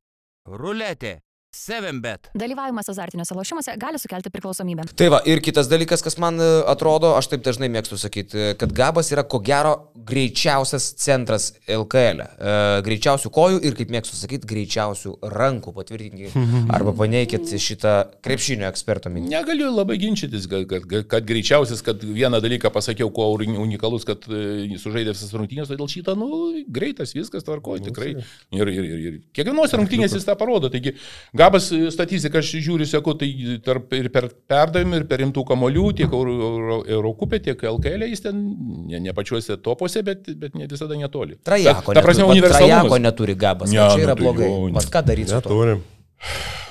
ruletė, 0.46 1.18
7bet. 1.59 2.31
Dalyvavimas 2.38 2.88
azartiniuose 2.92 3.35
lošimuose 3.35 3.75
gali 3.81 3.99
sukelti 3.99 4.31
priklausomybę. 4.31 4.87
Tai 4.99 5.09
va, 5.12 5.18
ir 5.27 5.42
kitas 5.44 5.68
dalykas, 5.71 6.03
kas 6.05 6.18
man 6.23 6.38
e, 6.40 6.49
atrodo, 6.71 7.14
aš 7.18 7.33
taip 7.33 7.42
dažnai 7.47 7.68
mėgstu 7.73 7.99
sakyti, 8.01 8.38
e, 8.38 8.55
kad 8.59 8.73
Gabas 8.77 9.11
yra 9.14 9.25
ko 9.27 9.40
gero 9.44 9.75
greičiausias 10.09 10.92
centras 11.03 11.51
LKL. 11.66 12.23
E, 12.23 12.55
greičiausių 12.87 13.33
kojų 13.35 13.61
ir, 13.66 13.77
kaip 13.79 13.90
mėgstu 13.92 14.18
sakyti, 14.18 14.49
greičiausių 14.49 15.16
rankų. 15.35 15.75
Patvirtinkit 15.79 16.37
arba 16.77 16.94
paneikit 16.97 17.51
šitą 17.59 17.94
krepšinio 18.25 18.68
eksperto 18.71 19.11
mintį. 19.12 19.33
Negaliu 19.35 19.73
labai 19.75 19.99
ginčytis, 20.01 20.47
kad, 20.51 20.68
kad, 20.71 21.09
kad, 21.11 21.27
greičiausias, 21.29 21.83
kad 21.87 22.03
vieną 22.07 22.40
dalyką 22.44 22.71
pasakiau, 22.75 23.11
kuo 23.14 23.31
uni- 23.35 23.59
unikalus, 23.59 24.07
kad 24.09 24.25
e, 24.31 24.79
sužaidė 24.79 25.16
visas 25.16 25.35
rungtynės, 25.35 25.71
todėl 25.73 25.90
šitą, 25.90 26.14
nu, 26.18 26.31
greitas, 26.71 27.14
viskas 27.16 27.47
tvarkoja, 27.47 27.83
tikrai. 27.90 28.14
Ir, 28.55 28.71
ir, 28.71 28.85
ir, 28.85 28.99
ir 29.11 29.18
kiekvienos 29.37 29.75
rungtynės 29.79 30.14
jis 30.16 30.27
tą 30.29 30.37
parodo. 30.38 30.71
Taigi, 30.73 30.94
Gabas 31.37 31.47
e, 31.72 31.90
statistiką 31.94 32.38
aš 32.42 32.50
žiūriu, 32.64 32.87
sakau, 32.88 33.14
tai 33.18 33.28
tarp 33.64 33.92
ir 33.96 34.08
per 34.14 34.28
perdavimą, 34.50 35.00
ir 35.00 35.06
per 35.11 35.22
rimtų 35.22 35.44
kamolių, 35.48 35.87
tiek 36.02 36.12
Euro- 36.12 36.37
Euro- 36.48 36.80
Eurokupė, 36.98 37.40
tiek 37.44 37.62
LKL, 37.72 38.04
jis 38.11 38.20
ten 38.26 38.42
ne, 38.88 39.00
ne 39.00 39.12
pačiuose 39.16 39.56
topuose, 39.62 40.02
bet, 40.06 40.28
bet 40.38 40.54
ne 40.58 40.66
visada 40.70 40.94
netoli. 40.98 41.38
Trajako, 41.44 41.94
ta, 41.94 42.00
ta 42.00 42.06
prasme, 42.06 42.26
neturi, 42.34 42.52
trajako 42.52 42.98
neturi 42.98 43.34
Gabas. 43.38 43.70
Ne, 43.72 43.78
čia 43.94 44.04
yra 44.06 44.14
tai 44.18 44.22
blogai. 44.24 44.48
jo, 44.50 44.68
Vat 44.76 44.90
ką 44.92 45.04
daryti? 45.08 45.32
Neturim. 45.32 45.82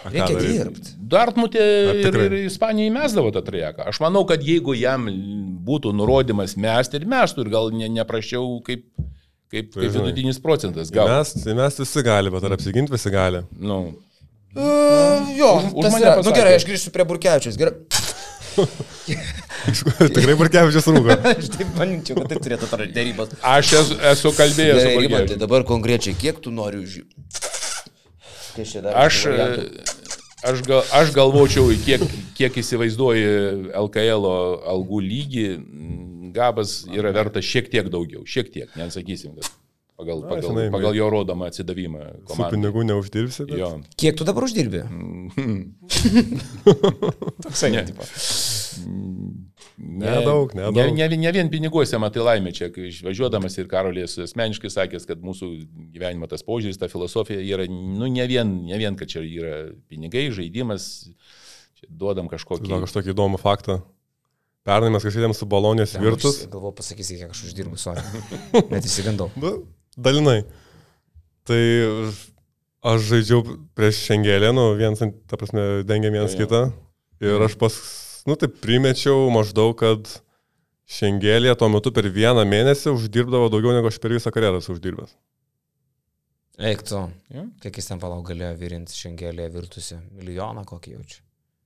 Reikia 0.07 0.37
dirbti. 0.39 0.93
Dartmutė 1.11 1.63
Ar 1.89 1.99
ir, 1.99 2.17
ir 2.27 2.35
Ispanija 2.47 2.91
įmesdavo 2.91 3.31
tą 3.35 3.41
trajeką. 3.47 3.87
Aš 3.91 3.99
manau, 4.03 4.23
kad 4.27 4.43
jeigu 4.43 4.75
jam 4.77 5.07
būtų 5.67 5.91
nurodymas 5.95 6.55
mesti 6.59 6.99
ir 6.99 7.07
mestų, 7.11 7.45
ir 7.45 7.51
gal 7.51 7.71
ne, 7.75 7.89
neprašiau 7.97 8.59
kaip, 8.67 8.85
kaip, 9.51 9.71
Tai 9.73 9.83
kaip 9.83 9.95
vidutinis 9.97 10.39
procentas. 10.43 10.91
Gal. 10.95 11.09
Mes, 11.11 11.33
mes 11.59 11.79
visi 11.83 12.03
gali, 12.07 12.31
bet 12.33 12.47
ar 12.47 12.55
apsiginti 12.55 12.93
visi 12.95 13.11
gali. 13.13 13.43
Nu, 13.59 13.81
Uh, 14.55 15.27
jo, 15.37 15.49
Už- 15.59 15.73
už 15.75 15.91
mane 15.93 16.05
yra. 16.05 16.21
Nu 16.25 16.31
gerai, 16.33 16.55
aš 16.57 16.65
grįžsiu 16.65 16.93
prie 16.95 17.05
Burkevičius. 17.09 17.57
Gerai. 17.59 17.75
Tikrai 20.15 20.35
Barkevičius 20.39 20.87
rūko. 20.89 21.13
Aš 21.33 21.49
taip 21.53 21.75
manyčiau, 21.77 22.15
kad 22.21 22.31
tai 22.31 22.37
turėtų 22.41 22.65
atrodyti 22.69 22.95
darybos. 22.95 23.35
aš 23.45 23.73
esu, 23.81 23.97
esu 24.13 24.31
kalbėjęs 24.37 24.79
su 24.79 24.87
Gerai, 24.87 24.93
Rimantai, 24.95 25.11
Burgevičiu. 25.11 25.39
dabar 25.43 25.65
konkrečiai, 25.67 26.15
kiek 26.17 26.39
tu 26.41 26.53
nori 26.55 26.79
už 26.81 26.95
jų? 27.01 27.05
Aš, 28.97 29.19
variantų? 29.27 29.65
aš, 30.49 30.63
gal, 30.65 30.81
aš 31.01 31.11
galvočiau, 31.13 31.67
kiek, 31.85 32.01
kiek 32.39 32.57
įsivaizduoju 32.63 33.69
LKL 33.83 34.25
algų 34.73 35.03
lygį, 35.05 35.45
Gabas 36.37 36.79
yra 36.93 37.11
vertas 37.15 37.45
šiek 37.45 37.69
tiek 37.73 37.87
daugiau. 37.93 38.25
Šiek 38.29 38.49
tiek, 38.53 38.69
nesakysim, 38.77 39.37
kad 39.37 39.51
pagal, 39.97 40.21
Na, 40.21 40.29
pagal, 40.29 40.49
žinai, 40.51 40.67
pagal 40.73 40.97
jo 40.97 41.09
rodomą 41.09 41.47
atsidavimą 41.49 42.03
Su 42.05 42.09
komandai. 42.31 42.53
pinigų 42.55 42.85
neuždirbsi. 42.91 43.47
Bet... 43.49 43.57
Jo. 43.59 43.69
Kiek 43.97 44.17
tu 44.19 44.27
dabar 44.27 44.45
uždirbi? 44.47 44.83
Toksai. 47.45 47.73
Ne, 47.73 47.85
Nedaug, 49.77 50.53
nedaug. 50.57 50.77
Ne, 50.77 50.93
ne, 50.93 51.17
ne 51.21 51.31
vien 51.33 51.49
piniguose 51.53 51.97
matai 52.01 52.23
laimė 52.25 52.53
čia, 52.55 52.69
kai 52.73 52.87
išvažiuodamas 52.89 53.57
ir 53.59 53.67
Karolės 53.69 54.15
asmeniškai 54.25 54.71
sakęs, 54.73 55.05
kad 55.09 55.21
mūsų 55.21 55.49
gyvenimo 55.93 56.29
tas 56.29 56.41
požiūris, 56.45 56.79
ta 56.81 56.89
filosofija 56.89 57.43
yra, 57.45 57.67
nu, 57.69 58.09
ne 58.09 58.25
vien, 58.29 58.55
ne 58.65 58.79
vien 58.81 58.97
kad 58.97 59.09
čia 59.11 59.21
yra 59.21 59.53
pinigai, 59.89 60.27
žaidimas, 60.33 60.87
čia 61.77 61.91
duodam 61.93 62.29
kažkokį... 62.31 62.65
Žinau, 62.65 62.81
kažkokį 62.87 63.13
įdomų 63.13 63.41
faktą. 63.41 63.79
Pernai 64.67 64.89
mes 64.91 65.05
kažkaip 65.05 65.37
su 65.37 65.45
balonės 65.47 65.93
virtus. 66.01 66.41
Galvoju, 66.51 66.73
pasakysi, 66.81 67.21
kiek 67.21 67.29
aš 67.31 67.45
uždirbu, 67.51 67.77
sorry. 67.79 68.01
Net 68.73 68.89
įsigandau. 68.89 69.29
Dalinai. 69.97 70.41
Tai 71.47 71.61
aš 72.87 73.07
žaidžiau 73.09 73.41
prieš 73.77 74.03
šengelę, 74.07 74.51
nu, 74.55 74.69
viens, 74.79 75.01
ta 75.27 75.39
prasme, 75.39 75.83
dengiam 75.87 76.13
vienas 76.13 76.35
Jo, 76.35 76.39
jo. 76.39 76.45
kitą. 76.45 76.61
Ir 77.23 77.41
aš 77.47 77.55
pas, 77.59 77.75
nu, 78.29 78.35
taip 78.39 78.59
primečiau 78.61 79.27
maždaug, 79.33 79.73
kad 79.79 80.11
šengelė 80.87 81.55
tuo 81.59 81.67
metu 81.73 81.91
per 81.95 82.07
vieną 82.13 82.45
mėnesį 82.47 82.93
uždirbdavo 82.93 83.49
daugiau 83.51 83.73
negu 83.75 83.89
aš 83.89 83.97
per 84.03 84.13
visą 84.15 84.31
karjerą 84.31 84.61
esu 84.61 84.75
uždirbęs. 84.75 85.15
Eik 86.67 86.81
tu. 86.87 86.99
Jo. 87.33 87.43
Kiek 87.61 87.75
jis 87.77 87.89
ten 87.91 87.99
palauk 88.01 88.23
galėjo 88.29 88.55
virinti 88.57 88.95
šiangelėje 88.97 89.49
virtusi? 89.53 89.97
Milijoną 90.17 90.63
kokį 90.65 90.95
jaučiu. 90.95 91.19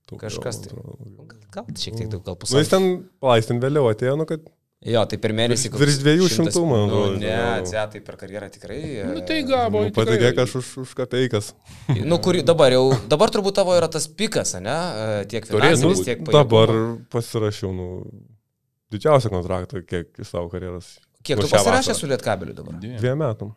Daugiau, 0.10 0.26
Kažkas 0.26 0.58
tai. 0.66 0.74
daugiau. 0.74 1.38
Gal, 1.56 1.70
šiek 1.80 1.96
tiek 1.96 2.10
daug, 2.12 2.24
gal 2.26 2.36
Nu, 2.36 2.60
jis 2.60 2.72
ten 2.74 2.88
palaistin 3.24 3.62
vėliau 3.64 3.88
atėjo, 3.92 4.18
nu, 4.20 4.26
kad 4.28 4.44
Jo, 4.82 5.04
tai 5.06 5.20
per 5.22 5.30
mėnesį. 5.38 5.70
Virš- 5.70 5.78
virš 5.84 5.98
dviejų 6.02 6.28
šimtų, 6.34 6.62
man 6.66 6.80
Nu, 6.90 7.02
atrodo, 7.04 7.18
ne, 7.22 7.30
jo. 7.60 7.66
čia 7.70 7.84
tai 7.94 8.00
per 8.02 8.16
karjerą 8.18 8.48
tikrai. 8.50 8.80
Nu, 9.14 9.22
tai 9.30 9.44
gavo. 9.46 9.84
nu, 9.86 9.92
patikėk 9.94 10.40
aš 10.42 10.56
už, 10.58 10.70
už 10.88 10.94
kapeikas. 10.98 11.52
Nu, 12.10 12.18
kur 12.18 12.34
dabar 12.42 12.74
jau, 12.74 12.88
dabar 13.08 13.30
turbūt 13.30 13.54
tavo 13.60 13.76
yra 13.78 13.88
tas 13.94 14.08
pikas, 14.10 14.56
ne? 14.58 14.74
E, 15.22 15.26
Tiek 15.30 15.46
finansinis, 15.46 16.02
tiek 16.08 16.24
Dabar 16.26 16.74
pajėgumo. 16.74 17.06
pasirašiau, 17.14 17.70
nu, 17.78 17.88
didžiausią 18.92 19.30
kontraktą, 19.30 19.84
kiek 19.86 20.10
iš 20.18 20.34
savo 20.34 20.50
karjeros. 20.50 20.96
Kiek 21.22 21.38
nu, 21.38 21.46
tu 21.46 21.54
pasirašė 21.54 21.94
vasarą. 21.94 22.00
su 22.02 22.08
Lietkabeliu 22.10 22.54
dabar? 22.58 22.74
Dviem 22.82 23.18
metam. 23.22 23.54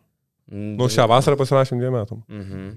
Mm, 0.53 0.77
Nu, 0.77 0.89
tai- 0.89 0.97
šią 0.99 1.09
vasarą 1.09 1.41
pasirašėm 1.41 1.81
dviem 1.81 1.97
metam. 2.03 2.21
Mhm. 2.29 2.75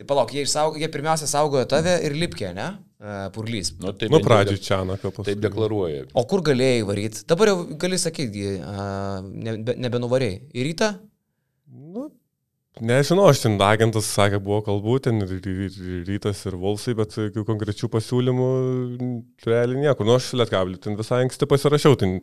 Tai 0.00 0.06
palauk, 0.08 0.30
jie, 0.32 0.46
išsaugo, 0.46 0.78
jie 0.80 0.88
pirmiausia 0.88 1.26
saugojo 1.28 1.66
tave 1.68 1.92
ir 2.08 2.14
lipkė, 2.16 2.54
ne? 2.56 2.70
E, 2.96 3.16
Purlys. 3.34 3.74
Nu, 3.82 3.90
taip, 3.92 4.08
Nu, 4.08 4.16
jau 4.16 4.24
pradžioj 4.24 4.56
de- 4.56 4.64
čia, 4.64 4.78
na, 4.88 4.94
kaip 4.96 5.12
pasakyt. 5.12 5.28
Taip 5.28 5.42
deklaruoja. 5.44 6.06
O 6.16 6.24
kur 6.30 6.40
galėjai 6.46 6.86
varyti? 6.88 7.26
Dabar 7.28 7.50
jau 7.52 7.58
gali 7.82 7.98
sakyti, 8.00 8.46
a, 8.64 9.20
nebe, 9.20 9.74
nebenuvariai. 9.76 10.38
Į 10.56 10.64
rytą? 10.70 10.88
Nu, 11.68 12.06
nežinau, 12.80 13.28
aš 13.28 13.42
ten 13.44 13.60
agentas 13.60 14.08
sakė, 14.08 14.40
buvo 14.40 14.62
kalbų, 14.64 14.96
ten 15.04 15.20
ir, 15.26 15.36
ir, 15.36 15.68
ir 15.68 16.02
rytas 16.08 16.40
ir 16.48 16.56
volsai, 16.56 16.96
bet 16.96 17.18
jokių 17.20 17.44
konkrečių 17.52 17.92
pasiūlymų 17.92 18.48
realiai 19.44 19.84
niekur. 19.84 20.08
Nu, 20.08 20.16
aš 20.16 20.32
lietkabelį 20.40 20.80
ten 20.80 20.96
visai 20.96 21.26
anksti 21.26 21.44
pasirašiau, 21.50 22.00
tai 22.00 22.14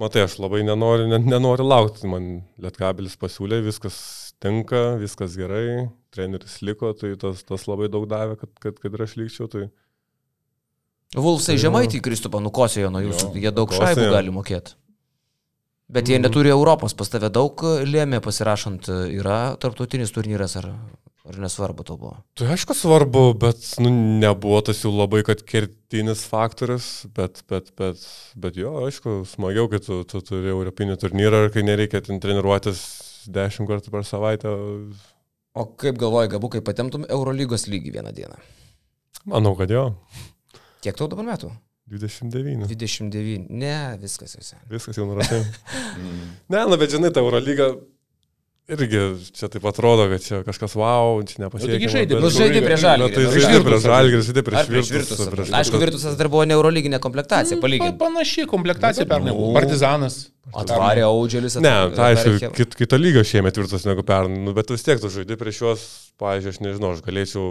matai, 0.00 0.24
aš 0.24 0.38
labai 0.40 0.64
nenoriu, 0.64 1.04
ne, 1.12 1.20
nenoriu 1.20 1.68
laukti, 1.68 2.08
man 2.08 2.30
lietkabelis 2.64 3.20
pasiūlė, 3.20 3.60
viskas 3.68 4.00
tinka, 4.40 4.96
viskas 5.00 5.34
gerai, 5.36 5.88
treneris 6.14 6.60
liko, 6.64 6.92
tai 6.96 7.14
tas, 7.20 7.42
tas 7.48 7.66
labai 7.68 7.88
daug 7.92 8.06
davė, 8.10 8.36
kad, 8.40 8.52
kad, 8.62 8.78
kad 8.82 8.94
ir 8.98 9.04
aš 9.06 9.16
likčiau. 9.20 9.48
Tai... 9.52 9.66
Vulfsai 11.16 11.56
Tai 11.56 11.62
žemaitį 11.64 12.02
Kristupą 12.04 12.40
nukosėjo 12.44 12.90
nuo 12.92 13.00
jūsų, 13.06 13.30
Jo, 13.32 13.42
jie 13.46 13.52
daug 13.54 13.68
nukosėjo. 13.70 13.94
šaibų 13.96 14.10
gali 14.12 14.34
mokėti. 14.34 14.76
Bet 15.88 16.04
jie 16.10 16.18
Mhm. 16.18 16.26
neturi 16.26 16.50
Europos, 16.52 16.92
pas 16.92 17.08
tave 17.08 17.30
daug 17.32 17.56
lėmė 17.88 18.20
pasirašant, 18.20 18.88
yra 19.08 19.56
tarptautinis 19.56 20.12
turnyras 20.12 20.56
ar 20.56 20.74
Ar 21.28 21.36
nesvarbu 21.36 21.84
to 21.84 21.94
buvo? 22.00 22.14
Tai 22.40 22.46
aišku 22.54 22.72
svarbu, 22.72 23.34
bet 23.36 23.58
nu, 23.84 23.90
nebuvo 23.92 24.62
tas 24.64 24.78
jau 24.80 24.88
labai, 24.96 25.20
kad 25.26 25.42
kertinis 25.44 26.22
faktorius, 26.24 27.04
bet, 27.12 27.42
bet, 27.50 27.68
bet, 27.76 28.00
bet 28.34 28.56
jo, 28.56 28.70
aišku, 28.86 29.26
smagiau, 29.28 29.68
kai 29.68 29.76
tu, 29.84 29.98
tu 30.08 30.22
turi 30.24 30.48
Europinį 30.48 30.96
turnyrą 30.96 31.42
ir 31.44 31.50
kai 31.52 31.60
nereikia 31.68 32.00
ten 32.00 32.16
treniruotis 32.22 32.80
dešimt 33.28 33.68
kartų 33.68 33.92
per 33.92 34.06
savaitę. 34.08 34.54
O 35.58 35.64
kaip 35.74 35.96
galvoji, 35.98 36.30
gabu, 36.36 36.50
kaip 36.52 36.66
patemtum 36.68 37.06
Eurolygos 37.10 37.66
lygį 37.66 37.96
vieną 37.96 38.12
dieną? 38.14 38.36
Manau, 39.26 39.56
kad 39.58 39.72
jo. 39.74 39.88
Kiek 40.84 40.94
tau 40.94 41.08
dabar 41.10 41.26
metų? 41.32 41.50
29. 41.90 42.68
29. 42.68 43.48
Ne, 43.50 43.74
viskas 43.98 44.36
jau. 44.36 44.60
Viskas 44.70 45.00
jau 45.00 45.06
nuratai. 45.08 45.40
ne, 46.52 46.60
nu 46.68 46.78
bet 46.78 46.92
žinai, 46.94 47.10
ta 47.10 47.24
Eurolyga 47.24 47.72
irgi 48.68 48.98
čia 49.32 49.48
taip 49.52 49.64
atrodo, 49.68 50.04
kad 50.12 50.22
čia 50.24 50.40
kažkas 50.46 50.74
wow, 50.78 51.18
čia 51.26 51.42
nepasiekė. 51.44 51.74
taigi 51.74 51.90
žaidė 51.94 52.18
Nu, 52.20 52.30
žaidė 52.32 52.60
prieš 52.64 52.82
Na, 52.84 52.94
žalgį. 52.94 53.12
tai 53.14 53.24
žaidė 53.34 53.60
prieš 53.66 53.84
žalgį, 53.86 54.20
žaidė 54.28 54.42
prieš 54.48 54.90
virtus. 54.92 55.52
Aišku, 55.60 55.80
virtusas 55.82 56.18
dar 56.20 56.28
buvo 56.32 56.44
neurolyginė 56.50 57.00
komplektacija, 57.02 57.56
Pa- 57.58 57.64
palyginti. 57.64 57.98
Panaši 58.00 58.44
komplektacija 58.50 59.06
pernai 59.08 59.32
buvo. 59.36 59.54
Partizanas. 59.56 60.18
Atvarė 60.56 61.04
Audželis. 61.08 61.58
Ne, 61.60 61.74
tai 61.96 62.14
aišku, 62.14 62.52
kit, 62.56 62.76
kita 62.76 62.96
lyga 63.00 63.20
šiemet 63.24 63.56
tvirtas 63.56 63.84
negu 63.88 64.04
pernai, 64.06 64.38
nu, 64.46 64.54
bet 64.56 64.70
vis 64.72 64.84
tiek 64.86 65.00
tu 65.00 65.10
žaidži 65.12 65.36
prieš 65.40 65.60
juos, 65.64 65.82
pavyzdžiui, 66.20 66.54
aš 66.54 66.60
nežinau, 66.64 66.92
aš 66.96 67.02
galėčiau, 67.04 67.50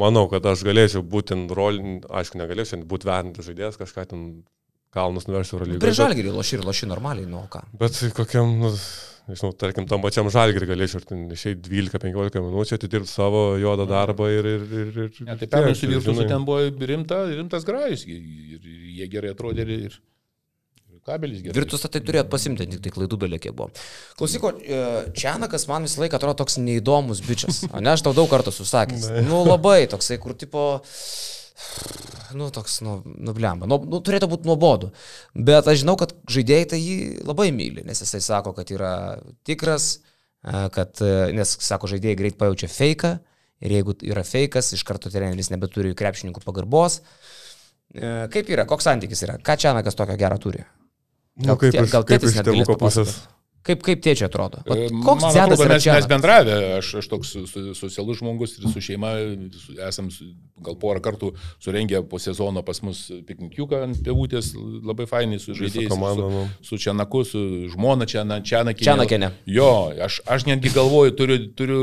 manau, 0.00 0.24
kad 0.32 0.46
aš 0.48 0.64
galėčiau 0.64 1.04
būti 1.04 1.36
rolin, 1.52 2.00
aišku, 2.08 2.40
negalėčiau 2.40 2.80
būti 2.88 3.08
vertinti 3.10 3.44
žaidėjas, 3.44 3.76
kažką 3.80 4.06
ten 4.14 4.24
kalnus 4.92 5.26
nuversti 5.28 5.56
Euro 5.56 5.66
Prieš 5.70 5.80
lygą. 5.80 5.96
žalgį 6.02 6.34
loši 6.36 6.58
ir 6.58 6.66
loši 6.68 6.88
normaliai, 6.90 7.28
nu 7.30 7.42
ką. 7.52 7.62
Bet 7.80 7.96
kokiam, 8.16 8.52
nu, 8.60 8.70
nežinau, 9.30 9.52
tarkim, 9.56 9.86
tam 9.88 10.04
pačiam 10.04 10.28
žalgirį 10.32 10.68
galėčiau 10.74 11.02
išeiti 11.32 11.64
12-15 11.70 12.42
minučių, 12.44 12.78
atidirbti 12.78 13.12
savo 13.12 13.44
juodą 13.62 13.86
darbą 13.88 14.28
ir... 14.34 14.48
ir, 14.56 14.64
ir, 14.82 14.94
ir 15.06 15.20
Ne, 15.30 15.36
tai 15.40 15.48
pernai 15.56 15.74
su 15.78 15.88
Virtusu 15.88 16.18
žinai. 16.20 16.28
ten 16.34 16.44
buvo 16.48 16.88
rimta, 16.92 17.22
rimtas 17.32 17.64
grajus. 17.68 18.04
Ir, 18.04 18.20
ir 18.58 18.72
jie 18.98 19.08
gerai 19.16 19.32
atrodė 19.32 19.64
ir, 19.64 19.74
ir 19.88 20.00
kabelis 21.08 21.40
gerai. 21.42 21.56
Virtusą 21.56 21.88
tai 21.90 22.02
turėt 22.04 22.28
pasimti, 22.30 22.68
tik 22.76 22.84
tai 22.84 22.92
klaidų 22.94 23.16
belėkė 23.24 23.50
buvo. 23.56 23.72
Klausyk, 24.20 24.44
o, 24.46 24.52
e, 24.60 24.82
Čianakas 25.18 25.64
man 25.70 25.88
visą 25.88 26.04
laiką 26.04 26.20
atrodo 26.20 26.36
toks 26.44 26.60
neįdomus 26.62 27.24
bičias. 27.26 27.64
O 27.72 27.80
ne, 27.82 27.90
aš 27.96 28.04
tau 28.06 28.12
daug 28.14 28.28
kartų 28.30 28.52
susakęs. 28.54 29.08
Nu, 29.30 29.40
labai 29.48 29.80
toksai, 29.90 30.20
kur 30.22 30.36
tipo... 30.38 30.68
Nu, 32.32 32.46
toks, 32.50 32.78
nu, 32.80 33.02
nublemba. 33.04 33.66
Nu, 33.68 33.76
nu, 33.84 33.98
turėtų 34.04 34.28
būti 34.30 34.48
nuobodu. 34.48 34.88
Bet 35.36 35.66
aš 35.68 35.82
žinau, 35.82 35.98
kad 36.00 36.14
žaidėjai 36.32 36.68
tai 36.72 36.78
jį 36.80 36.96
labai 37.28 37.50
myli, 37.52 37.84
nes 37.84 38.00
jisai 38.00 38.22
sako, 38.24 38.54
kad 38.56 38.70
yra 38.72 38.92
tikras, 39.48 39.98
e, 40.40 40.62
kad, 40.72 40.96
e, 41.04 41.28
nes, 41.36 41.52
sako, 41.60 41.90
žaidėjai 41.92 42.16
greit 42.22 42.38
pajaučia 42.40 42.70
feiką 42.72 43.12
ir 43.62 43.76
jeigu 43.76 43.94
yra 44.08 44.24
feikas, 44.26 44.72
iš 44.74 44.82
karto 44.88 45.12
treneris 45.12 45.52
nebeturi 45.52 45.92
krepšininkų 45.98 46.40
pagarbos. 46.46 47.02
E, 47.92 48.14
Kaip 48.32 48.48
yra, 48.50 48.64
koks 48.68 48.88
santykis 48.88 49.26
yra, 49.28 49.36
ką 49.44 49.58
Čianakas 49.60 49.98
tokio 49.98 50.16
gero 50.16 50.40
turi? 50.40 50.64
Nu, 51.36 51.54
kaip, 51.60 51.72
tie- 51.76 51.84
iš, 51.84 51.92
gal 51.92 52.04
kaip 52.08 52.16
tėtis 52.22 52.34
iš 52.38 52.46
tėvuko 52.48 52.78
pusės. 52.80 53.12
papasakot? 53.12 53.38
Kaip, 53.62 53.82
kaip 53.86 54.00
tėčia 54.02 54.26
atrodo? 54.26 54.58
Vat 54.66 54.78
E, 54.78 54.88
Koks 54.90 55.22
man 55.22 55.34
dėdas 55.36 55.54
atrodo, 55.54 55.64
yra 55.68 55.74
mes, 55.78 55.84
čia? 55.84 55.92
mes 55.94 56.06
bendravę, 56.10 56.54
aš, 56.80 56.88
aš 56.98 57.06
toks 57.12 57.28
su- 57.30 57.46
su- 57.46 57.74
socialus 57.78 58.18
žmogus 58.18 58.56
ir 58.58 58.66
su 58.72 58.80
šeima 58.82 59.12
su- 59.54 59.76
esam 59.86 60.10
su- 60.10 60.32
gal 60.62 60.74
porą 60.78 61.00
kartų 61.02 61.32
surengę 61.62 62.02
po 62.10 62.18
sezono 62.18 62.62
pas 62.66 62.82
mus 62.82 63.04
piknikiuką 63.26 63.82
ant 63.84 64.00
pievutės, 64.02 64.52
labai 64.82 65.06
fainai 65.06 65.38
su 65.38 65.54
žaidėjais. 65.54 65.88
komanda, 65.90 66.22
nu. 66.30 66.48
su, 66.60 66.76
su 66.76 66.78
Čianaku, 66.82 67.24
su 67.26 67.38
žmona 67.70 68.06
Čiana, 68.06 68.40
Čianakinė. 68.42 68.82
Čianakienė. 68.86 69.30
Jo, 69.46 69.92
aš, 70.08 70.20
aš 70.26 70.44
netgi 70.50 70.70
galvoju, 70.74 71.14
turiu, 71.18 71.38
turiu 71.54 71.82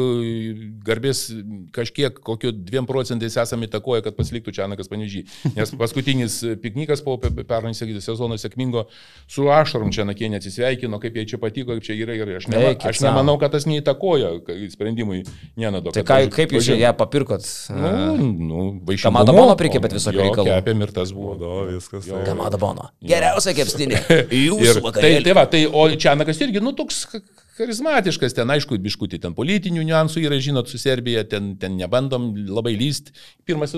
garbės 0.83 1.29
kažkiek, 1.75 2.19
kokiu 2.23 2.51
2 2.51 2.85
procentais 2.87 3.35
esame 3.39 3.67
įtakoję, 3.67 4.03
kad 4.03 4.15
pasiliktų 4.19 4.51
Čianakas 4.55 4.87
panežį. 4.91 5.23
Nes 5.55 5.71
paskutinis 5.79 6.39
piknikas 6.63 7.03
po 7.05 7.17
pe- 7.17 7.31
pernai 7.43 7.73
sezono 7.75 8.35
sėkmingo 8.39 8.85
su 9.27 9.47
Ašarom 9.49 9.91
Čianakienė 9.91 10.39
atsisveikino, 10.39 10.99
kaip 10.99 11.15
jai 11.15 11.25
čia 11.25 11.37
patiko, 11.41 11.68
kaip 11.77 11.85
čia 11.85 11.95
yra 12.01 12.15
gerai. 12.19 12.35
Aš, 12.39 12.47
nema, 12.51 12.71
Eikit 12.73 12.89
aš 12.91 13.01
nemanau, 13.05 13.37
kad 13.41 13.53
tas 13.55 13.65
neįtakojo 13.69 14.31
ka- 14.47 14.57
sprendimui 14.73 15.21
Nenado. 15.59 15.93
Tai 15.95 16.03
ką, 16.07 16.19
kaip 16.33 16.55
jūs 16.57 16.69
ją 16.75 16.91
papirkot? 16.97 17.45
Nu, 17.71 17.91
nu, 18.19 18.63
vaišingumu. 18.87 19.05
Kamado 19.09 19.35
Bono 19.37 19.55
prikepėt 19.59 19.95
visokių 19.97 20.19
Jo, 20.19 20.27
reikalų. 20.29 20.53
Kepėm 20.59 20.83
ir 20.87 20.93
tas 20.95 21.13
buvo. 21.15 21.35
O, 21.39 21.59
viskas. 21.71 22.07
Tai- 22.09 22.23
Kamada 22.27 22.57
Bono. 22.61 22.89
Geriausia 23.03 23.53
kepstinė. 23.57 24.01
Ir 24.39 24.49
Jūsų 24.49 24.79
tai, 24.79 24.85
vakarėlė. 24.89 25.23
tai 25.29 25.37
va, 25.39 25.45
tai, 25.55 25.63
o 25.69 25.85
Čianakas 25.95 26.41
irgi, 26.45 26.61
nu, 26.63 26.73
toks 26.77 27.03
cha- 27.11 27.21
charizmatiškas, 27.59 28.33
ten 28.37 28.49
aišku, 28.53 28.77
biškutį, 28.81 29.19
ten 29.25 29.33
politinių 29.37 29.83
niuansų 29.89 30.23
yra, 30.25 30.37
žinot, 30.41 30.69
su 30.71 30.79
Serbija, 30.81 31.25
ten, 31.29 31.53
ten 31.59 31.75
nebandom 31.79 32.31
labai 32.49 32.75
lyst. 32.79 33.11
Pirmas, 33.47 33.73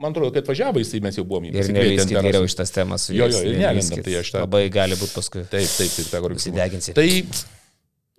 man 0.00 0.12
atrodo, 0.12 0.32
kad 0.34 0.46
važiavo 0.48 0.80
jisai, 0.82 1.00
mes 1.04 1.16
jau 1.18 1.24
buvome 1.24 1.48
Ir 1.52 1.70
nelįskit 1.72 2.16
geriau 2.20 2.44
iš 2.48 2.54
tas 2.58 2.70
temas. 2.74 3.08
su 3.08 3.14
Jo, 3.16 3.28
jo, 3.32 3.42
ir 3.42 3.58
nelįskit. 3.60 4.02
tai 4.04 4.16
aš 4.20 4.32
tą- 4.34 4.42
Labai 4.44 4.66
gali 4.72 4.94
būti 4.98 5.14
paskui. 5.16 5.44
Taip, 5.50 5.68
taip, 5.78 5.90
taip, 5.96 6.10
teko 6.12 6.32
Užsideginsi. 6.36 6.94
Tai, 6.96 7.08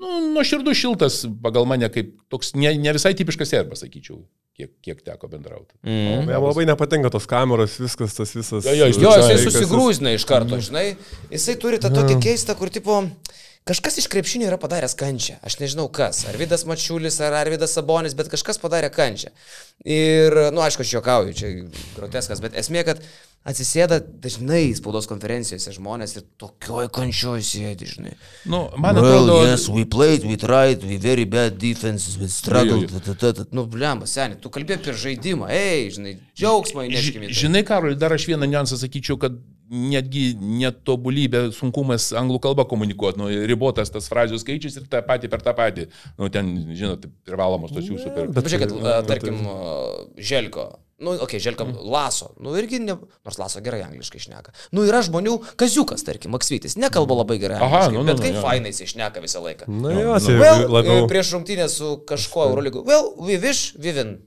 nu, 0.02 0.18
nuoširdus 0.36 0.78
šiltas 0.78 1.22
pagal 1.44 1.66
mane, 1.70 1.90
kaip 1.94 2.14
toks 2.30 2.54
ne, 2.58 2.74
ne 2.78 2.94
visai 2.98 3.14
tipiškas 3.18 3.50
serbas, 3.54 3.82
sakyčiau, 3.86 4.20
kiek, 4.58 4.72
kiek 4.86 5.02
teko 5.06 5.30
bendrauti. 5.32 5.74
Mm. 5.86 6.30
Jam 6.34 6.46
labai 6.50 6.66
nepatinka 6.70 7.10
tos 7.14 7.26
kameros, 7.30 7.78
viskas 7.82 8.14
tas 8.18 8.34
visas. 8.36 8.66
Jo, 8.66 8.74
jo, 8.84 8.90
jis 8.92 9.02
Jo, 9.02 9.14
jisai 9.22 9.40
susigrūzina 9.46 10.14
iš 10.18 10.26
karto, 10.30 10.60
žinai. 10.62 10.88
Jisai 11.34 11.58
turi 11.62 11.80
tą 11.82 11.94
tokį 11.94 12.20
keistą, 12.24 12.58
kur 12.58 12.70
tipo... 12.74 13.04
Kažkas 13.68 13.98
iš 14.00 14.08
krepšinio 14.08 14.48
yra 14.48 14.58
padaręs 14.62 14.96
kančią. 14.96 15.38
Aš 15.44 15.58
nežinau 15.60 15.90
kas. 15.92 16.22
Ar 16.30 16.38
Vidas 16.40 16.64
Mačiulis, 16.70 17.18
ar 17.26 17.36
Arvidas 17.36 17.74
Sabonis, 17.76 18.16
bet 18.16 18.30
kažkas 18.32 18.62
padarė 18.64 18.88
kančią. 18.94 19.34
Ir, 19.84 20.36
na, 20.48 20.52
nu, 20.56 20.64
aišku, 20.64 20.86
aš 20.86 20.94
juokauju, 20.96 21.36
čia 21.36 21.52
groteskas, 21.98 22.40
bet 22.44 22.56
esmė, 22.60 22.86
kad 22.88 23.04
atsisėda 23.48 24.00
dažnai 24.24 24.74
spaudos 24.76 25.06
konferencijose 25.08 25.72
žmonės 25.78 26.18
ir 26.20 26.24
tokioj 26.42 26.90
kančioj 26.92 27.44
sėdi, 27.48 27.88
žinai. 27.94 28.16
Nu, 28.50 28.66
man 28.78 28.98
atrodo, 29.00 29.38
yes, 29.48 29.68
we 29.72 29.86
played, 29.86 30.26
we 30.28 30.36
tried, 30.42 30.84
we 30.84 30.98
very 30.98 31.24
bad 31.26 31.58
defense, 31.62 32.18
we 32.20 32.28
struggled. 32.28 32.90
Ta, 32.92 33.00
ta, 33.00 33.14
ta, 33.16 33.32
ta. 33.40 33.46
Nu, 33.56 33.64
blemba, 33.72 34.08
seniai, 34.10 34.40
tu 34.44 34.52
kalbė 34.52 34.80
apie 34.82 34.96
žaidimą, 35.00 35.48
ei, 35.54 35.88
žinai, 35.96 36.18
džiaugsmą 36.36 36.84
Ži- 36.88 36.92
įneškime. 36.92 37.30
Žinai, 37.44 37.64
Karol, 37.68 37.96
dar 37.96 38.12
aš 38.18 38.26
vieną 38.28 38.50
niuansą 38.52 38.80
sakyčiau, 38.82 39.16
kad 39.22 39.38
netgi 39.68 40.30
netobulybė, 40.40 41.46
sunkumas 41.56 42.10
anglų 42.16 42.40
kalbą 42.44 42.64
komunikuoti, 42.72 43.20
nu, 43.20 43.28
ribotas 43.52 43.92
tas 43.92 44.08
frazių 44.12 44.40
skaičius 44.40 44.78
ir 44.80 44.86
tą 44.92 45.02
patį 45.08 45.28
per 45.32 45.44
tą 45.44 45.52
patį. 45.58 45.88
Nu, 46.20 46.30
ten, 46.32 46.52
žinot, 46.76 47.04
privalomos 47.28 47.72
tos 47.76 47.88
jūsų 47.90 48.14
per... 48.16 48.30
Bet 48.32 48.48
žiūrėkit, 48.48 48.76
tai- 48.76 48.84
a, 48.94 49.00
bet 49.02 49.10
tarkim, 49.12 49.42
a, 49.52 49.58
Želko. 50.24 50.68
Nu, 50.98 51.12
okei, 51.14 51.26
okay, 51.26 51.40
Želka 51.40 51.66
Laso. 51.86 52.32
Nu, 52.42 52.56
irgi, 52.58 52.80
ne, 52.82 52.96
nors 52.98 53.38
Laso 53.38 53.62
gerai 53.62 53.84
angliškai 53.86 54.22
šneka. 54.24 54.54
Nu, 54.74 54.82
yra 54.88 55.04
žmonių, 55.06 55.36
Kaziukas, 55.60 56.02
tarkim, 56.08 56.34
Maksvitis, 56.34 56.74
nekalba 56.82 57.20
labai 57.20 57.38
gerai. 57.44 57.60
Aha, 57.62 57.84
nu, 57.92 58.02
nu, 58.02 58.08
bet 58.10 58.18
nu, 58.18 58.24
kaip 58.26 58.40
jo. 58.40 58.42
fainai 58.42 58.74
jis 58.74 58.88
išneka 58.88 59.22
visą 59.22 59.44
laiką. 59.46 59.70
Na 59.70 59.92
Nu, 59.92 59.94
jo, 59.94 60.18
nu. 60.18 60.40
Well, 60.42 60.66
labiau. 60.74 61.04
e, 61.04 61.12
prieš 61.12 61.36
rungtynę 61.38 61.70
su 61.70 62.00
kažkuo 62.10 62.50
Eurolygu. 62.50 62.82
Well, 62.88 63.14
we 63.22 63.38
wish, 63.38 63.76
we 63.78 63.94
win. 63.94 64.18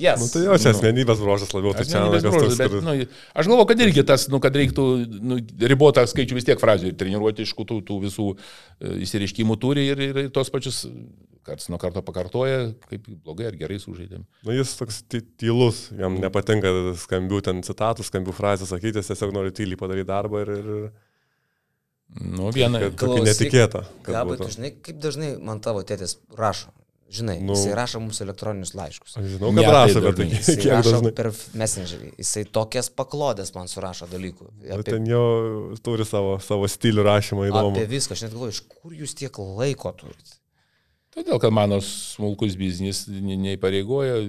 Yes. 0.00 0.20
Nu, 0.20 0.28
tai 0.32 0.44
jo, 0.46 0.54
čia 0.56 0.70
asmenybės 0.72 1.18
bruožas 1.20 1.50
labiau, 1.52 1.74
tai 1.76 1.84
čia 1.84 2.00
bruožas, 2.08 2.56
bet, 2.56 2.76
nu, 2.84 2.92
aš 3.36 3.48
galvoju, 3.50 3.66
kad 3.68 3.82
irgi 3.84 4.04
tas, 4.08 4.24
nu, 4.32 4.38
kad 4.40 4.54
reiktų 4.56 4.84
nu, 5.20 5.36
ribotą 5.68 6.06
skaičių 6.08 6.38
vis 6.38 6.46
tiek 6.48 6.60
frazių 6.62 6.92
ir 6.92 6.96
treniruoti 6.96 7.44
iš 7.44 7.52
tų, 7.58 7.80
tų 7.84 7.98
visų 8.06 8.28
e, 8.32 8.94
įsireiškimų 9.04 9.58
turi 9.60 9.84
ir, 9.90 10.00
ir, 10.06 10.22
ir 10.24 10.30
tos 10.32 10.48
pačius 10.54 10.86
karts 11.46 11.68
nuo 11.72 11.78
karto 11.80 12.02
pakartoja, 12.02 12.74
kaip 12.90 13.06
blogai 13.24 13.46
ar 13.50 13.56
gerai 13.56 13.78
sužaidėm. 13.82 14.24
Nu, 14.44 14.52
jis 14.52 14.74
toks 14.78 15.02
ty- 15.08 15.22
tylus, 15.40 15.90
jam 15.98 16.18
nepatinka 16.20 16.68
skambių 17.04 17.42
ten 17.42 17.62
citatų, 17.62 18.04
skambių 18.06 18.34
frazių 18.36 18.66
sakyti, 18.68 19.00
jis 19.00 19.08
tiesiog 19.12 19.32
nori 19.32 19.50
tyliai 19.56 19.78
padaryti 19.80 20.08
darbą 20.10 20.42
ir, 20.44 20.50
ir 20.58 20.90
Nu, 22.20 22.50
viena. 22.50 22.80
kad 22.90 22.96
tokį 23.06 23.22
netikėtą. 23.28 23.84
kad 24.02 24.14
Gabai, 24.16 24.36
tu 24.40 24.48
žinai, 24.50 24.72
kaip 24.82 24.98
dažnai 25.02 25.36
man 25.40 25.60
tavo 25.62 25.82
tėtis 25.86 26.16
rašo. 26.36 26.72
Žinai, 27.10 27.40
Nu. 27.40 27.46
nu, 27.50 27.54
jisai 27.58 27.72
rašo 27.74 27.98
mums 27.98 28.20
elektroninius 28.22 28.70
laiškus. 28.78 29.16
Žinau, 29.18 29.48
Ne, 29.52 29.62
kad 29.64 29.70
tai 29.72 29.74
rašo, 29.74 30.00
bet 30.04 30.16
tai 30.16 30.26
Jisai 30.30 30.56
kiek 30.60 30.72
rašo 30.76 30.92
dažnai. 30.94 31.14
per 31.14 31.26
messengerį. 31.58 32.10
Jisai 32.22 32.44
tokias 32.54 32.88
paklodės 32.90 33.50
man 33.54 33.66
surašo 33.66 34.06
dalykų. 34.06 34.46
Bet 34.62 34.70
Apie, 34.78 34.92
ten 34.92 35.06
jo 35.10 35.74
turi 35.82 36.04
savo, 36.06 36.36
savo 36.38 36.66
stilių 36.70 37.02
rašymą 37.02 37.48
įdomų. 37.50 37.72
apie 37.78 37.86
viską. 37.90 38.12
Aš 38.14 38.22
net 38.22 38.30
galvoju, 38.36 38.54
iš 38.54 38.60
kur 38.68 38.92
jūs 38.92 39.14
tiek 39.18 39.32
laiko 39.42 39.90
turite. 39.98 40.38
Todėl, 41.10 41.40
kad 41.42 41.50
mano 41.50 41.80
smulkus 41.82 42.52
biznis 42.54 43.00
ne- 43.10 43.34
neįpareigoja, 43.34 44.20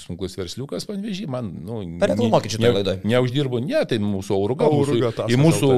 smulkus 0.00 0.38
versliukas 0.38 0.86
panvežį, 0.88 1.26
man, 1.28 1.50
nu, 1.66 1.82
Per 2.00 2.14
reklamuokit 2.14 2.48
ne- 2.48 2.54
šitoj 2.54 2.64
ne- 2.64 2.76
laidoj. 2.78 2.94
Neuždirbu, 3.10 3.58
ne, 3.66 3.82
tai 3.84 3.98
mūsų 4.00 4.32
auruga, 4.38 4.64
mūsų, 4.72 4.94
Auruga 4.94 5.10
taškas 5.18 5.34
į 5.34 5.40
mūsų 5.42 5.68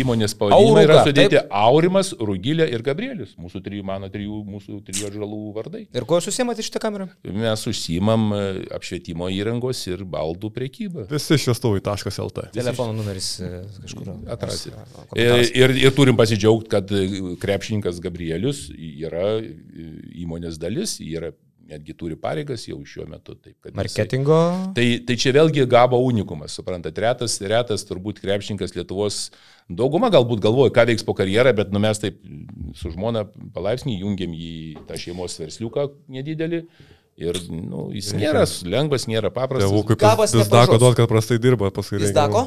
įmonės 0.00 0.34
pavadinimą 0.40 0.84
yra 0.86 0.96
sudėti 1.04 1.36
taip. 1.36 1.50
Aurimas, 1.60 2.14
Rugilė 2.16 2.64
ir 2.72 2.80
Gabrielis, 2.86 3.34
mūsų 3.36 3.60
trijų, 3.66 3.84
mano 3.84 4.08
trijų, 4.08 4.38
mūsų 4.54 4.78
trijų 4.88 5.10
žalų 5.18 5.40
vardai. 5.58 5.82
Ir 5.92 6.08
ko 6.08 6.16
jūs 6.16 6.30
susiemate 6.30 6.64
šitą 6.64 6.80
kamerą? 6.86 7.10
Mes 7.36 7.66
užsimam 7.68 8.26
e, 8.32 8.40
apšvietimo 8.72 9.28
įrangos 9.36 9.84
ir 9.92 10.06
baldų 10.16 10.48
priekybą. 10.56 11.06
Visi 11.12 11.36
šviestuvai.lt. 11.44 12.46
Telefono 12.56 12.96
numeris 12.96 13.34
e, 13.44 13.52
kažkur. 13.84 14.14
Atrasi. 14.32 14.72
Ir, 14.72 14.80
komentaruose. 15.12 15.52
ir, 15.60 15.76
ir 15.84 15.92
turim 16.00 16.16
pasidžiaugti, 16.16 16.72
kad 16.72 16.88
e, 16.96 17.04
krepšininkas 17.44 18.00
Gabrielius 18.00 18.70
yra 18.72 19.36
e, 19.44 19.52
įmonės 20.14 20.58
dalis, 20.58 20.98
yra 21.00 21.32
netgi 21.66 21.96
turi 21.98 22.14
pareigas 22.14 22.62
jau 22.68 22.76
šiuo 22.86 23.08
metu. 23.10 23.34
Taip, 23.34 23.56
kad 23.60 23.72
jisai- 23.72 23.76
Marketingo. 23.80 24.36
Tai, 24.76 24.84
tai 25.06 25.16
čia 25.18 25.32
vėlgi 25.34 25.64
gabo 25.66 25.98
unikumas, 26.06 26.54
suprantat, 26.54 26.94
retas, 27.02 27.40
retas 27.42 27.82
turbūt 27.88 28.20
krepšininkas 28.22 28.76
Lietuvos, 28.76 29.30
dauguma 29.68 30.10
galbūt 30.14 30.44
galvoja, 30.44 30.70
ką 30.70 30.86
veiks 30.92 31.02
po 31.04 31.14
karjerą, 31.18 31.50
bet 31.58 31.72
nu, 31.74 31.80
mes 31.82 31.98
taip 31.98 32.20
su 32.78 32.92
žmona 32.94 33.24
palaipsniui 33.56 33.98
jungiam 33.98 34.30
į 34.30 34.86
tą 34.86 34.94
šeimos 34.94 35.34
versliuką 35.42 35.88
nedidelį. 36.08 36.62
Ir 37.16 37.34
nu, 37.48 37.88
jis 37.96 38.12
nėra 38.12 38.44
lengvas, 38.68 39.06
nėra 39.08 39.30
paprastas. 39.32 39.70
Tėvukui 39.72 39.96
Gabas 39.96 40.32
pis 40.36 40.46
dako 40.52 40.76
nepražus. 40.76 40.80
duot, 40.82 40.96
kad 40.98 41.08
prastai 41.08 41.38
dirba, 41.40 41.70
paskui 41.72 41.98
Jis 41.98 42.12
dako? 42.12 42.42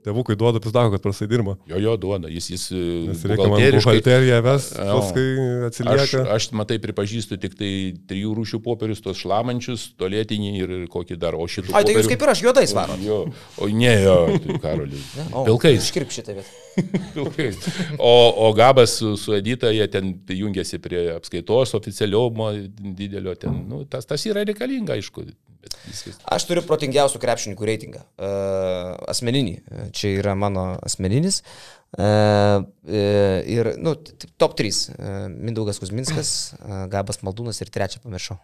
Tėvukui 0.00 0.32
duoda 0.40 0.60
pis 0.64 0.72
dako, 0.72 0.94
kad 0.94 1.02
prastai 1.04 1.26
dirba. 1.28 1.58
Jo, 1.68 1.76
jo, 1.76 1.92
duoda, 2.00 2.28
jis, 2.32 2.46
jis 2.54 2.62
Nes 3.10 3.24
reikia 3.28 3.48
man 3.52 3.60
buhalteriją 3.76 4.38
ves, 4.46 4.68
Jo. 4.72 4.94
paskui 4.96 5.24
Aš, 5.36 5.66
atsilieka. 5.68 6.22
aš 6.36 6.46
matai 6.56 6.78
pripažįstu 6.80 7.36
tik 7.42 7.56
tai 7.58 7.70
trijų 8.08 8.32
rūšių 8.38 8.60
popierius, 8.64 9.02
tos 9.04 9.20
šlamančius, 9.20 9.90
tolėtinį 10.00 10.52
ir 10.62 10.72
kokį 10.92 11.18
dar, 11.20 11.36
o 11.36 11.44
šitų. 11.44 11.74
Ai, 11.76 11.84
tai 11.84 11.98
jūs 11.98 12.08
kaip 12.08 12.24
ir 12.24 12.32
aš 12.32 12.42
juodais 12.46 12.72
varot. 12.78 13.02
Jo, 13.04 13.18
o 13.60 13.68
ne, 13.68 13.92
jo, 14.06 14.16
tai 14.46 14.56
Karolis. 14.64 15.04
Pilkais. 15.50 15.84
Iškirp 15.84 16.16
šitą 16.16 16.38
vietą. 16.38 16.48
Pilkais. 17.18 17.60
O, 17.98 18.14
o 18.48 18.50
Gabas 18.56 18.96
su, 19.02 19.12
su 19.20 19.36
Edita, 19.36 19.68
jie 19.74 19.84
ten 19.92 20.14
jungiasi 20.32 20.80
prie 20.80 21.10
apskaitos 21.18 21.76
oficialiomo 21.76 22.54
didelio, 22.96 23.36
ten, 23.36 23.66
nu, 23.68 23.84
tas, 23.84 24.08
tas 24.08 24.24
yra 24.32 24.48
reikalinga, 24.48 24.96
aišku. 24.96 25.28
Bet 25.60 25.76
viskas. 25.84 26.16
Aš 26.24 26.46
turiu 26.48 26.62
protingiausių 26.64 27.20
krepšininkų 27.20 27.66
reitingą. 27.68 28.04
Uh, 28.16 28.94
asmeninį. 29.12 29.58
Čia 29.96 30.14
yra 30.20 30.36
mano 30.38 30.72
asmeninis. 30.86 31.42
Uh, 31.90 32.62
uh, 32.86 33.40
ir, 33.50 33.74
nu, 33.82 33.96
top 34.40 34.54
3. 34.58 34.70
Uh, 34.70 35.26
Mindaugas 35.34 35.82
Kuzminskas, 35.82 36.54
uh, 36.60 36.84
Gabas 36.92 37.20
Maldūnas 37.26 37.60
ir 37.64 37.72
trečią 37.74 38.00
pamiršau. 38.04 38.38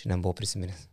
Šiandien 0.00 0.22
buvau 0.22 0.38
prisiminęs. 0.38 0.86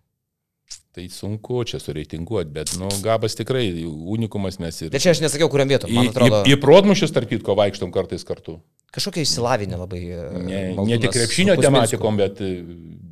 Tai 0.97 1.05
sunku 1.13 1.61
čia 1.69 1.77
sureitinguoti, 1.79 2.49
bet, 2.51 2.73
nu, 2.81 2.89
Gabas 3.05 3.37
tikrai 3.37 3.69
unikumas 3.85 4.57
mes 4.59 4.81
ir... 4.81 4.89
Bet 4.91 5.05
čia 5.05 5.13
aš 5.13 5.21
nesakiau, 5.21 5.47
kuriam 5.53 5.69
vietom. 5.69 5.93
Į, 5.93 6.09
atrodo, 6.09 6.41
į, 6.41 6.57
į 6.57 6.59
protmušius, 6.63 7.13
tarp 7.15 7.29
kitko, 7.29 7.53
vaikštom 7.59 7.93
kartais 7.95 8.25
kartu. 8.27 8.57
kažkokia 8.97 9.23
išsilavinę 9.23 9.77
labai. 9.77 10.01
uh, 10.09 10.41
Ne, 10.41 10.61
ne 10.73 10.97
tik 11.05 11.13
krepšinio 11.13 11.55
tematikom, 11.61 12.17
bet, 12.17 12.41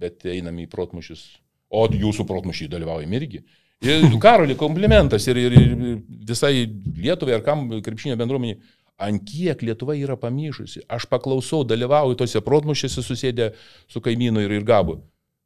bet 0.02 0.26
einam 0.34 0.58
į 0.60 0.66
protmušius. 0.72 1.28
O 1.76 1.86
jūsų 1.92 2.26
protmušiai 2.30 2.72
dalyvaujam 2.72 3.14
irgi. 3.18 3.44
Ir 3.84 4.08
Karoli 4.24 4.56
komplimentas 4.58 5.28
ir, 5.28 5.38
ir, 5.38 5.56
ir 5.60 5.98
visai 6.28 6.66
Lietuvai 6.96 7.36
ar 7.36 7.44
kam 7.46 7.68
krepšinio 7.84 8.16
bendruomeniai. 8.20 8.62
Ant 8.96 9.26
kiek 9.28 9.60
Lietuva 9.68 9.98
yra 10.00 10.16
pamyšusi. 10.16 10.86
Aš 10.88 11.04
paklausau, 11.12 11.66
dalyvauju 11.68 12.16
tose 12.22 12.40
protmušiuose 12.42 13.04
susėdę 13.04 13.50
su 13.92 14.00
kaimynu 14.00 14.46
ir, 14.46 14.54
ir 14.56 14.64
gabu. 14.68 15.02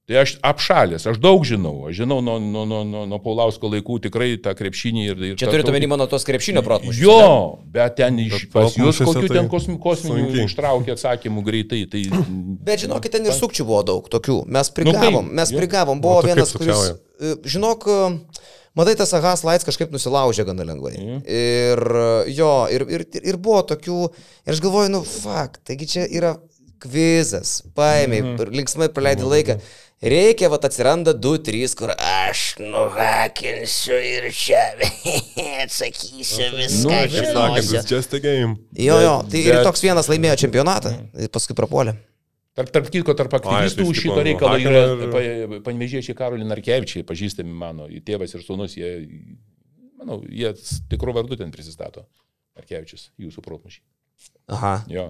Tai 0.10 0.18
aš 0.24 0.32
apšalęs, 0.42 1.04
aš 1.06 1.20
daug 1.22 1.44
žinau. 1.46 1.86
Aš 1.86 2.00
žinau 2.02 2.16
nuo, 2.26 2.40
nuo, 2.42 2.64
nuo, 2.66 2.80
nuo, 2.82 3.04
nuo 3.06 3.20
Paulausko 3.22 3.70
laikų 3.70 4.00
tikrai 4.08 4.32
tą 4.42 4.56
krepšinį 4.58 5.04
ir... 5.06 5.20
ir 5.28 5.36
Čia 5.38 5.52
tokį- 5.52 5.70
omeny 5.70 5.86
mano 5.92 6.08
tos 6.10 6.26
krepšinio 6.26 6.64
protmušius. 6.66 7.04
Jo, 7.06 7.18
bet 7.70 7.94
ten 8.00 8.18
iš, 8.24 8.48
Bet 8.48 8.56
pas 8.56 8.74
jūs 8.80 9.04
kokių 9.06 9.28
tai 9.28 9.38
ten 9.38 9.50
kosmi- 9.52 9.78
kosminių 9.84 10.48
ištraukė 10.48 10.96
atsakymų 10.96 11.44
greitai. 11.46 11.84
Tai, 11.94 12.02
Bet 12.72 12.82
žinokit, 12.88 13.14
ten 13.20 13.30
ir 13.30 13.36
sukčių 13.38 13.68
buvo 13.70 13.84
daug 13.86 14.10
tokių. 14.10 14.40
Mes 14.50 14.72
Nu, 14.74 14.78
prigavom, 14.82 15.28
kaip? 15.30 15.36
mes 15.44 15.54
prigavom. 15.54 16.02
Buvo 16.02 16.24
kaip 16.26 16.32
vienas, 16.34 16.56
kuris, 16.58 16.82
e, 17.22 17.36
žinok, 17.54 17.86
e, 17.86 18.48
matai, 18.82 18.96
tas 18.98 19.14
Ahas 19.14 19.46
Lights 19.46 19.68
kažkaip 19.70 19.94
nusilaužė 19.94 20.48
gana 20.50 20.66
lengvai. 20.72 20.96
Mhm. 20.98 21.20
Ir 21.30 21.84
e, 22.02 22.08
jo, 22.34 22.50
ir, 22.74 22.88
ir, 22.98 23.06
ir 23.22 23.38
buvo 23.38 23.62
tokių, 23.76 24.00
ir 24.48 24.58
aš 24.58 24.64
galvoju, 24.66 24.90
nu, 24.98 25.04
fuck, 25.06 25.62
taigi 25.70 25.86
čia 25.94 26.08
yra 26.10 26.34
kvizas, 26.82 27.60
paėmė, 27.78 28.24
Mhm. 28.24 28.54
linksmai 28.58 28.90
praleidai 28.96 29.30
laiką. 29.36 29.60
Reikia, 30.02 30.48
va, 30.48 30.56
atsiranda 30.64 31.12
2-3, 31.12 31.74
kur 31.76 31.92
aš 32.00 32.44
nuhakinsiu 32.64 33.98
ir 34.00 34.30
čia 34.32 34.62
atsakysiu 35.66 36.48
viską. 36.56 36.86
Nu, 36.86 36.94
Kaip 36.94 37.12
sakant, 37.18 37.58
it's 37.60 37.90
just 37.92 38.14
a 38.16 38.22
game. 38.24 38.56
Jo, 38.80 38.96
jo, 39.04 39.16
tai 39.28 39.42
ir 39.44 39.58
Bet- 39.58 39.66
toks 39.68 39.84
vienas 39.84 40.08
laimėjo 40.08 40.38
čempionatą, 40.46 40.94
ir 41.20 41.28
paskui 41.36 41.58
prapuolė. 41.58 41.98
tarp, 42.56 42.72
tarp 42.76 42.88
kitko, 42.92 43.14
tarp 43.16 43.36
aktyvistų 43.42 43.82
tai 43.84 43.90
už 43.92 43.98
iš 43.98 44.04
šito 44.06 44.24
reikalo 44.24 44.56
yra 44.60 44.82
ir- 44.88 45.12
pa- 45.12 45.62
panevėžiečiai 45.68 46.16
Karolį 46.16 46.48
Narkevičiai, 46.48 47.04
pažįstami 47.08 47.52
mano, 47.52 47.88
tėvas 48.04 48.36
ir 48.36 48.44
sūnus, 48.48 48.76
jie, 48.80 48.90
manau, 50.00 50.22
jie 50.28 50.54
tikrų 50.92 51.14
vardų 51.20 51.38
ten 51.44 51.52
prisistato. 51.52 52.06
Narkevičius, 52.56 53.10
jūsų 53.20 53.44
protmušiai. 53.44 53.84
Aha. 54.52 54.74
Jo. 54.92 55.10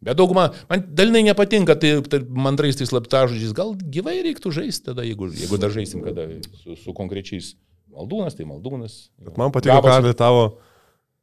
Bet 0.00 0.16
dauguma, 0.16 0.46
man 0.70 0.84
dalinai 0.96 1.26
nepatinka, 1.26 1.74
tai, 1.76 1.92
tai 2.08 2.22
mandrais 2.24 2.78
tais 2.78 2.88
slaptažodžiais, 2.88 3.52
gal 3.56 3.74
gyvai 3.76 4.16
reiktų 4.24 4.52
žaisti 4.56 4.88
tada, 4.88 5.04
jeigu, 5.04 5.28
jeigu 5.36 5.58
dar 5.60 5.74
žaisim 5.74 6.00
kada 6.06 6.24
su, 6.62 6.72
su 6.80 6.94
konkrečiais 6.96 7.52
maldūnas, 7.92 8.38
tai 8.38 8.46
maldūnas. 8.48 8.94
Bet 9.20 9.36
man 9.40 9.52
patiko, 9.52 9.76
Karli, 9.84 10.14
tavo, 10.16 10.46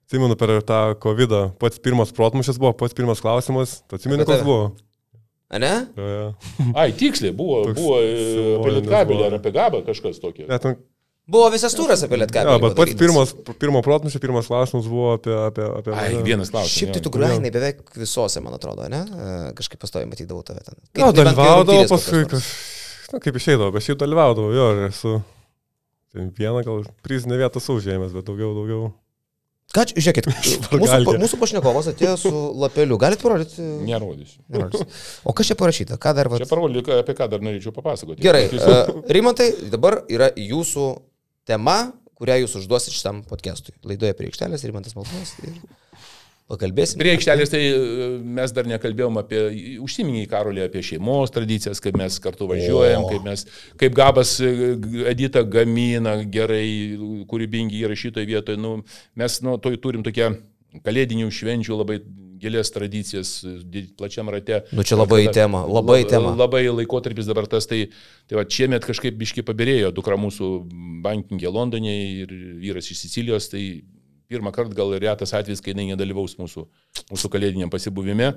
atsimenu, 0.05 0.37
per 0.37 0.59
tą 0.67 0.81
COVID, 1.01 1.33
pats 1.57 1.81
pirmas 1.81 2.13
protmušis 2.13 2.61
buvo, 2.61 2.75
pats 2.77 2.93
pirmas 2.97 3.23
klausimas, 3.23 3.79
tu 3.89 3.97
atsimeni, 3.97 4.27
tave? 4.29 4.45
buvo? 4.45 4.75
A 5.49 5.61
ne? 5.63 5.73
Jo, 5.97 6.11
jo. 6.11 6.29
Ai, 6.75 6.91
tiksliai, 6.93 7.33
buvo, 7.33 7.63
Toks 7.69 7.79
buvo 7.79 7.97
apie 8.59 8.75
Lietkabelį 8.77 9.25
ar 9.29 9.39
apie 9.39 9.53
Gabą 9.55 9.81
kažkas 9.87 10.21
tokio. 10.21 10.45
Net, 10.51 10.69
Buvo 11.27 11.49
visas 11.51 11.73
turas 11.75 11.99
apie 12.05 12.15
Lietkabelį. 12.21 12.53
jo, 12.55 12.59
bet 12.63 12.75
pats 12.77 12.93
pirmas, 12.99 13.33
pirmo 13.59 13.81
protmušio 13.83 14.19
pirmas 14.23 14.47
klausimas 14.47 14.85
buvo 14.87 15.09
apie... 15.17 15.33
apie, 15.35 15.65
apie 15.81 15.91
Ai, 15.91 16.13
mane. 16.13 16.23
vienas 16.23 16.51
klausimas. 16.53 16.75
Šiaip 16.77 16.93
tai 16.95 17.01
tu 17.03 17.11
grainai 17.11 17.51
beveik 17.51 17.81
visose, 17.99 18.39
man 18.45 18.55
atrodo, 18.55 18.85
ne? 18.91 19.01
E, 19.03 19.31
Kažkaip 19.57 19.81
pastovi 19.83 20.07
matydavau 20.07 20.45
tave 20.47 20.63
ten. 20.63 20.77
Kaip- 20.95 21.01
kai 21.03 21.17
dalyvaudavau 21.19 21.89
paskui, 21.91 22.21
kaž... 22.31 22.47
na, 23.11 23.19
kaip 23.25 23.41
išeidavo, 23.41 23.73
bet 23.75 23.83
šiaip 23.89 23.99
dalyvaudavau, 24.05 24.53
jo, 24.55 24.69
ir 24.77 24.85
esu 24.87 25.17
ten 26.15 26.29
vieną 26.37 26.63
gal 26.63 26.87
prizinę 27.03 27.35
vietą 27.43 27.59
saužėmės, 27.59 28.15
bet 28.15 28.23
daugiau, 28.31 28.53
daugiau. 28.61 28.87
Ką 29.75 29.83
žiūrėkit, 29.91 30.29
mūsų, 30.31 30.79
Galite. 30.79 31.17
mūsų 31.25 31.37
pašnekovas 31.41 31.89
atėjo 31.91 32.13
su 32.21 32.31
lapeliu. 32.63 32.95
Galit 33.03 33.19
parodyti? 33.19 33.59
Nerodysiu. 33.83 34.39
Nerodysiu. 34.55 34.87
O 35.27 35.35
kas 35.35 35.51
čia 35.51 35.57
parašyta? 35.59 35.99
Ką 35.99 36.15
dar 36.15 36.31
va? 36.31 36.39
Čia 36.39 36.47
parodė, 36.47 36.85
ką- 36.87 37.01
apie 37.03 37.17
ką 37.19 37.27
dar 37.35 37.43
norėčiau 37.43 37.75
papasakoti. 37.75 38.23
Gerai, 38.23 38.45
uh, 38.55 39.03
Rimantai, 39.11 39.49
dabar 39.75 39.99
yra 40.07 40.31
jūsų 40.39 40.87
tema, 41.47 41.77
kurią 42.17 42.41
jūs 42.43 42.57
užduosit 42.61 42.95
šitam 42.95 43.23
podcastui. 43.27 43.75
Laidoje 43.87 44.15
prie 44.17 44.31
aikštelės 44.31 44.65
Rimantas 44.67 44.97
Maltonas 44.97 45.35
ir 45.45 45.53
pakalbėsim. 46.47 46.99
Prie 47.01 47.13
aikštelės 47.15 47.51
tai 47.51 47.61
e, 47.67 47.77
mes 48.37 48.53
dar 48.55 48.67
nekalbėjom 48.69 49.19
apie, 49.21 49.41
užsiminiai 49.83 50.29
Karolį 50.31 50.65
apie 50.65 50.83
šeimos 50.85 51.33
tradicijas, 51.35 51.81
kaip 51.83 51.99
mes 51.99 52.19
kartu 52.23 52.47
važiuojam, 52.49 53.05
O. 53.05 53.11
kaip, 53.11 53.25
mes, 53.27 53.45
kaip 53.79 53.95
Gabas 53.97 54.37
e, 54.41 54.51
Edita 55.11 55.43
gamina 55.43 56.17
gerai, 56.23 56.67
kūrybingi 57.29 57.83
įrašytoje 57.83 58.29
vietoje. 58.29 58.61
Nu, 58.61 58.79
mes 59.19 59.41
nu, 59.45 59.57
to, 59.61 59.75
turim 59.83 60.05
tokią 60.07 60.33
kalėdinių 60.85 61.29
švenčių 61.33 61.77
labai 61.77 61.99
gilės 62.37 62.71
tradicijas 62.73 63.31
di- 63.65 63.87
plačiam 63.97 64.29
rate. 64.29 64.61
Nu, 64.71 64.85
čia 64.85 64.97
labai 64.99 65.23
į 65.25 65.33
temą, 65.35 65.63
labai 65.65 66.03
į 66.03 66.09
temą. 66.11 66.35
Labai 66.37 66.63
laikotarpis 66.69 67.29
dabar 67.29 67.47
tas, 67.49 67.65
tai, 67.69 67.87
tai 68.29 68.39
va, 68.39 68.45
šiemet 68.45 68.85
kažkaip 68.85 69.17
biški 69.17 69.45
pabirėjo, 69.47 69.91
dukra 69.95 70.19
mūsų 70.21 70.51
bankingė 71.05 71.51
Londone 71.53 71.95
ir 72.23 72.33
vyras 72.61 72.91
iš 72.93 73.01
Sicilijos, 73.05 73.49
tai 73.53 73.63
pirmą 74.27 74.51
kartą 74.55 74.75
gal 74.77 74.93
retas 74.99 75.33
atvejis, 75.37 75.63
kai 75.63 75.73
jinai 75.73 75.89
nedalyvaus 75.93 76.35
mūsų, 76.39 76.65
mūsų 77.09 77.31
kalėdiniam 77.33 77.71
pasibuvime. 77.73 78.33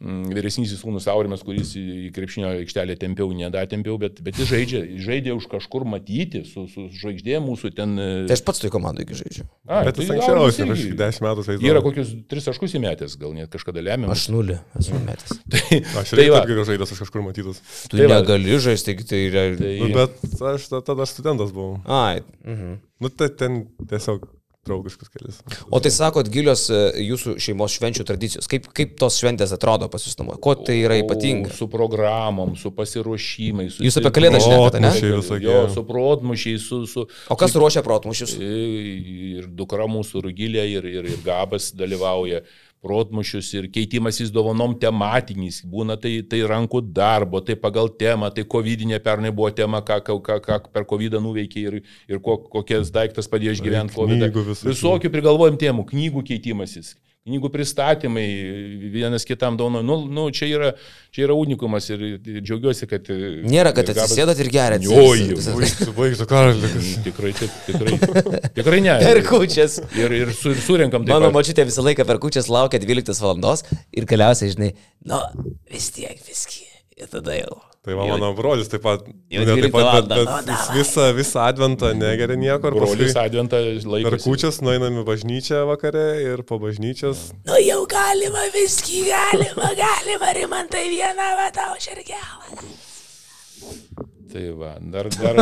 Mm, 0.00 0.30
Vyresnysis 0.32 0.78
sūnus 0.80 1.04
Aurimas, 1.12 1.42
kuris 1.44 1.74
į 1.76 2.08
krepšinio 2.16 2.48
aikštelę 2.62 2.94
tempiau, 2.96 3.28
nedatempiau, 3.36 3.98
bet, 4.00 4.22
bet 4.24 4.38
jis 4.40 4.48
žaidžia, 4.48 4.78
žaidė 4.96 5.34
už 5.36 5.44
kažkur 5.52 5.84
matyti, 5.84 6.40
su, 6.48 6.62
su 6.72 6.86
žvaigždė 7.02 7.36
mūsų 7.44 7.70
ten. 7.76 7.92
Tai 8.24 8.32
aš 8.38 8.42
pats 8.48 8.62
toj 8.64 8.72
komandai 8.72 9.04
žaidžiu. 9.04 9.44
A, 9.68 9.82
Bet 9.84 10.00
jis 10.00 10.08
tai 10.08 10.16
anksčiau, 10.16 10.46
aš 10.48 10.62
irgi 10.64 10.96
10 10.96 11.20
metų 11.26 11.44
Yra 11.44 11.58
žaidžiu. 11.60 11.84
kokius 11.84 12.14
tris 12.32 12.48
taškus 12.48 12.78
įmetęs, 12.80 13.18
gal 13.20 13.36
net 13.36 13.52
kažkada 13.52 13.84
lemiamas. 13.84 14.16
Aš 14.24 14.32
nulį 14.32 14.56
esu 14.80 15.02
metęs. 15.04 15.36
Tai, 15.52 15.82
Aš 16.00 16.14
tai 16.16 16.24
irgi 16.24 16.32
taip 16.38 16.48
geriau 16.54 16.64
žaidęs, 16.72 16.96
aš 16.96 17.04
kažkur 17.04 17.26
matytas. 17.28 17.60
Tu 17.92 18.00
Tai 18.00 18.08
negali 18.16 18.56
žaisti, 18.56 18.94
taigi 18.94 19.04
tai 19.12 19.20
yra... 19.28 19.44
tai, 19.60 19.76
Nu, 19.84 19.92
bet 20.00 20.44
aš 20.54 20.68
ta- 20.72 20.80
tada 20.94 21.04
studentas 21.12 21.52
buvau. 21.52 21.76
Ai. 21.84 22.22
Mhm. 22.48 22.78
Nu, 23.04 23.12
tai 23.12 23.28
ten 23.36 23.66
tiesiog 23.84 24.24
draugiškas 24.66 25.08
kelias. 25.08 25.40
O 25.72 25.80
tai 25.80 25.92
sakot, 25.94 26.28
gilios 26.32 26.66
e, 26.72 26.78
jūsų 27.06 27.36
šeimos 27.40 27.74
švenčių 27.78 28.04
tradicijos. 28.08 28.48
Kaip, 28.50 28.68
kaip 28.76 28.92
tos 29.00 29.16
šventės 29.20 29.54
atrodo 29.56 29.88
pas 29.92 30.04
jūs 30.04 30.18
namuose? 30.20 30.40
Ko 30.44 30.54
tai 30.58 30.76
yra 30.82 30.98
O, 30.98 31.04
ypatinga? 31.04 31.52
Su 31.56 31.68
programom, 31.72 32.52
su 32.60 32.72
pasiruošimais. 32.76 33.78
Su 33.78 33.86
Jūs 33.86 34.00
apie 34.02 34.12
Kalėdas 34.18 34.44
šnekate, 34.44 34.82
ne? 34.84 34.92
Jo, 35.40 35.62
su 35.72 35.84
protmušiais, 35.88 36.66
su... 36.68 36.82
su 36.90 37.06
O 37.32 37.38
kas 37.40 37.56
ruošia 37.56 37.84
protmušius? 37.86 38.36
ir 39.40 39.48
dukra 39.56 39.88
mūsų 39.90 40.24
Rugilė, 40.28 40.66
ir, 40.76 40.88
ir, 40.88 41.08
ir 41.14 41.22
Gabas 41.24 41.70
dalyvauja 41.76 42.44
protmušius 42.80 43.50
ir 43.58 43.68
keitimasis 43.72 44.32
dovanom 44.32 44.74
tematinis. 44.80 45.60
Būna 45.68 45.98
tai, 46.00 46.20
tai 46.26 46.40
rankų 46.48 46.82
darbo, 46.96 47.42
tai 47.44 47.56
pagal 47.60 47.92
temą, 48.00 48.30
tai 48.34 48.46
COVID 48.48 48.86
pernai 49.04 49.30
buvo 49.30 49.50
tema, 49.52 49.82
ką, 49.84 50.00
ką, 50.06 50.38
ką, 50.46 50.58
per 50.72 50.86
COVID 50.88 51.18
nuveikė 51.20 51.66
ir, 51.68 51.78
ir 52.08 52.22
ko, 52.24 52.38
kokias 52.38 52.92
daiktas 52.94 53.28
padėjo 53.28 53.58
išgyventi 53.58 53.94
COVID. 53.96 54.24
visokių. 54.32 54.72
Visokių 54.72 55.12
prigalvojim 55.12 55.60
temų, 55.60 55.86
knygų 55.92 56.24
keitimasis. 56.32 56.94
Knygų 57.30 57.50
pristatymai, 57.54 58.26
vienas 58.92 59.24
kitam 59.28 59.56
dauno. 59.60 59.80
Nu, 59.86 60.00
nu, 60.10 60.26
čia, 60.34 60.48
yra, 60.50 60.70
čia 61.14 61.24
yra 61.28 61.36
unikumas 61.38 61.86
ir, 61.94 62.02
ir 62.18 62.42
džiaugiuosi, 62.42 62.88
kad... 62.90 63.06
Nėra, 63.46 63.72
kad 63.76 63.88
Gabas- 63.88 64.10
atsisėdat 64.10 64.42
ir 64.42 64.50
gerat. 64.52 64.84
Jo, 64.84 65.06
jau. 65.14 65.38
Baigsiu, 65.96 66.26
karalius. 66.30 66.92
Tikrai, 67.06 67.32
taip, 67.38 67.56
tikrai. 67.70 68.42
Tikrai 68.58 68.82
ne. 68.84 68.98
Per 69.06 69.22
kučias. 69.30 69.78
Ir, 69.96 70.18
ir, 70.20 70.34
su, 70.36 70.52
ir 70.56 70.62
surenkam 70.66 71.06
taip. 71.06 71.14
Mano 71.14 71.30
pat. 71.30 71.38
močiutė 71.40 71.68
visą 71.70 71.86
laiką 71.86 72.06
per 72.08 72.20
kučias 72.22 72.50
laukia 72.52 72.82
12 72.82 73.22
valandos 73.24 73.64
ir 73.94 74.10
galiausiai, 74.10 74.52
žinai, 74.56 74.74
nu, 75.08 75.22
vis 75.70 75.90
tiek 75.96 76.18
viski. 76.26 76.66
Ir 77.00 77.08
tada 77.08 77.38
jau. 77.38 77.60
Tai 77.80 77.94
va, 77.96 78.04
mano 78.10 78.34
brolis 78.36 78.68
taip 78.68 78.82
pat. 78.84 79.06
Ne, 79.08 79.40
12 79.40 79.62
taip 79.64 79.72
pat 79.72 80.08
bet, 80.10 80.28
bet 80.28 80.50
jis 80.52 80.66
visą, 80.76 81.06
visą 81.16 81.40
adventą 81.48 81.94
negeria 81.96 82.36
nieko. 82.36 82.68
ir 82.68 82.76
Brolis 82.76 83.14
Adventą 83.16 83.56
Per 83.56 83.88
laikosi. 83.94 84.24
kučias 84.26 84.58
nueinam 84.60 84.98
į 85.00 85.04
bažnyčią 85.08 85.62
vakare 85.70 86.02
ir 86.26 86.42
po 86.44 86.58
bažnyčios. 86.60 87.30
Nu 87.48 87.56
jau 87.64 87.80
galima 87.88 88.44
viski, 88.52 89.06
galima, 89.08 89.70
galima, 89.80 90.28
rimantai 90.36 90.84
vieną, 90.92 91.30
va 91.40 91.48
tau 91.56 91.72
šergelą. 91.80 92.68
Tai 94.30 94.44
va, 94.60 94.74
dar, 94.92 95.08
dar, 95.16 95.40